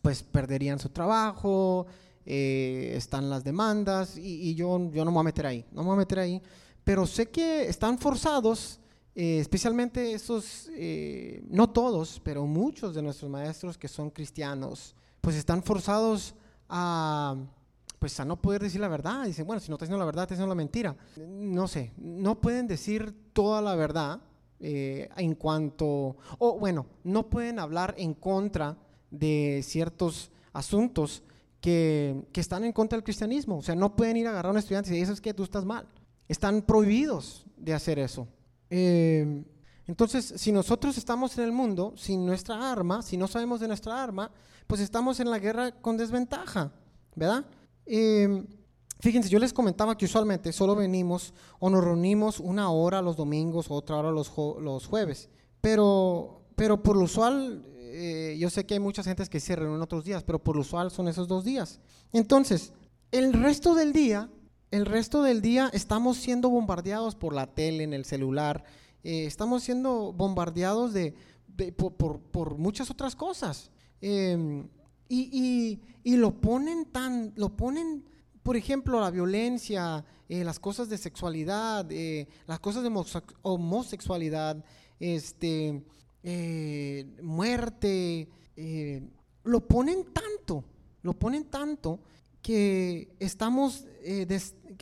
pues 0.02 0.24
perderían 0.24 0.80
su 0.80 0.90
trabajo, 0.90 1.88
eh, 2.26 2.94
están 2.96 3.30
las 3.30 3.44
demandas 3.46 4.18
y, 4.18 4.50
y, 4.50 4.56
yo, 4.56 4.92
yo 4.92 5.06
no 5.06 5.12
me 5.12 5.16
voy 5.16 5.22
a 5.22 5.24
meter 5.24 5.46
ahí, 5.46 5.66
no 5.72 5.84
me 5.84 5.88
voy 5.88 5.96
a 5.96 6.00
meter 6.00 6.20
ahí 6.20 6.42
pero 6.86 7.08
sé 7.08 7.30
que 7.30 7.68
están 7.68 7.98
forzados, 7.98 8.80
eh, 9.16 9.40
especialmente 9.40 10.14
esos, 10.14 10.70
eh, 10.74 11.44
no 11.50 11.70
todos, 11.70 12.22
pero 12.24 12.46
muchos 12.46 12.94
de 12.94 13.02
nuestros 13.02 13.30
maestros 13.30 13.78
que 13.78 13.88
son 13.88 14.12
cristianos, 14.12 14.96
pues 15.20 15.36
están 15.36 15.64
forzados 15.64 16.36
a, 16.70 17.36
pues 17.98 18.20
a 18.20 18.26
no 18.26 18.40
poder 18.40 18.62
decir 18.62 18.80
la 18.80 18.88
verdad. 18.88 19.26
Dicen, 19.26 19.48
bueno, 19.48 19.60
si 19.60 19.70
no 19.70 19.76
estás 19.76 19.88
diciendo 19.88 20.00
la 20.00 20.06
verdad, 20.06 20.24
estás 20.26 20.38
diciendo 20.38 20.54
la 20.54 20.58
mentira. 20.58 20.96
No 21.28 21.68
sé, 21.68 21.92
no 21.98 22.40
pueden 22.40 22.68
decir 22.68 23.14
toda 23.34 23.64
la 23.64 23.76
verdad 23.76 24.22
eh, 24.60 25.10
en 25.18 25.34
cuanto, 25.34 26.18
o 26.38 26.60
bueno, 26.60 26.86
no 27.04 27.30
pueden 27.32 27.58
hablar 27.58 27.96
en 27.98 28.14
contra 28.14 28.78
de 29.10 29.62
ciertos 29.64 30.30
asuntos 30.54 31.24
que, 31.62 32.28
que, 32.32 32.42
están 32.42 32.64
en 32.64 32.74
contra 32.74 32.96
del 32.96 33.04
cristianismo. 33.04 33.58
O 33.58 33.62
sea, 33.64 33.74
no 33.74 33.96
pueden 33.96 34.18
ir 34.18 34.28
a 34.28 34.30
agarrar 34.30 34.52
a 34.52 34.52
un 34.52 34.60
estudiante 34.60 34.90
y 34.90 34.92
decir, 34.92 35.04
eso 35.04 35.14
es 35.14 35.22
que 35.22 35.34
tú 35.34 35.44
estás 35.44 35.66
mal. 35.66 35.88
Están 36.28 36.62
prohibidos 36.62 37.46
de 37.58 37.74
hacer 37.74 38.00
eso. 38.00 38.28
Eh, 38.70 39.44
entonces, 39.88 40.34
si 40.38 40.52
nosotros 40.52 40.98
estamos 40.98 41.38
en 41.38 41.44
el 41.44 41.52
mundo 41.52 41.94
sin 41.96 42.26
nuestra 42.26 42.72
arma, 42.72 43.02
si 43.02 43.18
no 43.18 43.28
sabemos 43.28 43.60
de 43.60 43.68
nuestra 43.68 44.02
arma, 44.02 44.32
pues 44.66 44.82
estamos 44.82 45.20
en 45.20 45.30
la 45.30 45.38
guerra 45.38 45.72
con 45.72 45.96
desventaja, 45.96 46.72
¿verdad? 47.16 47.46
Eh, 47.86 48.44
fíjense, 49.00 49.30
yo 49.30 49.38
les 49.38 49.54
comentaba 49.54 49.96
que 49.96 50.06
usualmente 50.06 50.52
solo 50.52 50.76
venimos 50.76 51.34
o 51.60 51.70
nos 51.70 51.84
reunimos 51.84 52.40
una 52.40 52.72
hora 52.72 53.02
los 53.02 53.16
domingos, 53.16 53.68
otra 53.70 53.98
hora 53.98 54.12
los, 54.12 54.32
los 54.60 54.88
jueves, 54.88 55.30
pero, 55.62 56.48
pero 56.56 56.82
por 56.82 56.98
lo 56.98 57.04
usual, 57.04 57.64
eh, 57.76 58.36
yo 58.40 58.50
sé 58.50 58.66
que 58.66 58.74
hay 58.74 58.80
muchas 58.80 59.06
gentes 59.06 59.30
que 59.30 59.40
se 59.40 59.56
reúnen 59.56 59.82
otros 59.82 60.04
días, 60.04 60.24
pero 60.24 60.44
por 60.44 60.56
lo 60.56 60.62
usual 60.62 60.90
son 60.90 61.08
esos 61.08 61.28
dos 61.28 61.44
días. 61.44 61.80
Entonces, 62.12 62.74
el 63.12 63.34
resto 63.34 63.76
del 63.76 63.94
día 63.94 64.30
el 64.76 64.86
resto 64.86 65.24
del 65.24 65.42
día 65.42 65.70
estamos 65.72 66.18
siendo 66.18 66.50
bombardeados 66.50 67.16
por 67.16 67.34
la 67.34 67.48
tele, 67.48 67.86
en 67.86 67.94
el 67.94 68.04
celular, 68.04 68.66
eh, 69.06 69.26
estamos 69.26 69.64
siendo 69.64 70.12
bombardeados 70.12 70.92
de, 70.92 71.16
por, 71.72 72.58
muchas 72.58 72.92
otras 72.92 73.16
cosas. 73.16 73.72
Em, 74.02 74.68
y, 75.08 75.80
lo 76.04 76.42
ponen 76.42 76.86
tan, 76.86 77.32
lo 77.38 77.56
ponen, 77.56 78.04
por 78.44 78.58
ejemplo, 78.58 79.00
la 79.00 79.12
violencia, 79.12 80.04
eh, 80.28 80.44
las 80.44 80.60
cosas 80.60 80.90
de 80.90 80.98
sexualidad, 80.98 81.90
eh, 81.90 82.28
las 82.46 82.60
cosas 82.60 82.84
de 82.84 82.92
homosexualidad, 83.44 84.62
este, 85.00 85.84
muerte, 87.22 88.28
lo 89.44 89.68
ponen 89.68 90.06
tanto, 90.12 90.66
lo 91.02 91.14
ponen 91.14 91.46
tanto 91.46 92.00
que 92.46 93.10
estamos, 93.20 93.88
eh, 94.04 94.28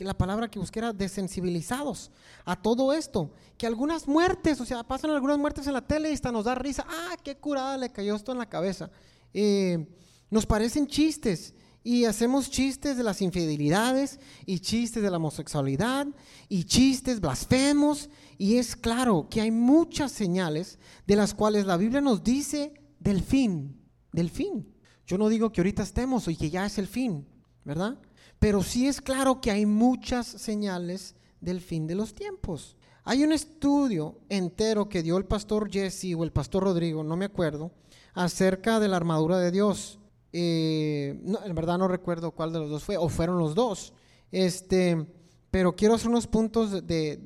la 0.00 0.12
palabra 0.12 0.50
que 0.50 0.58
busqué 0.58 0.80
era 0.80 0.92
desensibilizados 0.92 2.10
a 2.44 2.60
todo 2.60 2.92
esto, 2.92 3.32
que 3.56 3.66
algunas 3.66 4.06
muertes, 4.06 4.60
o 4.60 4.66
sea, 4.66 4.82
pasan 4.82 5.12
algunas 5.12 5.38
muertes 5.38 5.66
en 5.66 5.72
la 5.72 5.80
tele 5.80 6.10
y 6.10 6.12
hasta 6.12 6.30
nos 6.30 6.44
da 6.44 6.54
risa, 6.54 6.84
ah, 6.86 7.16
qué 7.24 7.38
curada 7.38 7.78
le 7.78 7.88
cayó 7.88 8.16
esto 8.16 8.32
en 8.32 8.38
la 8.38 8.50
cabeza. 8.50 8.90
Eh, 9.32 9.88
nos 10.28 10.44
parecen 10.44 10.86
chistes 10.86 11.54
y 11.82 12.04
hacemos 12.04 12.50
chistes 12.50 12.98
de 12.98 13.02
las 13.02 13.22
infidelidades 13.22 14.20
y 14.44 14.58
chistes 14.58 15.02
de 15.02 15.10
la 15.10 15.16
homosexualidad 15.16 16.06
y 16.50 16.64
chistes 16.64 17.18
blasfemos 17.18 18.10
y 18.36 18.58
es 18.58 18.76
claro 18.76 19.26
que 19.30 19.40
hay 19.40 19.50
muchas 19.50 20.12
señales 20.12 20.78
de 21.06 21.16
las 21.16 21.32
cuales 21.32 21.64
la 21.64 21.78
Biblia 21.78 22.02
nos 22.02 22.22
dice 22.22 22.74
del 23.00 23.22
fin, 23.22 23.80
del 24.12 24.28
fin. 24.28 24.70
Yo 25.06 25.16
no 25.16 25.30
digo 25.30 25.50
que 25.50 25.62
ahorita 25.62 25.82
estemos 25.82 26.28
y 26.28 26.36
que 26.36 26.50
ya 26.50 26.66
es 26.66 26.76
el 26.76 26.88
fin, 26.88 27.26
¿verdad? 27.64 27.98
Pero 28.38 28.62
sí 28.62 28.86
es 28.86 29.00
claro 29.00 29.40
que 29.40 29.50
hay 29.50 29.66
muchas 29.66 30.26
señales 30.26 31.14
del 31.40 31.60
fin 31.60 31.86
de 31.86 31.94
los 31.94 32.14
tiempos. 32.14 32.76
Hay 33.04 33.22
un 33.22 33.32
estudio 33.32 34.18
entero 34.28 34.88
que 34.88 35.02
dio 35.02 35.18
el 35.18 35.26
pastor 35.26 35.70
Jesse 35.70 36.14
o 36.16 36.24
el 36.24 36.32
pastor 36.32 36.64
Rodrigo, 36.64 37.04
no 37.04 37.16
me 37.16 37.26
acuerdo, 37.26 37.70
acerca 38.14 38.80
de 38.80 38.88
la 38.88 38.96
armadura 38.96 39.38
de 39.38 39.50
Dios. 39.50 39.98
Eh, 40.32 41.20
en 41.44 41.54
verdad 41.54 41.78
no 41.78 41.86
recuerdo 41.86 42.32
cuál 42.32 42.52
de 42.52 42.60
los 42.60 42.70
dos 42.70 42.84
fue, 42.84 42.96
o 42.96 43.08
fueron 43.08 43.38
los 43.38 43.54
dos. 43.54 43.92
Este, 44.32 45.06
pero 45.50 45.76
quiero 45.76 45.94
hacer 45.94 46.08
unos 46.08 46.26
puntos 46.26 46.86
de, 46.86 47.16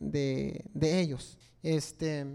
de, 0.00 1.00
ellos. 1.00 1.38
Este, 1.62 2.26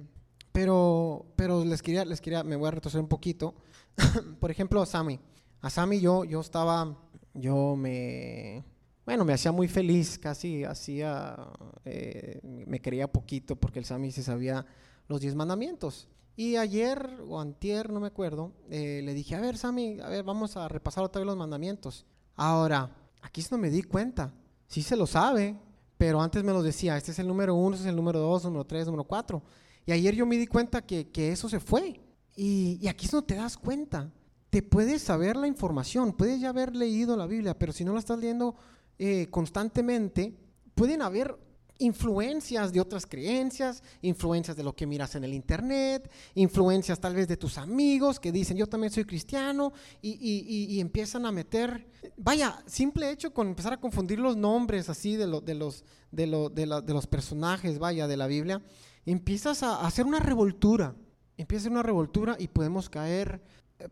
pero, 0.52 1.26
pero 1.36 1.66
les 1.66 1.82
quería, 1.82 2.06
les 2.06 2.22
quería, 2.22 2.44
me 2.44 2.56
voy 2.56 2.68
a 2.68 2.72
retroceder 2.72 3.02
un 3.02 3.10
poquito. 3.10 3.56
Por 4.40 4.52
ejemplo, 4.52 4.82
a 4.82 4.86
Sammy. 4.86 5.20
A 5.62 5.70
Sammy 5.70 6.00
yo, 6.00 6.24
yo 6.24 6.40
estaba 6.40 6.98
yo 7.36 7.76
me, 7.76 8.64
bueno, 9.06 9.24
me 9.26 9.34
hacía 9.34 9.52
muy 9.52 9.68
feliz, 9.68 10.18
casi 10.18 10.64
hacía, 10.64 11.36
eh, 11.84 12.40
me 12.66 12.80
quería 12.80 13.12
poquito 13.12 13.56
porque 13.56 13.80
el 13.80 13.86
Sami 13.86 14.12
se 14.12 14.24
sabía 14.24 14.66
los 15.08 15.22
diez 15.22 15.36
mandamientos. 15.36 16.08
Y 16.38 16.56
ayer 16.56 17.22
o 17.28 17.40
antier, 17.40 17.92
no 17.92 18.00
me 18.00 18.08
acuerdo, 18.08 18.54
eh, 18.70 19.02
le 19.04 19.14
dije, 19.14 19.36
a 19.36 19.42
ver 19.42 19.58
Sami, 19.58 20.00
a 20.00 20.10
ver, 20.10 20.24
vamos 20.24 20.58
a 20.58 20.68
repasar 20.68 21.04
otra 21.04 21.20
vez 21.20 21.28
los 21.28 21.38
mandamientos. 21.38 22.06
Ahora, 22.36 22.90
aquí 23.22 23.46
no 23.52 23.58
me 23.58 23.70
di 23.70 23.84
cuenta, 23.84 24.34
sí 24.68 24.82
se 24.82 24.96
lo 24.96 25.06
sabe, 25.06 25.56
pero 25.98 26.22
antes 26.22 26.44
me 26.44 26.52
lo 26.52 26.64
decía, 26.64 26.98
este 26.98 27.12
es 27.12 27.20
el 27.20 27.28
número 27.28 27.54
uno, 27.54 27.76
este 27.76 27.88
es 27.88 27.90
el 27.90 27.96
número 27.96 28.20
dos, 28.20 28.44
número 28.44 28.66
tres, 28.66 28.86
número 28.86 29.04
cuatro. 29.04 29.44
Y 29.86 29.92
ayer 29.92 30.16
yo 30.16 30.26
me 30.26 30.38
di 30.38 30.48
cuenta 30.48 30.82
que, 30.82 31.08
eso 31.32 31.48
se 31.48 31.60
fue. 31.60 32.02
Y, 32.36 32.80
y 32.82 32.88
aquí 32.88 33.08
no 33.14 33.24
te 33.24 33.36
das 33.36 33.56
cuenta. 33.56 34.12
Te 34.50 34.62
puedes 34.62 35.02
saber 35.02 35.36
la 35.36 35.48
información, 35.48 36.14
puedes 36.14 36.40
ya 36.40 36.50
haber 36.50 36.76
leído 36.76 37.18
la 37.18 37.26
Biblia, 37.26 37.58
pero 37.58 37.74
si 37.74 37.84
no 37.84 37.94
la 37.94 38.00
estás 38.00 38.20
leyendo 38.20 38.56
eh, 38.98 39.28
constantemente, 39.30 40.34
pueden 40.76 41.02
haber 41.02 41.38
influencias 41.80 42.72
de 42.72 42.80
otras 42.80 43.06
creencias, 43.06 43.84
influencias 44.02 44.56
de 44.56 44.64
lo 44.64 44.74
que 44.74 44.88
miras 44.88 45.16
en 45.16 45.24
el 45.24 45.34
internet, 45.34 46.10
influencias 46.34 47.00
tal 47.00 47.16
vez 47.16 47.28
de 47.28 47.38
tus 47.38 47.58
amigos 47.58 48.20
que 48.20 48.32
dicen 48.32 48.58
yo 48.58 48.68
también 48.68 48.92
soy 48.92 49.06
cristiano 49.06 49.74
y, 50.02 50.80
empiezan 50.80 51.26
a 51.26 51.32
meter, 51.32 51.88
vaya, 52.18 52.64
simple 52.66 53.12
hecho 53.12 53.34
con 53.34 53.48
empezar 53.48 53.74
a 53.74 53.80
confundir 53.80 54.20
los 54.20 54.38
nombres 54.38 54.90
así 54.90 55.16
de, 55.16 55.28
de, 55.44 55.56
los, 55.56 55.84
de, 56.12 56.26
de, 56.54 56.94
los 56.94 57.08
personajes, 57.08 57.80
vaya, 57.80 58.08
de 58.08 58.18
la 58.18 58.28
Biblia, 58.28 58.62
empiezas 59.06 59.64
a, 59.64 59.86
hacer 59.86 60.06
una 60.06 60.20
revoltura, 60.20 60.96
empieza 61.38 61.70
una 61.70 61.84
revoltura 61.84 62.36
y 62.40 62.48
podemos 62.48 62.90
caer, 62.90 63.42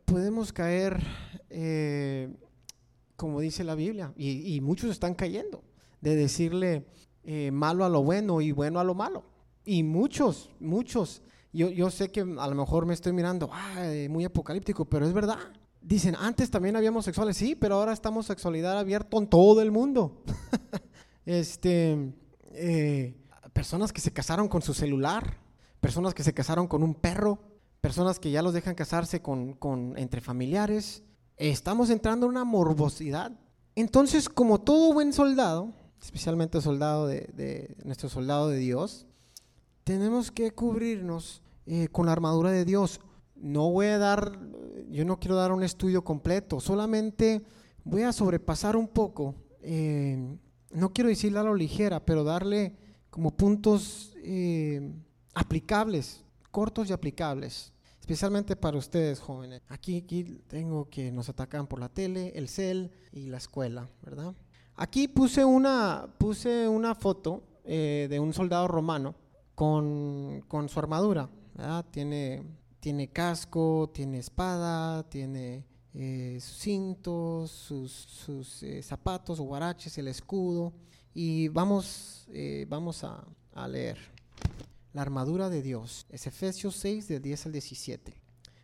podemos 0.06 0.54
caer, 0.54 1.02
eh, 1.50 2.36
como 3.16 3.40
dice 3.40 3.64
la 3.64 3.76
Biblia, 3.76 4.14
y 4.18 4.60
muchos 4.62 4.90
están 4.92 5.14
cayendo, 5.14 5.64
de 6.02 6.16
decirle, 6.16 6.86
eh, 7.26 7.52
malo 7.52 7.86
a 7.86 7.90
lo 7.90 8.04
bueno 8.04 8.42
y 8.42 8.52
bueno 8.52 8.80
a 8.80 8.84
lo 8.84 8.96
malo. 8.96 9.24
Y 9.66 9.84
muchos, 9.84 10.50
muchos. 10.60 11.22
Yo, 11.54 11.70
yo 11.70 11.90
sé 11.90 12.12
que 12.12 12.22
a 12.22 12.48
lo 12.48 12.56
mejor 12.56 12.86
me 12.86 12.94
estoy 12.94 13.14
mirando, 13.14 13.50
muy 14.10 14.26
apocalíptico, 14.26 14.86
pero 14.86 15.06
es 15.06 15.14
verdad. 15.14 15.38
Dicen, 15.82 16.16
antes 16.16 16.50
también 16.50 16.76
habíamos 16.76 17.06
sexuales, 17.06 17.38
sí, 17.38 17.56
pero 17.56 17.76
ahora 17.76 17.94
estamos 17.94 18.26
sexualidad 18.26 18.78
abierta 18.78 19.18
en 19.18 19.28
todo 19.28 19.62
el 19.62 19.72
mundo. 19.72 20.24
este, 21.26 22.14
eh, 22.52 23.16
personas 23.54 23.94
que 23.94 24.02
se 24.02 24.12
casaron 24.12 24.48
con 24.48 24.62
su 24.62 24.74
celular, 24.74 25.38
personas 25.80 26.14
que 26.14 26.24
se 26.24 26.34
casaron 26.34 26.68
con 26.68 26.84
un 26.84 26.96
perro, 26.96 27.40
personas 27.84 28.18
que 28.18 28.32
ya 28.32 28.42
los 28.42 28.54
dejan 28.54 28.76
casarse 28.76 29.22
con, 29.22 29.52
con 29.52 29.98
entre 29.98 30.22
familiares. 30.22 31.04
Estamos 31.36 31.90
entrando 31.90 32.26
en 32.26 32.30
una 32.30 32.46
morbosidad. 32.46 33.34
Entonces, 33.76 34.30
como 34.30 34.62
todo 34.62 34.94
buen 34.94 35.12
soldado, 35.12 35.74
especialmente 36.02 36.62
soldado 36.62 37.08
de, 37.08 37.76
nuestro 37.84 38.08
soldado 38.08 38.48
de 38.48 38.60
Dios, 38.60 39.06
tenemos 39.84 40.32
que 40.32 40.52
cubrirnos 40.52 41.42
eh, 41.66 41.90
con 41.90 42.06
la 42.06 42.14
armadura 42.14 42.52
de 42.52 42.64
Dios. 42.64 43.02
No 43.36 43.70
voy 43.70 43.88
a 43.88 43.98
dar, 43.98 44.40
yo 44.90 45.04
no 45.04 45.20
quiero 45.20 45.36
dar 45.36 45.52
un 45.52 45.62
estudio 45.62 46.06
completo, 46.06 46.62
solamente 46.62 47.44
voy 47.84 48.04
a 48.04 48.14
sobrepasar 48.14 48.78
un 48.78 48.88
poco, 48.88 49.36
eh, 49.62 50.38
no 50.72 50.94
quiero 50.94 51.10
decirle 51.10 51.40
a 51.40 51.44
lo 51.44 51.54
ligera, 51.54 52.06
pero 52.06 52.24
darle 52.24 52.78
como 53.10 53.36
puntos 53.36 54.14
eh, 54.24 54.90
aplicables, 55.34 56.24
cortos 56.50 56.90
y 56.90 56.94
aplicables, 56.94 57.73
especialmente 58.04 58.58
para 58.58 58.78
ustedes 58.78 59.22
jóvenes. 59.22 59.62
Aquí, 59.70 60.00
aquí 60.04 60.26
tengo 60.50 60.90
que 60.90 61.10
nos 61.10 61.30
atacan 61.30 61.68
por 61.68 61.80
la 61.80 61.88
tele, 61.88 62.34
el 62.36 62.50
cel 62.50 62.92
y 63.14 63.28
la 63.28 63.38
escuela, 63.38 63.90
¿verdad? 64.02 64.36
Aquí 64.76 65.08
puse 65.08 65.46
una, 65.46 66.14
puse 66.18 66.68
una 66.68 66.96
foto 66.96 67.44
eh, 67.64 68.08
de 68.10 68.20
un 68.20 68.34
soldado 68.34 68.68
romano 68.68 69.16
con, 69.56 70.44
su 70.68 70.80
armadura. 70.80 71.30
Tiene, 71.92 72.44
tiene 72.82 73.08
casco, 73.08 73.90
tiene 73.94 74.20
espada, 74.20 75.04
tiene 75.08 75.66
eh, 75.94 76.40
sus 76.42 76.58
cintos, 76.58 77.52
sus, 77.52 77.94
sus 77.94 78.64
eh, 78.64 78.84
zapatos, 78.84 79.40
guaraches, 79.40 79.98
el 79.98 80.10
escudo. 80.10 80.74
Y 81.14 81.48
vamos, 81.48 82.28
vamos 82.68 83.06
a, 83.06 83.24
a, 83.54 83.66
leer. 83.66 83.98
La 84.94 85.02
armadura 85.02 85.50
de 85.50 85.62
Dios. 85.62 86.06
Es 86.10 86.28
Efesios 86.28 86.76
6, 86.78 87.08
del 87.08 87.22
10 87.22 87.48
al 87.48 87.52
17. 87.52 88.22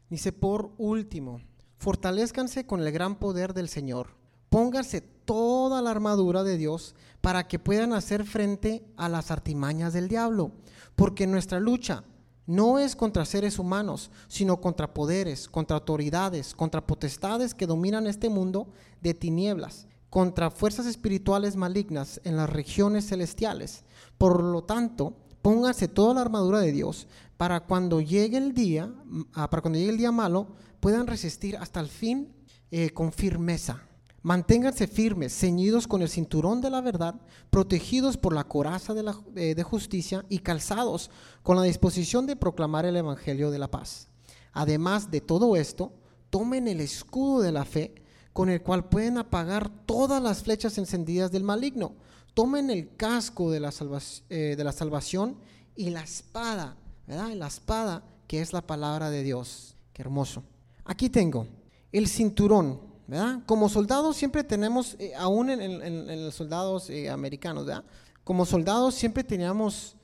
Dice, 0.10 0.32
por 0.32 0.72
último, 0.78 1.42
fortalezcanse 1.78 2.65
con 2.65 2.82
el 2.82 2.92
gran 2.92 3.20
poder 3.20 3.54
del 3.54 3.68
Señor 3.68 4.20
Pónganse 4.50 5.02
toda 5.02 5.82
la 5.82 5.92
armadura 5.92 6.44
de 6.44 6.58
Dios 6.58 6.96
para 7.22 7.48
que 7.48 7.60
puedan 7.60 7.94
hacer 7.94 8.26
frente 8.26 8.84
a 8.98 9.08
las 9.08 9.30
artimañas 9.30 9.94
del 9.94 10.08
diablo, 10.08 10.52
porque 10.96 11.28
nuestra 11.28 11.60
lucha 11.60 12.04
no 12.48 12.80
es 12.80 12.96
contra 12.96 13.26
seres 13.26 13.60
humanos, 13.60 14.10
sino 14.28 14.60
contra 14.60 14.92
poderes, 14.92 15.48
contra 15.48 15.78
autoridades, 15.78 16.56
contra 16.56 16.86
potestades 16.86 17.54
que 17.54 17.68
dominan 17.68 18.08
este 18.08 18.28
mundo 18.28 18.70
de 19.02 19.13
tinieblas, 19.13 19.88
contra 20.10 20.50
fuerzas 20.50 20.88
espirituales 20.88 21.56
malignas 21.56 22.20
en 22.24 22.36
las 22.36 22.50
regiones 22.50 23.08
celestiales. 23.08 23.84
Por 24.18 24.44
lo 24.44 24.63
tanto, 24.63 25.15
pónganse 25.41 25.88
toda 25.88 26.13
la 26.13 26.21
armadura 26.21 26.60
de 26.60 26.71
Dios 26.71 27.08
para 27.38 27.62
cuando 27.62 28.02
llegue 28.02 28.38
el 28.38 28.54
día, 28.54 28.91
ah, 29.34 29.49
para 29.49 29.62
cuando 29.62 29.80
llegue 29.80 29.91
el 29.91 29.97
día 29.97 30.12
malo, 30.12 30.47
puedan 30.80 31.08
resistir 31.08 31.58
hasta 31.58 31.80
el 31.80 31.88
fin 31.88 32.34
eh, 32.71 32.89
con 32.91 33.12
firmeza. 33.12 33.82
Manténganse 34.21 34.88
firmes, 34.88 35.34
ceñidos 35.34 35.88
con 35.88 36.02
el 36.02 36.10
cinturón 36.10 36.60
de 36.60 36.69
la 36.69 36.82
verdad, 36.82 37.15
protegidos 37.49 38.17
por 38.17 38.34
la 38.34 38.43
coraza 38.43 38.93
de, 38.93 39.04
la, 39.04 39.15
eh, 39.36 39.56
de, 39.56 39.63
justicia 39.63 40.25
y 40.28 40.39
calzados 40.39 41.10
con 41.41 41.56
la 41.56 41.63
disposición 41.63 42.25
de 42.25 42.36
proclamar 42.36 42.86
el 42.86 42.97
Evangelio 42.97 43.49
de 43.49 43.60
la 43.60 43.71
paz. 43.71 44.10
Además 44.52 45.10
de 45.10 45.21
todo 45.21 45.56
esto, 45.56 45.93
tomen 46.30 46.67
el 46.67 46.82
escudo 46.82 47.41
de 47.41 47.54
la 47.54 47.63
fe 47.63 47.95
con 48.34 48.49
el 48.49 48.62
cual 48.62 48.89
pueden 48.89 49.17
apagar 49.17 49.69
todas 49.86 50.21
las 50.21 50.43
flechas 50.43 50.78
encendidas 50.78 51.32
del 51.32 51.43
maligno. 51.43 51.93
Tomen 52.34 52.70
el 52.70 52.96
casco 52.96 53.52
de 53.52 53.60
la, 53.60 53.74
eh, 54.30 54.56
de 54.58 54.63
la 54.63 54.72
salvación 54.72 55.38
y 55.76 55.89
la 55.89 56.02
espada, 56.02 56.76
¿verdad? 57.08 57.34
La 57.34 57.48
espada 57.48 58.04
que 58.28 58.42
es 58.42 58.54
la 58.54 58.62
palabra 58.62 59.10
de 59.10 59.24
Dios. 59.24 59.76
Qué 59.94 60.02
hermoso. 60.02 60.44
Aquí 60.86 61.10
tengo 61.10 61.48
el 61.92 62.08
cinturón 62.08 62.89
como 63.48 63.70
soldados 63.70 64.15
siempre 64.18 64.44
tenemos, 64.44 64.96
eh, 65.00 65.13
aún 65.18 65.50
en, 65.50 66.24
los 66.24 66.36
soldados 66.36 66.92
eh, 66.92 67.10
americanos, 67.10 67.65
¿verdad? 67.65 67.84
Como 68.24 68.46
soldados 68.46 68.94
siempre 68.94 69.24
teníamos, 69.24 69.96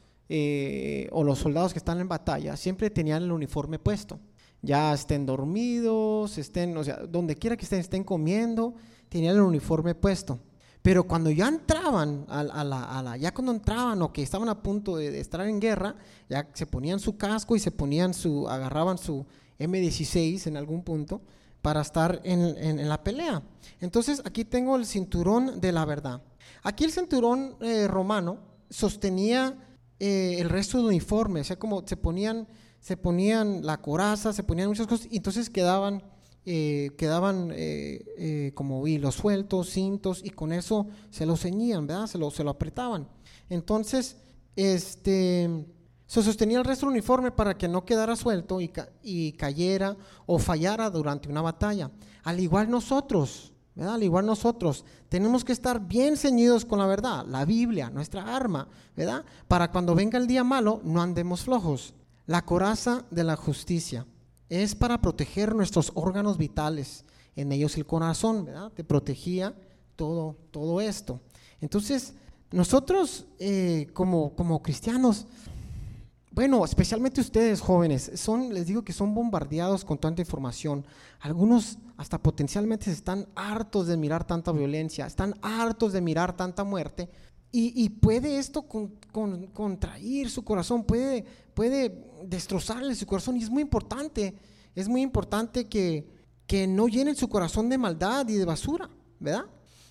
o 1.12 1.24
los 1.24 1.38
soldados 1.38 1.72
que 1.72 1.78
están 1.78 2.00
en 2.00 2.08
batalla, 2.08 2.58
siempre 2.58 2.90
tenían 2.90 3.22
el 3.22 3.32
uniforme 3.32 3.78
puesto. 3.78 4.20
Ya 4.64 4.92
estén 4.92 5.28
dormidos, 5.28 6.40
estén, 6.40 6.76
o 6.76 6.84
sea, 6.84 6.98
donde 7.08 7.36
quiera 7.36 7.56
que 7.56 7.66
estén, 7.66 7.80
estén 7.80 8.04
comiendo, 8.04 8.74
tenían 9.10 9.36
el 9.36 9.44
uniforme 9.44 9.94
puesto. 9.94 10.40
Pero 10.86 11.08
cuando 11.08 11.32
ya 11.32 11.48
entraban, 11.48 12.28
a, 12.30 12.44
la, 12.44 13.18
ya 13.18 13.34
cuando 13.34 13.52
entraban 13.52 14.04
o 14.04 14.14
que 14.14 14.22
estaban 14.22 14.50
a 14.50 14.62
punto 14.62 14.98
de, 14.98 15.10
de, 15.10 15.20
estar 15.20 15.42
en 15.42 15.60
guerra, 15.60 15.96
ya 16.30 16.48
se 16.54 16.68
ponían 16.68 17.00
su 17.00 17.18
casco 17.18 17.56
y 17.56 17.60
se 17.60 17.72
ponían 17.72 18.14
su, 18.14 18.48
agarraban 18.48 19.00
su 19.00 19.26
M16 19.58 20.46
en 20.46 20.58
algún 20.58 20.84
punto 20.84 21.22
para 21.64 21.82
estar 21.82 22.22
en, 22.24 22.88
la 22.88 23.04
pelea. 23.04 23.42
Entonces 23.82 24.22
aquí 24.26 24.46
tengo 24.46 24.76
el 24.76 24.86
cinturón 24.86 25.60
de 25.60 25.72
la 25.72 25.86
verdad. 25.86 26.22
Aquí 26.62 26.84
el 26.84 26.92
cinturón 26.92 27.56
eh, 27.62 27.88
romano 27.88 28.38
sostenía 28.70 29.58
eh, 30.00 30.36
el 30.38 30.52
resto 30.52 30.78
del 30.78 30.86
uniforme, 30.86 31.42
o 31.42 31.44
sea, 31.44 31.58
como 31.58 31.82
se 31.88 31.98
ponían, 31.98 32.48
se 32.80 32.96
ponían 32.96 33.66
la 33.66 33.82
coraza, 33.82 34.34
se 34.34 34.44
ponían 34.44 34.68
muchas 34.68 34.86
cosas, 34.86 35.08
y 35.10 35.18
entonces 35.18 35.50
quedaban, 35.50 36.04
eh, 36.46 36.92
quedaban 36.98 37.54
como 38.54 38.88
hilos 38.88 39.16
sueltos, 39.16 39.70
cintos, 39.70 40.22
y 40.24 40.30
con 40.30 40.54
eso 40.54 40.88
se 41.10 41.26
lo 41.26 41.36
ceñían, 41.38 41.88
¿verdad? 41.88 42.08
Se 42.08 42.18
lo, 42.18 42.32
se 42.32 42.44
lo 42.44 42.52
apretaban. 42.52 43.08
Entonces, 43.50 44.18
este 44.56 45.66
se 46.08 46.22
sostenía 46.22 46.60
el 46.60 46.66
resto 46.66 46.86
del 46.86 46.94
uniforme 46.94 47.32
para 47.32 47.58
que 47.58 47.68
no 47.68 47.84
quedara 47.84 48.16
suelto 48.16 48.60
y, 48.62 49.32
cayera 49.34 49.98
o 50.26 50.38
fallara 50.38 50.90
durante 50.90 51.30
una 51.30 51.42
batalla. 51.42 51.92
Al 52.24 52.40
igual 52.40 52.70
nosotros, 52.70 53.52
¿verdad? 53.74 53.96
Al 53.96 54.04
igual 54.04 54.26
nosotros, 54.26 54.86
tenemos 55.10 55.44
que 55.44 55.52
estar 55.52 55.80
bien 55.80 56.16
ceñidos 56.16 56.64
con 56.64 56.80
la 56.80 56.86
verdad, 56.86 57.26
la 57.26 57.44
Biblia, 57.44 57.90
nuestra 57.90 58.36
arma, 58.36 58.68
¿verdad? 58.96 59.26
Para 59.48 59.72
cuando 59.72 59.96
venga 59.96 60.18
el 60.18 60.28
día 60.28 60.44
malo 60.44 60.80
no 60.84 61.02
andemos 61.02 61.42
flojos. 61.42 61.94
La 62.28 62.46
coraza 62.46 63.06
de 63.12 63.24
la 63.24 63.36
justicia 63.36 64.06
es 64.50 64.76
para 64.76 65.02
proteger 65.02 65.56
nuestros 65.56 65.92
órganos 65.96 66.38
vitales, 66.38 67.06
en 67.36 67.52
ellos 67.52 67.76
el 67.78 67.86
corazón, 67.86 68.46
¿verdad? 68.46 68.72
Te 68.72 68.84
protegía 68.84 69.54
todo, 69.96 70.38
todo 70.52 70.82
esto. 70.82 71.20
Entonces, 71.62 72.14
nosotros 72.52 73.26
eh, 73.40 73.88
como, 73.94 74.36
como 74.36 74.62
cristianos, 74.62 75.26
bueno, 76.32 76.66
especialmente 76.66 77.22
ustedes 77.22 77.62
jóvenes, 77.62 78.12
son, 78.16 78.54
les 78.54 78.68
digo 78.68 78.84
que 78.84 78.92
son 78.92 79.16
bombardeados 79.16 79.86
con 79.86 79.98
tanta 79.98 80.22
información. 80.22 80.86
Algunos 81.22 81.78
hasta 81.96 82.18
potencialmente 82.18 82.92
están 82.92 83.28
hartos 83.36 83.88
de 83.88 83.96
mirar 83.96 84.28
tanta 84.28 84.52
violencia, 84.52 85.06
están 85.06 85.36
hartos 85.42 85.94
de 85.94 86.02
mirar 86.02 86.36
tanta 86.36 86.66
muerte. 86.66 87.10
Y, 87.58 87.88
puede 87.90 88.38
esto 88.38 88.64
con, 88.64 88.98
contraer 89.54 90.30
su 90.30 90.44
corazón, 90.44 90.84
puede, 90.84 91.24
puede 91.54 92.06
destrozarle 92.26 92.94
su 92.96 93.06
corazón. 93.06 93.38
Y 93.38 93.44
es 93.44 93.50
muy 93.50 93.62
importante, 93.62 94.36
es 94.76 94.90
muy 94.90 95.02
importante 95.02 95.70
que, 95.70 96.06
que 96.46 96.68
no 96.68 96.90
llenen 96.90 97.16
su 97.16 97.30
corazón 97.30 97.70
de 97.70 97.78
maldad 97.78 98.28
y 98.28 98.34
de 98.34 98.44
basura, 98.44 98.90
¿verdad? 99.22 99.46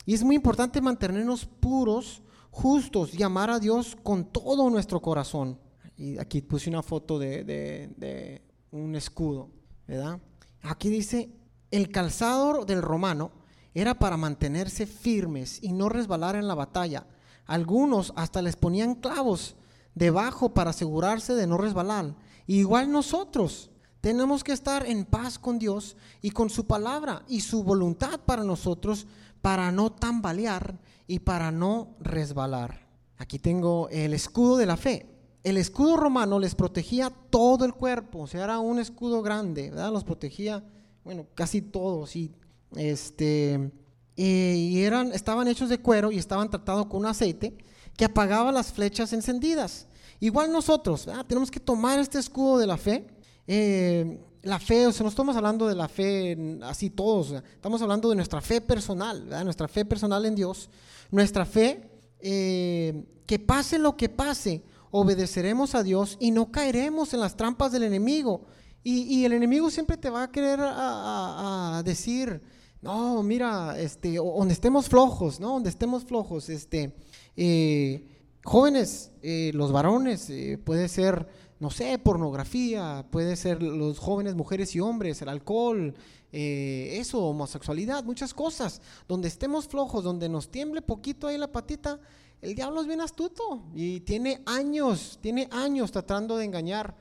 Y 0.05 0.13
es 0.13 0.23
muy 0.23 0.37
importante 0.37 0.83
mantenernos 0.83 1.47
puros, 1.47 2.23
justos 2.51 3.15
y 3.15 3.23
amar 3.23 3.49
a 3.49 3.59
Dios 3.59 3.97
con 4.03 4.31
todo 4.31 4.69
nuestro 4.69 5.01
corazón 5.01 5.59
Y 5.97 6.19
aquí 6.19 6.43
puse 6.43 6.69
una 6.69 6.83
foto 6.83 7.19
de, 7.19 7.45
de 7.45 8.43
un 8.73 8.95
escudo, 8.95 9.51
¿verdad? 9.89 10.21
Aquí 10.61 10.91
dice, 10.91 11.31
el 11.71 11.91
calzado 11.91 12.67
del 12.67 12.83
romano 12.83 13.33
era 13.73 13.99
para 13.99 14.19
mantenerse 14.19 14.85
firmes 14.85 15.63
y 15.63 15.73
no 15.73 15.89
resbalar 15.89 16.37
en 16.37 16.47
la 16.47 16.55
batalla. 16.55 17.07
Algunos 17.47 18.13
hasta 18.17 18.43
les 18.43 18.57
ponían 18.57 18.95
clavos 18.95 19.57
debajo 19.95 20.55
para 20.55 20.71
asegurarse 20.71 21.35
de 21.35 21.47
no 21.47 21.57
resbalar. 21.57 22.17
igual 22.47 22.91
nosotros 22.91 23.71
tenemos 24.01 24.45
que 24.45 24.53
estar 24.53 24.85
en 24.87 25.07
paz 25.07 25.39
con 25.39 25.59
Dios 25.59 25.97
y 26.21 26.31
con 26.31 26.51
su 26.51 26.67
palabra 26.67 27.23
y 27.27 27.41
su 27.41 27.65
voluntad 27.65 28.21
para 28.21 28.45
nosotros 28.45 29.07
para 29.41 29.73
no 29.73 29.93
tambalear 29.93 30.79
y 31.07 31.21
para 31.21 31.51
no 31.51 31.97
resbalar. 32.01 32.87
Aquí 33.17 33.39
tengo 33.39 33.89
el 33.91 34.13
escudo 34.13 34.57
de 34.57 34.67
la 34.67 34.77
fe. 34.77 35.07
El 35.43 35.57
escudo 35.57 35.97
romano 35.97 36.39
les 36.39 36.55
protegía 36.55 37.11
todo 37.31 37.65
el 37.65 37.75
cuerpo, 37.75 38.21
o 38.21 38.27
sea, 38.27 38.45
era 38.45 38.59
un 38.59 38.79
escudo 38.79 39.23
grande, 39.23 39.71
¿verdad? 39.71 39.93
Los 39.93 40.05
protegía, 40.05 40.65
bueno, 41.05 41.27
casi 41.35 41.61
todos. 41.61 42.17
Y, 42.17 42.33
este, 42.77 43.71
y 44.17 44.83
eran, 44.83 45.13
estaban 45.13 45.49
hechos 45.49 45.69
de 45.69 45.79
cuero 45.79 46.13
y 46.13 46.19
estaban 46.19 46.49
tratados 46.49 46.87
con 46.87 47.01
un 47.01 47.07
aceite 47.07 47.57
que 47.97 48.05
apagaba 48.05 48.53
las 48.53 48.73
flechas 48.73 49.13
encendidas. 49.13 49.87
Igual 50.21 50.53
nosotros, 50.53 51.09
tenemos 51.27 51.51
que 51.51 51.61
tomar 51.61 51.99
este 51.99 52.19
escudo 52.19 52.59
de 52.59 52.67
la 52.67 52.77
fe. 52.77 53.07
Eh, 53.47 54.21
la 54.43 54.59
fe, 54.59 54.87
o 54.87 54.93
sea, 54.93 55.05
no 55.05 55.09
estamos 55.09 55.37
hablando 55.37 55.67
de 55.67 55.75
la 55.75 55.89
fe 55.89 56.59
así 56.63 56.91
todos, 56.91 57.33
estamos 57.33 57.81
hablando 57.81 58.11
de 58.11 58.17
nuestra 58.17 58.43
fe 58.43 58.61
personal, 58.61 59.27
nuestra 59.45 59.69
fe 59.69 59.87
personal 59.87 60.25
en 60.27 60.35
Dios, 60.35 60.69
nuestra 61.11 61.47
fe, 61.47 61.91
eh, 62.21 63.05
que 63.27 63.39
pase 63.39 63.79
lo 63.79 63.97
que 63.97 64.11
pase, 64.11 64.63
obedeceremos 64.91 65.75
a 65.75 65.83
Dios 65.83 66.19
y 66.21 66.31
no 66.31 66.53
caeremos 66.53 67.15
en 67.15 67.21
las 67.21 67.37
trampas 67.37 67.73
del 67.73 67.85
enemigo. 67.85 68.45
Y, 68.87 69.25
el 69.25 69.33
enemigo 69.33 69.71
siempre 69.71 69.97
te 69.97 70.11
va 70.11 70.25
a 70.25 70.31
querer 70.31 70.61
a, 70.61 71.83
decir, 71.87 72.43
no, 72.85 73.23
mira, 73.23 73.81
este, 73.81 74.17
donde 74.17 74.53
estemos 74.53 74.91
flojos, 74.91 75.41
¿no? 75.41 75.55
Donde 75.55 75.71
estemos 75.71 76.05
flojos, 76.05 76.51
este, 76.51 76.95
eh, 77.35 78.07
jóvenes, 78.45 79.11
eh, 79.23 79.53
los 79.55 79.73
varones, 79.73 80.29
eh, 80.29 80.59
puede 80.63 80.89
ser, 80.89 81.27
no 81.61 81.71
sé, 81.71 81.99
pornografía, 81.99 83.07
puede 83.11 83.37
ser 83.37 83.63
los 83.63 83.99
jóvenes, 83.99 84.35
mujeres 84.35 84.77
y 84.77 84.81
hombres, 84.81 85.23
el 85.23 85.31
alcohol, 85.31 85.95
eso, 86.31 87.25
homosexualidad, 87.25 88.05
muchas 88.05 88.35
cosas. 88.35 88.83
Donde 89.09 89.29
estemos 89.29 89.67
flojos, 89.67 90.05
donde 90.05 90.29
nos 90.29 90.51
tiemble 90.51 90.83
poquito 90.83 91.27
ahí 91.27 91.39
la 91.39 91.51
patita, 91.51 91.99
el 92.43 92.55
diablo 92.55 92.83
es 92.83 92.87
bien 92.87 93.01
astuto 93.01 93.63
y 93.75 94.01
tiene 94.01 94.43
años, 94.45 95.19
tiene 95.23 95.49
años 95.53 95.91
tratando 95.91 96.37
de 96.37 96.45
engañar 96.45 96.95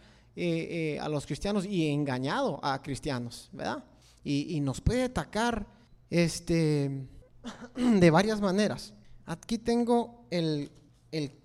a 1.02 1.10
los 1.10 1.26
cristianos 1.26 1.66
y 1.66 1.90
engañado 1.90 2.60
a 2.64 2.82
cristianos, 2.82 3.50
¿verdad? 3.52 3.84
Y, 4.24 4.56
y 4.56 4.60
nos 4.60 4.82
puede 4.82 5.04
atacar 5.04 5.68
este, 6.10 7.08
de 7.76 8.12
varias 8.12 8.40
maneras. 8.40 8.94
Aquí 9.26 9.58
tengo 9.58 10.26
el, 10.30 10.72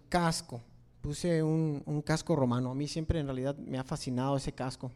casco. 0.09 0.63
Puse 1.01 1.43
un, 1.43 2.03
casco 2.05 2.35
romano. 2.37 2.71
A 2.71 2.75
mí 2.75 2.89
siempre 2.89 3.21
en 3.21 3.27
realidad 3.27 3.57
me 3.57 3.79
ha 3.79 3.85
fascinado 3.85 4.37
ese 4.37 4.53
casco. 4.53 4.91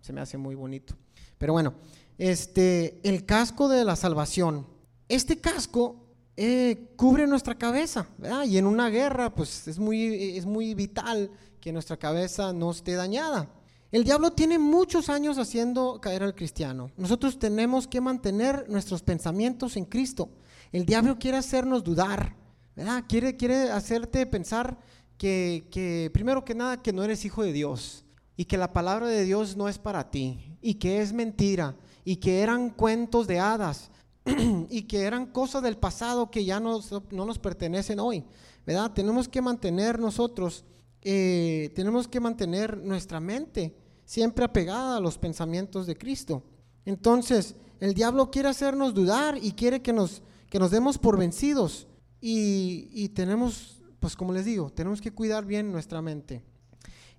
se 0.00 0.12
me 0.12 0.20
hace 0.20 0.36
muy 0.36 0.54
bonito. 0.54 0.94
Pero 1.38 1.52
bueno, 1.52 1.74
este, 2.18 3.00
el 3.08 3.24
casco 3.24 3.68
de 3.68 3.84
la 3.84 3.96
salvación. 3.96 4.66
Este 5.08 5.40
casco 5.40 5.96
eh, 6.36 6.92
cubre 6.96 7.26
nuestra 7.26 7.56
cabeza, 7.56 8.06
Y 8.46 8.58
en 8.58 8.66
una 8.66 8.88
guerra, 8.88 9.34
pues 9.34 9.68
es 9.68 9.78
muy, 9.78 10.36
es 10.36 10.46
muy 10.46 10.74
vital 10.74 11.30
que 11.60 11.72
nuestra 11.72 11.96
cabeza 11.96 12.52
no 12.52 12.70
esté 12.70 12.94
dañada. 12.94 13.48
El 13.94 14.02
diablo 14.02 14.32
tiene 14.32 14.58
muchos 14.58 15.08
años 15.08 15.38
haciendo 15.38 16.00
caer 16.00 16.24
al 16.24 16.34
cristiano. 16.34 16.90
Nosotros 16.96 17.38
tenemos 17.38 17.86
que 17.86 18.00
mantener 18.00 18.68
nuestros 18.68 19.04
pensamientos 19.04 19.76
en 19.76 19.84
Cristo. 19.84 20.30
El 20.72 20.84
diablo 20.84 21.16
quiere 21.16 21.36
hacernos 21.36 21.84
dudar, 21.84 22.34
¿verdad? 22.74 23.04
Quiere, 23.08 23.36
quiere 23.36 23.70
hacerte 23.70 24.26
pensar 24.26 24.80
que, 25.16 25.68
que, 25.70 26.10
primero 26.12 26.44
que 26.44 26.56
nada, 26.56 26.82
que 26.82 26.92
no 26.92 27.04
eres 27.04 27.24
hijo 27.24 27.44
de 27.44 27.52
Dios 27.52 28.04
y 28.36 28.46
que 28.46 28.58
la 28.58 28.72
palabra 28.72 29.06
de 29.06 29.22
Dios 29.22 29.56
no 29.56 29.68
es 29.68 29.78
para 29.78 30.10
ti 30.10 30.58
y 30.60 30.74
que 30.74 31.00
es 31.00 31.12
mentira 31.12 31.76
y 32.04 32.16
que 32.16 32.40
eran 32.40 32.70
cuentos 32.70 33.28
de 33.28 33.38
hadas 33.38 33.92
y 34.70 34.82
que 34.88 35.02
eran 35.02 35.26
cosas 35.26 35.62
del 35.62 35.76
pasado 35.76 36.32
que 36.32 36.44
ya 36.44 36.58
no, 36.58 36.80
no 37.12 37.26
nos 37.26 37.38
pertenecen 37.38 38.00
hoy, 38.00 38.24
¿verdad? 38.66 38.90
Tenemos 38.90 39.28
que 39.28 39.40
mantener 39.40 40.00
nosotros, 40.00 40.64
eh, 41.00 41.70
tenemos 41.76 42.08
que 42.08 42.18
mantener 42.18 42.76
nuestra 42.78 43.20
mente 43.20 43.83
siempre 44.04 44.44
apegada 44.44 44.96
a 44.96 45.00
los 45.00 45.18
pensamientos 45.18 45.86
de 45.86 45.96
Cristo. 45.96 46.42
Entonces, 46.84 47.54
el 47.80 47.94
diablo 47.94 48.30
quiere 48.30 48.48
hacernos 48.48 48.94
dudar 48.94 49.38
y 49.40 49.52
quiere 49.52 49.82
que 49.82 49.92
nos, 49.92 50.22
que 50.48 50.58
nos 50.58 50.70
demos 50.70 50.98
por 50.98 51.18
vencidos. 51.18 51.86
Y, 52.20 53.08
tenemos, 53.10 53.82
pues 54.00 54.16
como 54.16 54.32
les 54.32 54.46
digo, 54.46 54.70
tenemos 54.70 55.00
que 55.00 55.12
cuidar 55.12 55.44
bien 55.44 55.70
nuestra 55.70 56.00
mente. 56.00 56.42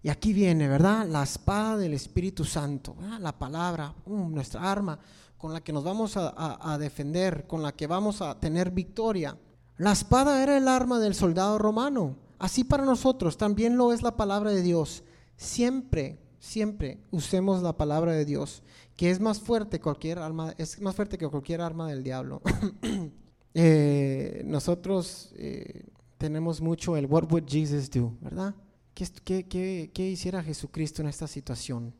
Y 0.01 0.09
aquí 0.09 0.33
viene, 0.33 0.67
¿verdad? 0.67 1.07
La 1.07 1.23
espada 1.23 1.77
del 1.77 1.93
Espíritu 1.93 2.43
Santo, 2.43 2.95
la 3.19 3.37
palabra, 3.37 3.93
um, 4.05 4.33
nuestra 4.33 4.71
arma 4.71 4.97
con 5.37 5.53
la 5.53 5.61
que 5.61 5.73
nos 5.73 5.83
vamos 5.83 6.13
a 6.17 6.77
defender, 6.79 7.45
con 7.45 7.61
la 7.61 7.71
que 7.71 7.85
vamos 7.85 8.21
a 8.21 8.39
tener 8.39 8.71
victoria. 8.71 9.37
La 9.77 9.91
espada 9.91 10.41
era 10.41 10.57
el 10.57 10.67
arma 10.67 10.99
del 10.99 11.13
soldado 11.13 11.59
romano. 11.59 12.15
Así 12.39 12.63
para 12.63 12.85
nosotros 12.85 13.37
también 13.37 13.77
lo 13.77 13.93
es 13.93 14.01
la 14.01 14.15
palabra 14.15 14.51
de 14.51 14.61
Dios. 14.61 15.03
Siempre 15.37 16.24
siempre 16.45 16.99
usemos 17.11 17.61
la 17.63 17.75
palabra 17.75 18.13
de 18.13 18.23
Dios, 18.23 18.61
que 18.95 19.09
es 19.09 19.19
más 19.19 19.39
fuerte 19.39 19.79
cualquier 19.79 20.19
es 20.57 20.79
más 20.79 20.95
fuerte 20.95 21.17
que 21.17 21.27
cualquier 21.27 21.61
arma 21.61 21.89
del 21.89 22.03
diablo. 22.03 22.41
Eh, 23.57 24.43
nosotros 24.45 25.33
eh, 25.37 25.85
tenemos 26.17 26.59
mucho 26.59 26.97
el 26.97 27.05
What 27.05 27.31
would 27.31 27.45
Jesus 27.47 27.89
do, 27.89 28.11
¿verdad? 28.19 28.53
¿Qué, 28.93 29.47
qué, 29.93 30.09
hiciera 30.09 30.43
Jesucristo 30.43 31.01
en 31.01 31.07
esta 31.07 31.25
situación? 31.25 31.93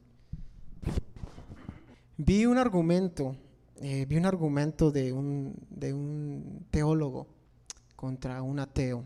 Vi 2.17 2.45
un 2.45 2.57
argumento, 2.57 3.37
eh, 3.77 4.05
vi 4.05 4.17
un 4.17 4.25
argumento 4.25 4.91
de 4.91 5.13
un, 5.13 5.55
de 5.69 5.93
un 5.93 6.65
teólogo 6.71 7.27
contra 7.95 8.41
un 8.41 8.59
ateo. 8.59 9.05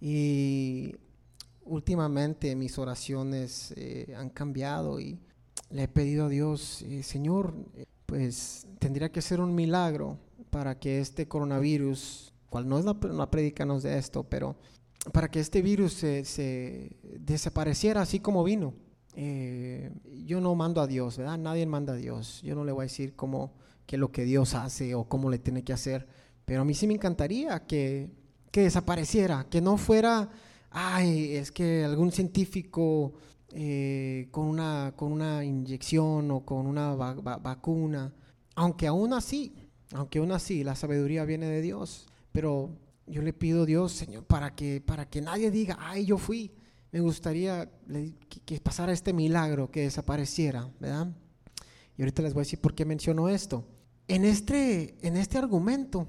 Y 0.00 0.94
últimamente 1.70 2.54
mis 2.56 2.78
oraciones 2.78 3.72
eh, 3.76 4.12
han 4.16 4.28
cambiado 4.28 5.00
y 5.00 5.18
le 5.70 5.84
he 5.84 5.88
pedido 5.88 6.26
a 6.26 6.28
Dios, 6.28 6.82
eh, 6.82 7.02
Señor, 7.04 7.54
eh, 7.76 7.86
pues 8.06 8.66
tendría 8.80 9.12
que 9.12 9.22
ser 9.22 9.40
un 9.40 9.54
milagro 9.54 10.18
para 10.50 10.78
que 10.78 11.00
este 11.00 11.28
coronavirus, 11.28 12.34
cual 12.50 12.68
no 12.68 12.78
es 12.78 12.84
la, 12.84 12.96
la 13.12 13.30
predicanos 13.30 13.84
de 13.84 13.96
esto, 13.96 14.24
pero 14.24 14.56
para 15.12 15.30
que 15.30 15.38
este 15.38 15.62
virus 15.62 15.92
se, 15.92 16.96
desapareciera 17.20 18.02
así 18.02 18.18
como 18.18 18.42
vino. 18.42 18.74
yo 20.26 20.40
no 20.40 20.54
mando 20.56 20.80
a 20.80 20.88
Dios, 20.88 21.18
¿verdad? 21.18 21.38
Nadie 21.38 21.66
manda 21.66 21.92
a 21.92 21.96
Dios. 21.96 22.42
Yo 22.42 22.54
no 22.54 22.64
le 22.64 22.72
voy 22.72 22.82
a 22.82 22.90
decir 22.90 23.14
cómo, 23.14 23.52
que 23.86 23.96
lo 23.96 24.10
que 24.10 24.24
Dios 24.24 24.54
hace 24.54 24.94
o 24.96 25.04
cómo 25.04 25.30
le 25.30 25.38
tiene 25.38 25.62
que 25.62 25.72
hacer, 25.72 26.06
pero 26.44 26.62
a 26.62 26.64
mí 26.64 26.74
sí 26.74 26.88
me 26.88 26.94
encantaría 26.94 27.64
que, 27.64 28.10
que 28.50 28.62
desapareciera, 28.62 29.46
que 29.48 29.60
no 29.60 29.76
fuera 29.76 30.28
ay, 30.70 31.36
es 31.36 31.52
que 31.52 31.84
algún 31.84 32.12
científico 32.12 33.12
eh, 33.52 34.28
con, 34.30 34.46
una, 34.46 34.92
con 34.96 35.12
una 35.12 35.44
inyección 35.44 36.30
o 36.30 36.44
con 36.44 36.66
una 36.66 36.94
vacuna, 36.94 38.12
aunque 38.54 38.86
aún 38.86 39.12
así, 39.12 39.54
aunque 39.92 40.20
aún 40.20 40.32
así 40.32 40.62
la 40.62 40.76
sabiduría 40.76 41.24
viene 41.24 41.46
de 41.46 41.60
Dios, 41.60 42.06
pero 42.32 42.70
yo 43.06 43.22
le 43.22 43.32
pido 43.32 43.62
a 43.62 43.66
Dios, 43.66 43.92
Señor, 43.92 44.24
para 44.24 44.54
que, 44.54 44.80
para 44.80 45.08
que 45.08 45.20
nadie 45.20 45.50
diga, 45.50 45.76
ay, 45.80 46.06
yo 46.06 46.16
fui, 46.16 46.52
me 46.92 47.00
gustaría 47.00 47.68
que, 48.44 48.60
pasara 48.60 48.92
este 48.92 49.12
milagro, 49.12 49.70
que 49.70 49.82
desapareciera, 49.82 50.70
¿verdad? 50.78 51.08
Y 51.96 52.02
ahorita 52.02 52.22
les 52.22 52.34
voy 52.34 52.42
a 52.42 52.44
decir 52.44 52.60
por 52.60 52.74
qué 52.74 52.84
menciono 52.84 53.28
esto. 53.28 53.66
En 54.06 54.24
este, 54.24 54.96
en 55.06 55.16
este 55.16 55.38
argumento, 55.38 56.08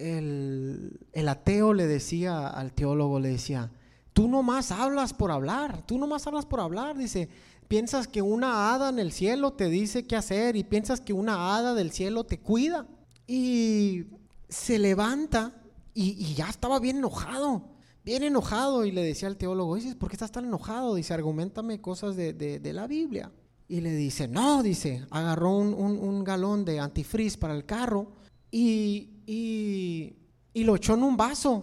el, 0.00 1.28
ateo 1.28 1.74
le 1.74 1.86
decía 1.86 2.48
al 2.48 2.72
teólogo, 2.72 3.20
le 3.20 3.28
decía, 3.28 3.70
tú 4.12 4.28
nomás 4.28 4.72
hablas 4.72 5.12
por 5.12 5.30
hablar, 5.30 5.82
tú 5.86 5.98
nomás 5.98 6.26
hablas 6.26 6.46
por 6.46 6.60
hablar, 6.60 6.96
dice, 6.96 7.28
piensas 7.68 8.08
que 8.08 8.22
una 8.22 8.72
hada 8.74 8.88
en 8.88 8.98
el 8.98 9.12
cielo 9.12 9.52
te 9.52 9.68
dice 9.68 10.06
qué 10.06 10.16
hacer 10.16 10.56
y 10.56 10.64
piensas 10.64 11.00
que 11.00 11.12
una 11.12 11.56
hada 11.56 11.74
del 11.74 11.92
cielo 11.92 12.24
te 12.24 12.40
cuida. 12.40 12.86
Y 13.26 14.06
se 14.48 14.78
levanta 14.78 15.54
y, 15.94 16.34
ya 16.34 16.48
estaba 16.48 16.80
bien 16.80 16.96
enojado, 16.96 17.62
bien 18.04 18.24
enojado 18.24 18.84
y 18.84 18.90
le 18.90 19.02
decía 19.02 19.28
al 19.28 19.36
teólogo, 19.36 19.76
dice, 19.76 19.94
¿por 19.94 20.08
qué 20.08 20.16
estás 20.16 20.32
tan 20.32 20.46
enojado? 20.46 20.94
Dice, 20.94 21.14
argumentame 21.14 21.80
cosas 21.80 22.16
de, 22.16 22.72
la 22.74 22.86
Biblia. 22.86 23.30
Y 23.68 23.82
le 23.82 23.94
dice, 23.94 24.26
no, 24.26 24.64
dice, 24.64 25.06
agarró 25.10 25.56
un, 25.56 25.74
un 25.74 26.24
galón 26.24 26.64
de 26.64 26.80
antifriz 26.80 27.36
para 27.36 27.54
el 27.54 27.64
carro 27.64 28.12
y, 28.50 29.19
y, 29.30 30.64
lo 30.64 30.76
echó 30.76 30.94
en 30.94 31.04
un 31.04 31.16
vaso. 31.16 31.62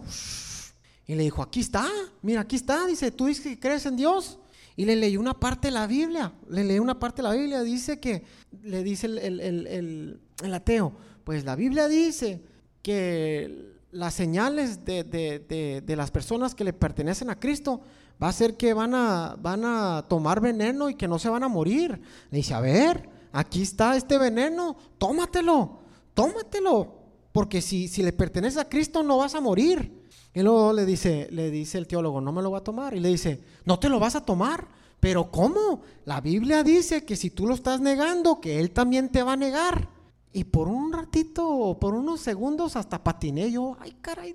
Y 1.06 1.14
le 1.14 1.22
dijo, 1.22 1.42
aquí 1.42 1.60
está, 1.60 1.86
mira, 2.22 2.42
aquí 2.42 2.56
está, 2.56 2.86
dice, 2.86 3.10
tú 3.10 3.26
dices 3.26 3.44
que 3.44 3.60
crees 3.60 3.86
en 3.86 3.96
Dios. 3.96 4.38
Y 4.76 4.84
le 4.84 4.94
leí 4.94 5.16
una 5.16 5.34
parte 5.34 5.68
de 5.68 5.72
la 5.72 5.86
Biblia, 5.86 6.32
le 6.48 6.64
leí 6.64 6.78
una 6.78 6.98
parte 6.98 7.20
de 7.20 7.28
la 7.28 7.34
Biblia, 7.34 7.62
dice 7.62 7.98
que, 7.98 8.24
le 8.62 8.82
dice 8.84 9.06
el, 9.06 10.20
ateo, 10.54 10.92
pues 11.24 11.44
la 11.44 11.56
Biblia 11.56 11.88
dice 11.88 12.40
que 12.80 13.74
las 13.90 14.14
señales 14.14 14.84
de, 14.84 15.94
las 15.96 16.10
personas 16.10 16.54
que 16.54 16.64
le 16.64 16.72
pertenecen 16.72 17.28
a 17.28 17.40
Cristo 17.40 17.80
va 18.22 18.28
a 18.28 18.32
ser 18.32 18.56
que 18.56 18.72
van 18.72 18.94
a, 18.94 19.36
van 19.40 19.64
a 19.64 20.04
tomar 20.08 20.40
veneno 20.40 20.88
y 20.88 20.94
que 20.94 21.08
no 21.08 21.18
se 21.18 21.28
van 21.28 21.42
a 21.42 21.48
morir. 21.48 22.00
Le 22.30 22.38
dice, 22.38 22.54
a 22.54 22.60
ver, 22.60 23.08
aquí 23.32 23.62
está 23.62 23.96
este 23.96 24.16
veneno, 24.16 24.76
tómatelo, 24.96 25.80
tómatelo, 26.14 26.97
porque 27.38 27.62
si, 27.62 27.86
si 27.86 28.02
le 28.02 28.12
pertenece 28.12 28.58
a 28.58 28.68
Cristo 28.68 29.04
no 29.04 29.18
vas 29.18 29.36
a 29.36 29.40
morir. 29.40 29.92
Y 30.34 30.42
luego 30.42 30.72
le 30.72 30.84
dice, 30.84 31.28
le 31.30 31.52
dice 31.52 31.78
el 31.78 31.86
teólogo, 31.86 32.20
no 32.20 32.32
me 32.32 32.42
lo 32.42 32.50
va 32.50 32.58
a 32.58 32.64
tomar. 32.64 32.96
Y 32.96 32.98
le 32.98 33.10
dice, 33.10 33.40
no 33.64 33.78
te 33.78 33.88
lo 33.88 34.00
vas 34.00 34.16
a 34.16 34.24
tomar. 34.24 34.66
Pero 34.98 35.30
¿cómo? 35.30 35.82
La 36.04 36.20
Biblia 36.20 36.64
dice 36.64 37.04
que 37.04 37.14
si 37.14 37.30
tú 37.30 37.46
lo 37.46 37.54
estás 37.54 37.80
negando, 37.80 38.40
que 38.40 38.58
Él 38.58 38.72
también 38.72 39.08
te 39.08 39.22
va 39.22 39.34
a 39.34 39.36
negar. 39.36 39.88
Y 40.32 40.42
por 40.42 40.66
un 40.66 40.92
ratito, 40.92 41.78
por 41.80 41.94
unos 41.94 42.22
segundos, 42.22 42.74
hasta 42.74 43.04
patiné 43.04 43.52
yo, 43.52 43.76
ay 43.78 43.94
caray, 44.00 44.34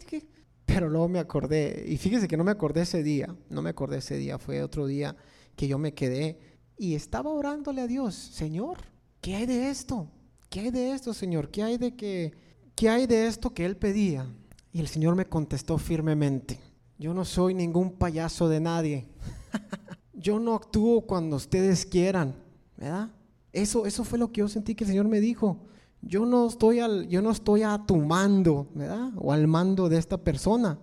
pero 0.66 0.88
luego 0.88 1.10
me 1.10 1.20
acordé, 1.20 1.84
y 1.86 1.98
fíjese 1.98 2.30
que 2.30 2.38
no 2.38 2.46
me 2.46 2.52
acordé 2.52 2.84
ese 2.84 3.04
día, 3.04 3.36
no 3.50 3.62
me 3.62 3.72
acordé 3.72 3.98
ese 3.98 4.16
día, 4.16 4.40
fue 4.40 4.64
otro 4.64 4.88
día 4.88 5.14
que 5.58 5.68
yo 5.68 5.78
me 5.78 5.94
quedé 5.94 6.40
y 6.78 6.96
estaba 6.96 7.32
orándole 7.32 7.82
a 7.82 7.88
Dios, 7.88 8.16
Señor, 8.16 8.78
¿qué 9.20 9.36
hay 9.36 9.46
de 9.46 9.70
esto? 9.70 10.10
¿Qué 10.50 10.62
hay 10.62 10.72
de 10.72 10.94
esto, 10.94 11.14
Señor? 11.14 11.50
¿Qué 11.52 11.64
hay 11.64 11.78
de 11.78 11.98
que 11.98 12.43
qué 12.76 12.90
hay 12.90 13.08
de 13.08 13.28
esto 13.28 13.54
que 13.54 13.66
él 13.66 13.78
pedía? 13.78 14.28
Y 14.72 14.80
el 14.80 14.88
Señor 14.88 15.16
me 15.16 15.26
contestó 15.26 15.78
firmemente, 15.78 16.60
yo 16.98 17.14
no 17.14 17.26
soy 17.26 17.54
ningún 17.54 17.92
payaso 17.92 18.50
de 18.50 18.60
nadie. 18.60 19.08
yo 20.14 20.40
no 20.40 20.56
actúo 20.56 21.02
cuando 21.02 21.36
ustedes 21.36 21.86
quieran, 21.86 22.36
¿verdad? 22.78 23.12
Eso, 23.52 23.86
eso 23.86 24.04
fue 24.04 24.18
lo 24.18 24.32
que 24.32 24.40
yo 24.40 24.48
sentí 24.48 24.74
que 24.74 24.84
el 24.84 24.90
Señor 24.90 25.08
me 25.08 25.20
dijo. 25.20 25.68
Yo 26.02 26.26
no 26.26 26.48
estoy, 26.48 26.80
al, 26.80 27.08
yo 27.08 27.22
no 27.22 27.32
estoy 27.32 27.64
a 27.64 27.84
tu 27.86 27.98
mando, 27.98 28.68
¿verdad? 28.74 29.12
O 29.18 29.32
al 29.32 29.48
mando 29.48 29.90
de 29.90 29.98
esta 29.98 30.18
persona. 30.18 30.80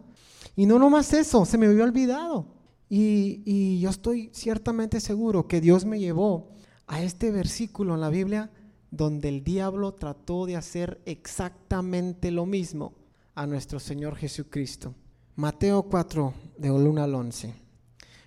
Y 0.56 0.66
no 0.66 0.78
nomás 0.78 1.12
eso, 1.12 1.44
se 1.44 1.58
me 1.58 1.66
había 1.66 1.84
olvidado. 1.84 2.46
Y, 2.88 3.42
y 3.44 3.80
yo 3.80 3.90
estoy 3.90 4.30
ciertamente 4.32 5.00
seguro 5.00 5.46
que 5.46 5.60
Dios 5.60 5.84
me 5.84 5.98
llevó 5.98 6.50
a 6.86 7.02
este 7.02 7.30
versículo 7.30 7.94
en 7.94 8.00
la 8.00 8.08
Biblia 8.08 8.50
donde 8.90 9.28
el 9.28 9.44
diablo 9.44 9.94
trató 9.94 10.46
de 10.46 10.56
hacer 10.56 11.00
exactamente 11.06 12.30
lo 12.30 12.46
mismo 12.46 12.94
a 13.34 13.46
nuestro 13.46 13.80
Señor 13.80 14.16
Jesucristo. 14.16 14.94
Mateo 15.36 15.84
4, 15.84 16.34
de 16.58 16.70
1 16.70 17.02
al 17.02 17.14
11. 17.14 17.54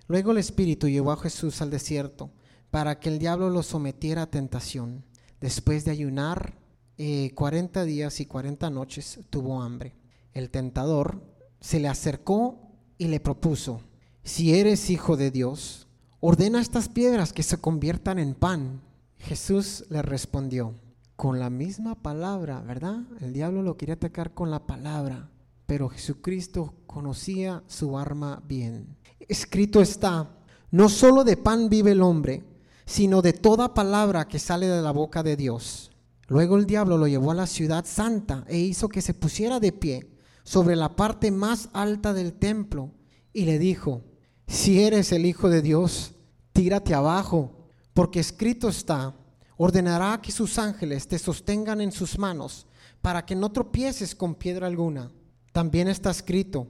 Luego 0.07 0.31
el 0.31 0.37
Espíritu 0.37 0.87
llevó 0.87 1.11
a 1.11 1.17
Jesús 1.17 1.61
al 1.61 1.69
desierto 1.69 2.31
para 2.71 2.99
que 2.99 3.09
el 3.09 3.19
diablo 3.19 3.49
lo 3.49 3.61
sometiera 3.61 4.23
a 4.23 4.31
tentación. 4.31 5.05
Después 5.39 5.85
de 5.85 5.91
ayunar 5.91 6.55
eh, 6.97 7.31
40 7.35 7.83
días 7.85 8.19
y 8.19 8.25
40 8.25 8.69
noches, 8.69 9.19
tuvo 9.29 9.61
hambre. 9.61 9.95
El 10.33 10.49
tentador 10.49 11.21
se 11.59 11.79
le 11.79 11.87
acercó 11.87 12.71
y 12.97 13.07
le 13.07 13.19
propuso, 13.19 13.81
si 14.23 14.55
eres 14.55 14.89
hijo 14.89 15.17
de 15.17 15.31
Dios, 15.31 15.87
ordena 16.19 16.61
estas 16.61 16.89
piedras 16.89 17.33
que 17.33 17.43
se 17.43 17.57
conviertan 17.57 18.19
en 18.19 18.33
pan. 18.33 18.81
Jesús 19.23 19.85
le 19.89 20.01
respondió, 20.01 20.75
con 21.15 21.39
la 21.39 21.49
misma 21.49 21.95
palabra, 21.95 22.59
¿verdad? 22.59 23.03
El 23.21 23.31
diablo 23.31 23.63
lo 23.63 23.77
quería 23.77 23.95
atacar 23.95 24.33
con 24.33 24.51
la 24.51 24.67
palabra, 24.67 25.29
pero 25.65 25.87
Jesucristo 25.87 26.73
conocía 26.85 27.63
su 27.67 27.97
arma 27.97 28.43
bien. 28.45 28.97
Escrito 29.21 29.81
está, 29.81 30.29
no 30.71 30.89
solo 30.89 31.23
de 31.23 31.37
pan 31.37 31.69
vive 31.69 31.91
el 31.91 32.01
hombre, 32.01 32.43
sino 32.85 33.21
de 33.21 33.31
toda 33.31 33.73
palabra 33.73 34.27
que 34.27 34.39
sale 34.39 34.67
de 34.67 34.81
la 34.81 34.91
boca 34.91 35.23
de 35.23 35.37
Dios. 35.37 35.89
Luego 36.27 36.57
el 36.57 36.65
diablo 36.65 36.97
lo 36.97 37.07
llevó 37.07 37.31
a 37.31 37.35
la 37.35 37.47
ciudad 37.47 37.85
santa 37.85 38.43
e 38.49 38.57
hizo 38.57 38.89
que 38.89 39.01
se 39.01 39.13
pusiera 39.13 39.61
de 39.61 39.71
pie 39.71 40.11
sobre 40.43 40.75
la 40.75 40.97
parte 40.97 41.31
más 41.31 41.69
alta 41.71 42.13
del 42.13 42.33
templo 42.33 42.91
y 43.31 43.45
le 43.45 43.57
dijo, 43.57 44.01
si 44.47 44.83
eres 44.83 45.13
el 45.13 45.25
Hijo 45.25 45.49
de 45.49 45.61
Dios, 45.61 46.15
tírate 46.51 46.93
abajo, 46.93 47.62
porque 47.93 48.19
escrito 48.19 48.69
está, 48.69 49.13
ordenará 49.57 50.21
que 50.21 50.31
sus 50.31 50.57
ángeles 50.57 51.07
te 51.07 51.19
sostengan 51.19 51.81
en 51.81 51.91
sus 51.91 52.17
manos 52.17 52.65
para 53.01 53.25
que 53.25 53.35
no 53.35 53.51
tropieces 53.51 54.15
con 54.15 54.35
piedra 54.35 54.67
alguna. 54.67 55.11
También 55.51 55.87
está 55.87 56.09
escrito, 56.09 56.67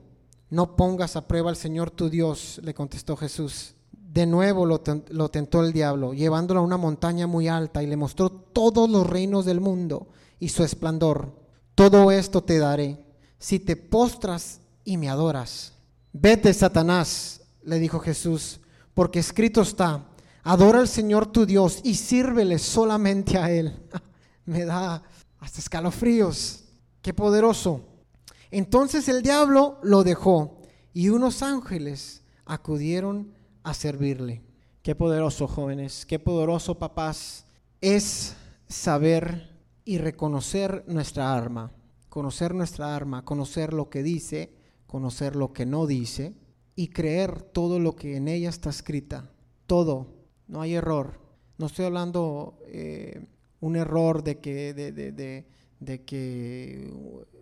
no 0.50 0.76
pongas 0.76 1.16
a 1.16 1.26
prueba 1.26 1.50
al 1.50 1.56
Señor 1.56 1.90
tu 1.90 2.10
Dios, 2.10 2.60
le 2.62 2.74
contestó 2.74 3.16
Jesús. 3.16 3.74
De 3.90 4.26
nuevo 4.26 4.66
lo, 4.66 4.80
tentó 4.80 5.64
el 5.64 5.72
diablo, 5.72 6.14
llevándolo 6.14 6.60
a 6.60 6.64
una 6.64 6.76
montaña 6.76 7.26
muy 7.26 7.48
alta 7.48 7.82
y 7.82 7.86
le 7.86 7.96
mostró 7.96 8.30
todos 8.30 8.88
los 8.88 9.06
reinos 9.06 9.44
del 9.44 9.60
mundo 9.60 10.08
y 10.38 10.50
su 10.50 10.62
esplendor. 10.62 11.34
Todo 11.74 12.12
esto 12.12 12.42
te 12.42 12.58
daré 12.58 13.04
si 13.38 13.58
te 13.58 13.74
postras 13.76 14.60
y 14.84 14.96
me 14.98 15.08
adoras. 15.08 15.72
Vete, 16.12 16.54
Satanás, 16.54 17.40
le 17.64 17.78
dijo 17.78 17.98
Jesús, 17.98 18.60
porque 18.92 19.18
escrito 19.18 19.62
está, 19.62 20.06
adora 20.44 20.78
al 20.78 20.88
Señor 20.88 21.26
tu 21.26 21.44
Dios 21.44 21.80
y 21.82 21.94
sírvele 21.94 22.58
solamente 22.58 23.36
a 23.36 23.50
Él. 23.50 23.74
me 24.44 24.64
da 24.64 25.02
hasta 25.40 25.58
escalofríos. 25.58 26.64
Qué 27.02 27.12
poderoso. 27.12 27.84
Entonces 28.50 29.08
el 29.08 29.22
diablo 29.22 29.78
lo 29.82 30.04
dejó 30.04 30.62
y 30.92 31.08
unos 31.08 31.42
ángeles 31.42 32.22
acudieron 32.44 33.34
a 33.62 33.74
servirle. 33.74 34.42
Qué 34.82 34.94
poderoso, 34.94 35.48
jóvenes, 35.48 36.06
qué 36.06 36.18
poderoso, 36.18 36.78
papás, 36.78 37.46
es 37.80 38.34
saber 38.68 39.58
y 39.84 39.98
reconocer 39.98 40.84
nuestra 40.86 41.34
arma, 41.34 41.72
conocer 42.08 42.54
nuestra 42.54 42.94
arma, 42.94 43.24
conocer 43.24 43.72
lo 43.72 43.88
que 43.88 44.02
dice, 44.02 44.54
conocer 44.86 45.36
lo 45.36 45.52
que 45.52 45.66
no 45.66 45.86
dice 45.86 46.34
y 46.76 46.88
creer 46.88 47.42
todo 47.42 47.80
lo 47.80 47.96
que 47.96 48.16
en 48.16 48.28
ella 48.28 48.50
está 48.50 48.70
escrita. 48.70 49.30
Todo, 49.66 50.23
no 50.48 50.60
hay 50.60 50.74
error. 50.74 51.20
No 51.58 51.66
estoy 51.66 51.86
hablando 51.86 52.58
eh, 52.66 53.26
un 53.60 53.76
error 53.76 54.22
de 54.22 54.38
que, 54.38 54.74
de, 54.74 54.92
de, 54.92 55.44
de 55.80 56.04
que 56.04 56.90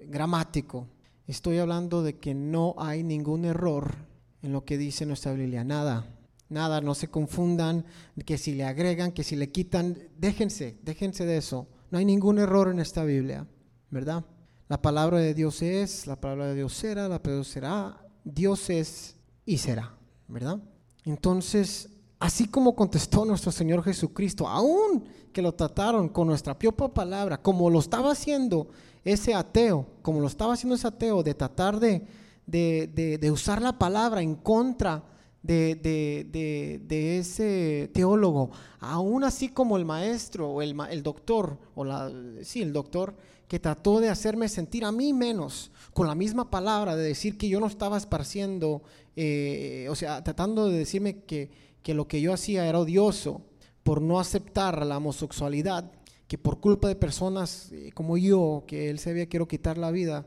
gramático. 0.08 0.88
Estoy 1.26 1.58
hablando 1.58 2.02
de 2.02 2.18
que 2.18 2.34
no 2.34 2.74
hay 2.78 3.02
ningún 3.02 3.44
error 3.44 3.94
en 4.42 4.52
lo 4.52 4.64
que 4.64 4.76
dice 4.76 5.06
nuestra 5.06 5.32
Biblia. 5.32 5.64
Nada, 5.64 6.06
nada, 6.48 6.80
no 6.80 6.94
se 6.94 7.08
confundan, 7.08 7.84
que 8.26 8.38
si 8.38 8.54
le 8.54 8.64
agregan, 8.64 9.12
que 9.12 9.24
si 9.24 9.36
le 9.36 9.50
quitan, 9.50 9.96
déjense, 10.18 10.78
déjense 10.82 11.24
de 11.24 11.38
eso. 11.38 11.68
No 11.90 11.98
hay 11.98 12.04
ningún 12.04 12.38
error 12.38 12.68
en 12.68 12.80
esta 12.80 13.04
Biblia, 13.04 13.46
¿verdad? 13.90 14.24
La 14.68 14.80
palabra 14.80 15.18
de 15.18 15.34
Dios 15.34 15.62
es, 15.62 16.06
la 16.06 16.20
palabra 16.20 16.48
de 16.48 16.54
Dios 16.54 16.72
será, 16.72 17.08
la 17.08 17.22
palabra 17.22 17.30
de 17.30 17.36
Dios 17.36 17.48
será, 17.48 18.06
Dios 18.24 18.70
es 18.70 19.16
y 19.44 19.58
será, 19.58 19.94
¿verdad? 20.28 20.58
Entonces, 21.04 21.90
así 22.22 22.46
como 22.46 22.76
contestó 22.76 23.24
nuestro 23.24 23.50
Señor 23.50 23.82
Jesucristo, 23.82 24.46
aún 24.46 25.04
que 25.32 25.42
lo 25.42 25.52
trataron 25.52 26.08
con 26.08 26.28
nuestra 26.28 26.56
propia 26.56 26.86
palabra, 26.86 27.42
como 27.42 27.68
lo 27.68 27.80
estaba 27.80 28.12
haciendo 28.12 28.68
ese 29.04 29.34
ateo, 29.34 29.88
como 30.02 30.20
lo 30.20 30.28
estaba 30.28 30.54
haciendo 30.54 30.76
ese 30.76 30.86
ateo, 30.86 31.24
de 31.24 31.34
tratar 31.34 31.80
de, 31.80 32.06
de, 32.46 33.30
usar 33.32 33.60
la 33.60 33.76
palabra 33.76 34.22
en 34.22 34.36
contra 34.36 35.02
de, 35.42 37.18
ese 37.18 37.90
teólogo, 37.92 38.52
aún 38.78 39.24
así 39.24 39.48
como 39.48 39.76
el 39.76 39.84
maestro 39.84 40.48
o 40.48 40.62
el, 40.62 40.76
el 40.90 41.02
doctor, 41.02 41.58
o 41.74 41.84
la, 41.84 42.08
sí, 42.42 42.62
el 42.62 42.72
doctor, 42.72 43.16
que 43.48 43.58
trató 43.58 43.98
de 43.98 44.10
hacerme 44.10 44.48
sentir 44.48 44.84
a 44.84 44.92
mí 44.92 45.12
menos, 45.12 45.72
con 45.92 46.06
la 46.06 46.14
misma 46.14 46.48
palabra, 46.50 46.94
de 46.94 47.02
decir 47.02 47.36
que 47.36 47.48
yo 47.48 47.58
no 47.58 47.66
estaba 47.66 47.98
esparciendo, 47.98 48.84
eh, 49.16 49.88
o 49.90 49.96
sea, 49.96 50.22
tratando 50.22 50.68
de 50.68 50.78
decirme 50.78 51.24
que, 51.24 51.71
que 51.82 51.94
lo 51.94 52.06
que 52.08 52.20
yo 52.20 52.32
hacía 52.32 52.66
era 52.66 52.78
odioso 52.78 53.42
por 53.82 54.00
no 54.00 54.20
aceptar 54.20 54.84
la 54.86 54.98
homosexualidad, 54.98 55.90
que 56.28 56.38
por 56.38 56.60
culpa 56.60 56.88
de 56.88 56.96
personas 56.96 57.70
eh, 57.72 57.90
como 57.94 58.16
yo, 58.16 58.64
que 58.66 58.90
él 58.90 58.98
se 58.98 59.10
había 59.10 59.26
quiero 59.26 59.48
quitar 59.48 59.78
la 59.78 59.90
vida, 59.90 60.26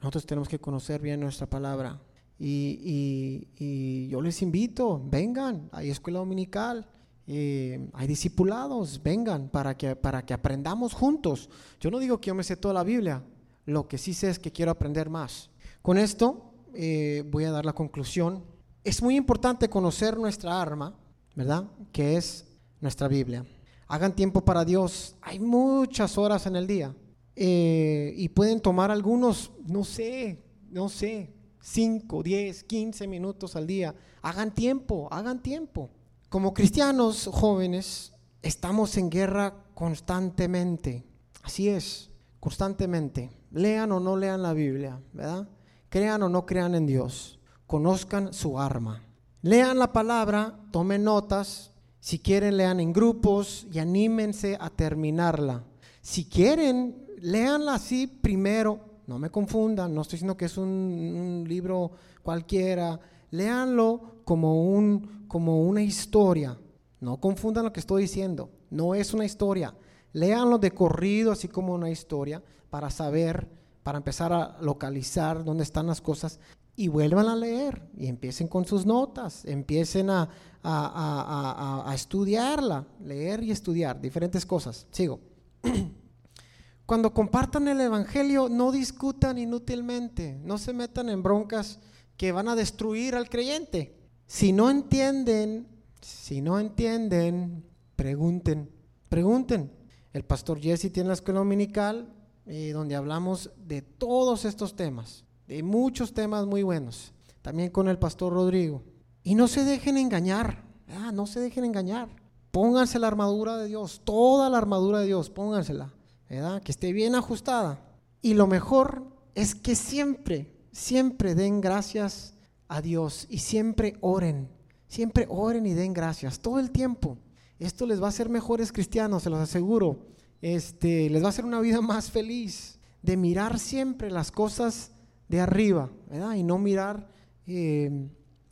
nosotros 0.00 0.26
tenemos 0.26 0.48
que 0.48 0.58
conocer 0.58 1.00
bien 1.00 1.20
nuestra 1.20 1.48
palabra. 1.48 2.00
Y, 2.38 4.08
yo 4.08 4.20
les 4.20 4.42
invito, 4.42 5.02
vengan, 5.08 5.70
hay 5.72 5.90
escuela 5.90 6.18
dominical, 6.18 6.86
eh, 7.26 7.88
hay 7.94 8.06
discipulados, 8.06 9.02
vengan 9.02 9.48
para 9.48 9.76
que, 9.76 9.96
para 9.96 10.24
que 10.24 10.34
aprendamos 10.34 10.92
juntos. 10.92 11.48
Yo 11.80 11.90
no 11.90 11.98
digo 11.98 12.20
que 12.20 12.28
yo 12.28 12.34
me 12.34 12.44
sé 12.44 12.56
toda 12.56 12.74
la 12.74 12.84
Biblia, 12.84 13.22
lo 13.64 13.88
que 13.88 13.98
sí 13.98 14.14
sé 14.14 14.30
es 14.30 14.38
que 14.38 14.52
quiero 14.52 14.70
aprender 14.70 15.08
más. 15.08 15.50
Con 15.82 15.98
esto 15.98 16.52
eh, 16.74 17.24
voy 17.30 17.44
a 17.44 17.50
dar 17.50 17.64
la 17.64 17.72
conclusión. 17.72 18.44
Es 18.86 19.02
muy 19.02 19.16
importante 19.16 19.68
conocer 19.68 20.16
nuestra 20.16 20.62
arma, 20.62 20.94
¿verdad? 21.34 21.64
Que 21.90 22.16
es 22.16 22.46
nuestra 22.80 23.08
Biblia. 23.08 23.44
Hagan 23.88 24.14
tiempo 24.14 24.44
para 24.44 24.64
Dios. 24.64 25.16
Hay 25.22 25.40
muchas 25.40 26.16
horas 26.16 26.46
en 26.46 26.54
el 26.54 26.68
día. 26.68 26.94
Eh, 27.34 28.14
y 28.16 28.28
pueden 28.28 28.60
tomar 28.60 28.92
algunos, 28.92 29.50
no 29.66 29.82
sé, 29.82 30.40
no 30.70 30.88
sé, 30.88 31.34
5, 31.62 32.22
10, 32.22 32.62
15 32.62 33.08
minutos 33.08 33.56
al 33.56 33.66
día. 33.66 33.92
Hagan 34.22 34.54
tiempo, 34.54 35.08
hagan 35.10 35.42
tiempo. 35.42 35.90
Como 36.28 36.54
cristianos 36.54 37.28
jóvenes, 37.32 38.12
estamos 38.40 38.96
en 38.98 39.10
guerra 39.10 39.64
constantemente. 39.74 41.04
Así 41.42 41.68
es, 41.68 42.08
constantemente. 42.38 43.32
Lean 43.50 43.90
o 43.90 43.98
no 43.98 44.16
lean 44.16 44.44
la 44.44 44.52
Biblia, 44.52 45.02
¿verdad? 45.12 45.48
Crean 45.88 46.22
o 46.22 46.28
no 46.28 46.46
crean 46.46 46.76
en 46.76 46.86
Dios. 46.86 47.35
Conozcan 47.66 48.32
su 48.32 48.58
arma. 48.58 49.02
Lean 49.42 49.78
la 49.78 49.92
palabra, 49.92 50.58
tomen 50.70 51.04
notas. 51.04 51.72
Si 51.98 52.20
quieren, 52.20 52.56
lean 52.56 52.78
en 52.78 52.92
grupos 52.92 53.66
y 53.72 53.80
anímense 53.80 54.56
a 54.60 54.70
terminarla. 54.70 55.64
Si 56.00 56.26
quieren, 56.26 57.06
leanla 57.20 57.74
así 57.74 58.06
primero. 58.06 58.80
No 59.08 59.18
me 59.18 59.30
confundan, 59.30 59.94
no 59.94 60.02
estoy 60.02 60.16
diciendo 60.16 60.36
que 60.36 60.44
es 60.44 60.56
un, 60.56 61.44
libro 61.48 61.90
cualquiera. 62.22 63.00
Leanlo 63.32 64.20
como, 64.24 64.68
un, 64.68 65.24
como 65.26 65.62
una 65.62 65.82
historia. 65.82 66.56
No 67.00 67.18
confundan 67.18 67.64
lo 67.64 67.72
que 67.72 67.80
estoy 67.80 68.02
diciendo. 68.02 68.50
No 68.70 68.94
es 68.94 69.12
una 69.12 69.24
historia. 69.24 69.74
Leanlo 70.12 70.58
de 70.58 70.70
corrido, 70.70 71.32
así 71.32 71.48
como 71.48 71.74
una 71.74 71.90
historia, 71.90 72.42
para 72.70 72.90
saber, 72.90 73.48
para 73.82 73.98
empezar 73.98 74.32
a 74.32 74.56
localizar 74.60 75.44
dónde 75.44 75.64
están 75.64 75.88
las 75.88 76.00
cosas 76.00 76.38
y 76.76 76.88
vuelvan 76.88 77.26
a 77.26 77.34
leer 77.34 77.88
y 77.96 78.06
empiecen 78.06 78.48
con 78.48 78.66
sus 78.66 78.84
notas, 78.84 79.44
empiecen 79.46 80.10
a, 80.10 80.28
a, 80.62 81.92
estudiarla, 81.94 82.86
leer 83.02 83.42
y 83.42 83.50
estudiar 83.50 84.00
diferentes 84.00 84.44
cosas. 84.44 84.86
Sigo. 84.90 85.20
Cuando 86.86 87.12
compartan 87.12 87.66
el 87.66 87.80
Evangelio, 87.80 88.48
no 88.48 88.70
discutan 88.70 89.38
inútilmente, 89.38 90.38
no 90.44 90.58
se 90.58 90.72
metan 90.72 91.08
en 91.08 91.22
broncas 91.22 91.80
que 92.16 92.30
van 92.30 92.48
a 92.48 92.54
destruir 92.54 93.14
al 93.14 93.28
creyente. 93.28 93.96
Si 94.26 94.52
no 94.52 94.70
entienden, 94.70 95.66
si 96.00 96.42
no 96.42 96.60
entienden, 96.60 97.64
pregunten, 97.96 98.70
pregunten. 99.08 99.72
El 100.12 100.24
pastor 100.24 100.60
Jesse 100.60 100.92
tiene 100.92 101.08
la 101.08 101.14
escuela 101.14 101.40
dominical 101.40 102.12
eh, 102.44 102.70
donde 102.72 102.94
hablamos 102.94 103.50
de 103.56 103.82
todos 103.82 104.44
estos 104.44 104.76
temas 104.76 105.26
de 105.46 105.62
muchos 105.62 106.12
temas 106.12 106.46
muy 106.46 106.62
buenos, 106.62 107.12
también 107.42 107.70
con 107.70 107.88
el 107.88 107.98
pastor 107.98 108.32
Rodrigo. 108.32 108.82
Y 109.22 109.34
no 109.34 109.48
se 109.48 109.64
dejen 109.64 109.96
engañar, 109.96 110.64
no 111.12 111.26
se 111.26 111.40
dejen 111.40 111.64
engañar. 111.64 112.08
Pónganse 112.50 112.98
la 112.98 113.08
armadura 113.08 113.56
de 113.56 113.66
Dios, 113.66 114.00
toda 114.04 114.48
la 114.48 114.58
armadura 114.58 115.00
de 115.00 115.06
Dios, 115.06 115.30
póngansela, 115.30 115.92
¿verdad? 116.28 116.62
que 116.62 116.72
esté 116.72 116.92
bien 116.92 117.14
ajustada. 117.14 117.80
Y 118.22 118.34
lo 118.34 118.46
mejor 118.46 119.04
es 119.34 119.54
que 119.54 119.74
siempre, 119.74 120.54
siempre 120.72 121.34
den 121.34 121.60
gracias 121.60 122.34
a 122.68 122.80
Dios 122.80 123.26
y 123.28 123.38
siempre 123.38 123.98
oren, 124.00 124.48
siempre 124.88 125.26
oren 125.28 125.66
y 125.66 125.74
den 125.74 125.92
gracias, 125.92 126.40
todo 126.40 126.58
el 126.58 126.70
tiempo. 126.70 127.18
Esto 127.58 127.86
les 127.86 128.00
va 128.00 128.06
a 128.06 128.10
hacer 128.10 128.28
mejores 128.28 128.72
cristianos, 128.72 129.22
se 129.22 129.30
los 129.30 129.38
aseguro. 129.38 130.06
Este, 130.42 131.08
les 131.10 131.22
va 131.22 131.26
a 131.26 131.30
hacer 131.30 131.44
una 131.44 131.60
vida 131.60 131.80
más 131.80 132.10
feliz 132.10 132.78
de 133.02 133.16
mirar 133.16 133.58
siempre 133.58 134.10
las 134.10 134.30
cosas 134.30 134.92
de 135.28 135.40
arriba, 135.40 135.90
¿verdad? 136.08 136.34
Y 136.34 136.42
no 136.42 136.58
mirar 136.58 137.08
eh, 137.46 138.08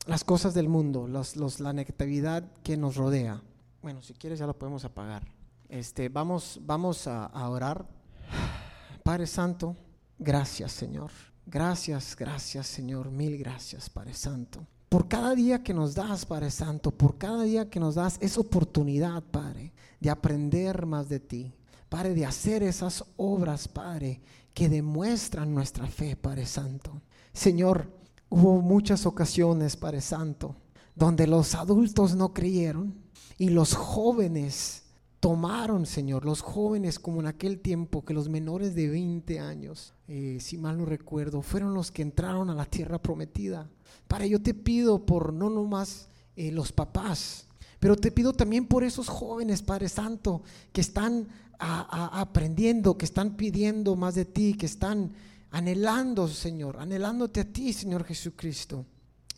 las 0.06 0.24
cosas 0.24 0.54
del 0.54 0.68
mundo, 0.68 1.06
los, 1.06 1.60
la 1.60 1.72
negatividad 1.72 2.50
que 2.62 2.76
nos 2.76 2.96
rodea. 2.96 3.42
Bueno, 3.82 4.02
si 4.02 4.14
quieres 4.14 4.38
ya 4.38 4.46
lo 4.46 4.58
podemos 4.58 4.84
apagar. 4.84 5.26
Este, 5.68 6.08
vamos, 6.08 6.60
vamos 6.62 7.06
a, 7.06 7.26
a 7.26 7.48
orar. 7.48 7.86
Padre 9.02 9.26
Santo, 9.26 9.76
gracias 10.18 10.72
Señor. 10.72 11.10
Gracias, 11.46 12.16
gracias 12.16 12.66
Señor. 12.66 13.10
Mil 13.10 13.36
gracias, 13.38 13.90
Padre 13.90 14.14
Santo. 14.14 14.66
Por 14.88 15.08
cada 15.08 15.34
día 15.34 15.62
que 15.62 15.74
nos 15.74 15.94
das, 15.94 16.24
Padre 16.24 16.50
Santo, 16.50 16.92
por 16.92 17.18
cada 17.18 17.42
día 17.42 17.68
que 17.68 17.80
nos 17.80 17.96
das 17.96 18.16
esa 18.20 18.40
oportunidad, 18.40 19.22
Padre, 19.24 19.72
de 20.00 20.08
aprender 20.08 20.86
más 20.86 21.08
de 21.08 21.20
ti. 21.20 21.52
Padre, 21.94 22.12
de 22.12 22.26
hacer 22.26 22.64
esas 22.64 23.04
obras, 23.16 23.68
Padre, 23.68 24.20
que 24.52 24.68
demuestran 24.68 25.54
nuestra 25.54 25.86
fe, 25.86 26.16
Padre 26.16 26.44
Santo. 26.44 27.02
Señor, 27.32 27.88
hubo 28.28 28.60
muchas 28.60 29.06
ocasiones, 29.06 29.76
Padre 29.76 30.00
Santo, 30.00 30.56
donde 30.96 31.28
los 31.28 31.54
adultos 31.54 32.16
no 32.16 32.34
creyeron 32.34 32.96
y 33.38 33.50
los 33.50 33.74
jóvenes 33.74 34.86
tomaron, 35.20 35.86
Señor, 35.86 36.24
los 36.24 36.40
jóvenes 36.40 36.98
como 36.98 37.20
en 37.20 37.28
aquel 37.28 37.60
tiempo 37.60 38.04
que 38.04 38.12
los 38.12 38.28
menores 38.28 38.74
de 38.74 38.88
20 38.88 39.38
años, 39.38 39.94
eh, 40.08 40.38
si 40.40 40.58
mal 40.58 40.76
no 40.76 40.86
recuerdo, 40.86 41.42
fueron 41.42 41.74
los 41.74 41.92
que 41.92 42.02
entraron 42.02 42.50
a 42.50 42.56
la 42.56 42.66
tierra 42.66 43.00
prometida. 43.00 43.70
Para 44.08 44.26
yo 44.26 44.42
te 44.42 44.52
pido 44.52 45.06
por 45.06 45.32
no 45.32 45.48
nomás 45.48 46.08
eh, 46.34 46.50
los 46.50 46.72
papás, 46.72 47.46
pero 47.84 47.96
te 47.96 48.10
pido 48.10 48.32
también 48.32 48.64
por 48.64 48.82
esos 48.82 49.10
jóvenes, 49.10 49.60
Padre 49.60 49.90
Santo, 49.90 50.40
que 50.72 50.80
están 50.80 51.28
aprendiendo, 51.58 52.96
que 52.96 53.04
están 53.04 53.36
pidiendo 53.36 53.94
más 53.94 54.14
de 54.14 54.24
ti, 54.24 54.54
que 54.54 54.64
están 54.64 55.12
anhelando, 55.50 56.26
Señor, 56.26 56.78
anhelándote 56.78 57.40
a 57.40 57.44
ti, 57.44 57.74
Señor 57.74 58.04
Jesucristo. 58.04 58.86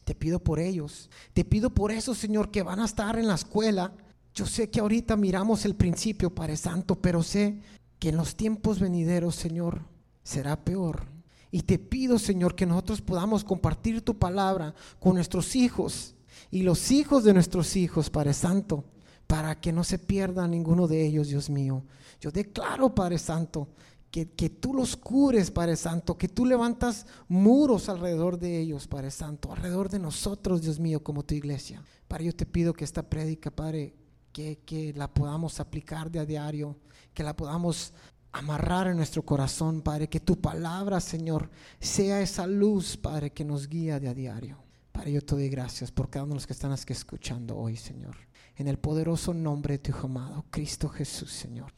Te 0.05 0.15
pido 0.15 0.39
por 0.39 0.61
ellos. 0.61 1.11
Te 1.33 1.45
pido 1.45 1.71
por 1.71 1.91
eso, 1.91 2.15
Señor, 2.15 2.53
que 2.53 2.63
van 2.63 2.79
a 2.79 2.85
estar 2.85 3.19
en 3.19 3.27
la 3.27 3.35
escuela. 3.35 3.93
Yo 4.33 4.47
sé 4.47 4.71
que 4.71 4.79
ahorita 4.79 5.17
miramos 5.17 5.65
el 5.65 5.75
principio, 5.75 6.33
Padre 6.33 6.57
Santo, 6.57 6.95
pero 6.95 7.25
sé 7.25 7.59
que 7.99 8.11
en 8.11 8.17
los 8.17 8.37
tiempos 8.37 8.79
venideros, 8.79 9.35
Señor, 9.35 9.81
será 10.23 10.55
peor. 10.63 11.03
Y 11.51 11.63
te 11.63 11.81
pido, 11.81 12.17
Señor, 12.21 12.55
que 12.55 12.65
nosotros 12.65 13.03
podamos 13.03 13.43
compartir 13.43 14.03
tu 14.03 14.17
palabra 14.17 14.73
con 15.01 15.17
nuestros 15.17 15.57
hijos 15.57 16.13
y 16.51 16.63
los 16.63 16.91
hijos 16.91 17.25
de 17.25 17.35
nuestros 17.35 17.77
hijos, 17.77 18.11
Padre 18.11 18.33
Santo, 18.33 18.85
para 19.27 19.61
que 19.61 19.73
no 19.73 19.85
se 19.85 19.99
pierda 19.99 20.47
ninguno 20.47 20.87
de 20.87 21.05
ellos, 21.05 21.29
Dios 21.29 21.51
mío. 21.51 21.85
Yo 22.21 22.31
declaro, 22.31 22.95
Padre 22.95 23.19
Santo, 23.19 23.69
que, 24.11 24.31
que, 24.31 24.49
tú 24.49 24.73
los 24.73 24.97
cures, 24.97 25.51
Padre 25.51 25.77
Santo, 25.77 26.17
que 26.17 26.29
tú 26.29 26.47
levantas 26.47 27.07
muros 27.29 27.89
alrededor 27.89 28.39
de 28.39 28.61
ellos, 28.61 28.87
Padre 28.87 29.11
Santo, 29.11 29.53
alrededor 29.53 29.89
de 29.89 29.99
nosotros, 29.99 30.63
Dios 30.63 30.79
mío, 30.79 31.03
como 31.03 31.25
tu 31.25 31.35
iglesia. 31.35 31.83
Padre, 32.07 32.27
yo 32.27 32.35
te 32.35 32.47
pido 32.47 32.73
que 32.73 32.85
esta 32.85 33.03
prédica, 33.03 33.51
Padre, 33.51 33.95
que, 34.33 34.61
que 34.65 34.93
la 34.95 35.13
podamos 35.13 35.61
aplicar 35.61 36.11
de 36.11 36.21
a 36.21 36.25
diario, 36.25 36.77
que 37.13 37.25
la 37.25 37.35
podamos 37.35 37.93
amarrar 38.33 38.87
en 38.87 38.97
nuestro 38.97 39.23
corazón, 39.23 39.83
Padre, 39.83 40.09
que 40.09 40.21
tu 40.21 40.41
palabra, 40.41 41.01
Señor, 41.01 41.51
sea 41.81 42.21
esa 42.21 42.47
luz, 42.47 42.97
Padre, 42.97 43.33
que 43.33 43.45
nos 43.45 43.67
guía 43.67 43.99
de 43.99 44.09
a 44.09 44.15
diario. 44.15 44.66
Padre, 44.97 45.13
yo 45.13 45.21
te 45.21 45.35
doy 45.35 45.51
gracias 45.51 45.93
por 45.93 46.09
cada 46.09 46.25
uno 46.25 46.31
de 46.31 46.37
los 46.37 46.47
que 46.47 46.55
están 46.55 46.73
aquí 46.73 46.95
escuchando 46.95 47.55
hoy, 47.55 47.77
Señor. 47.77 48.17
En 48.57 48.67
el 48.67 48.79
poderoso 48.79 49.35
nombre 49.35 49.77
de 49.77 49.93
tu 49.93 50.07
amado, 50.07 50.47
Cristo 50.49 50.89
Jesús, 50.89 51.31
Señor. 51.31 51.71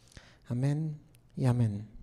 Amén 0.46 1.00
y 1.34 1.46
amén. 1.46 1.97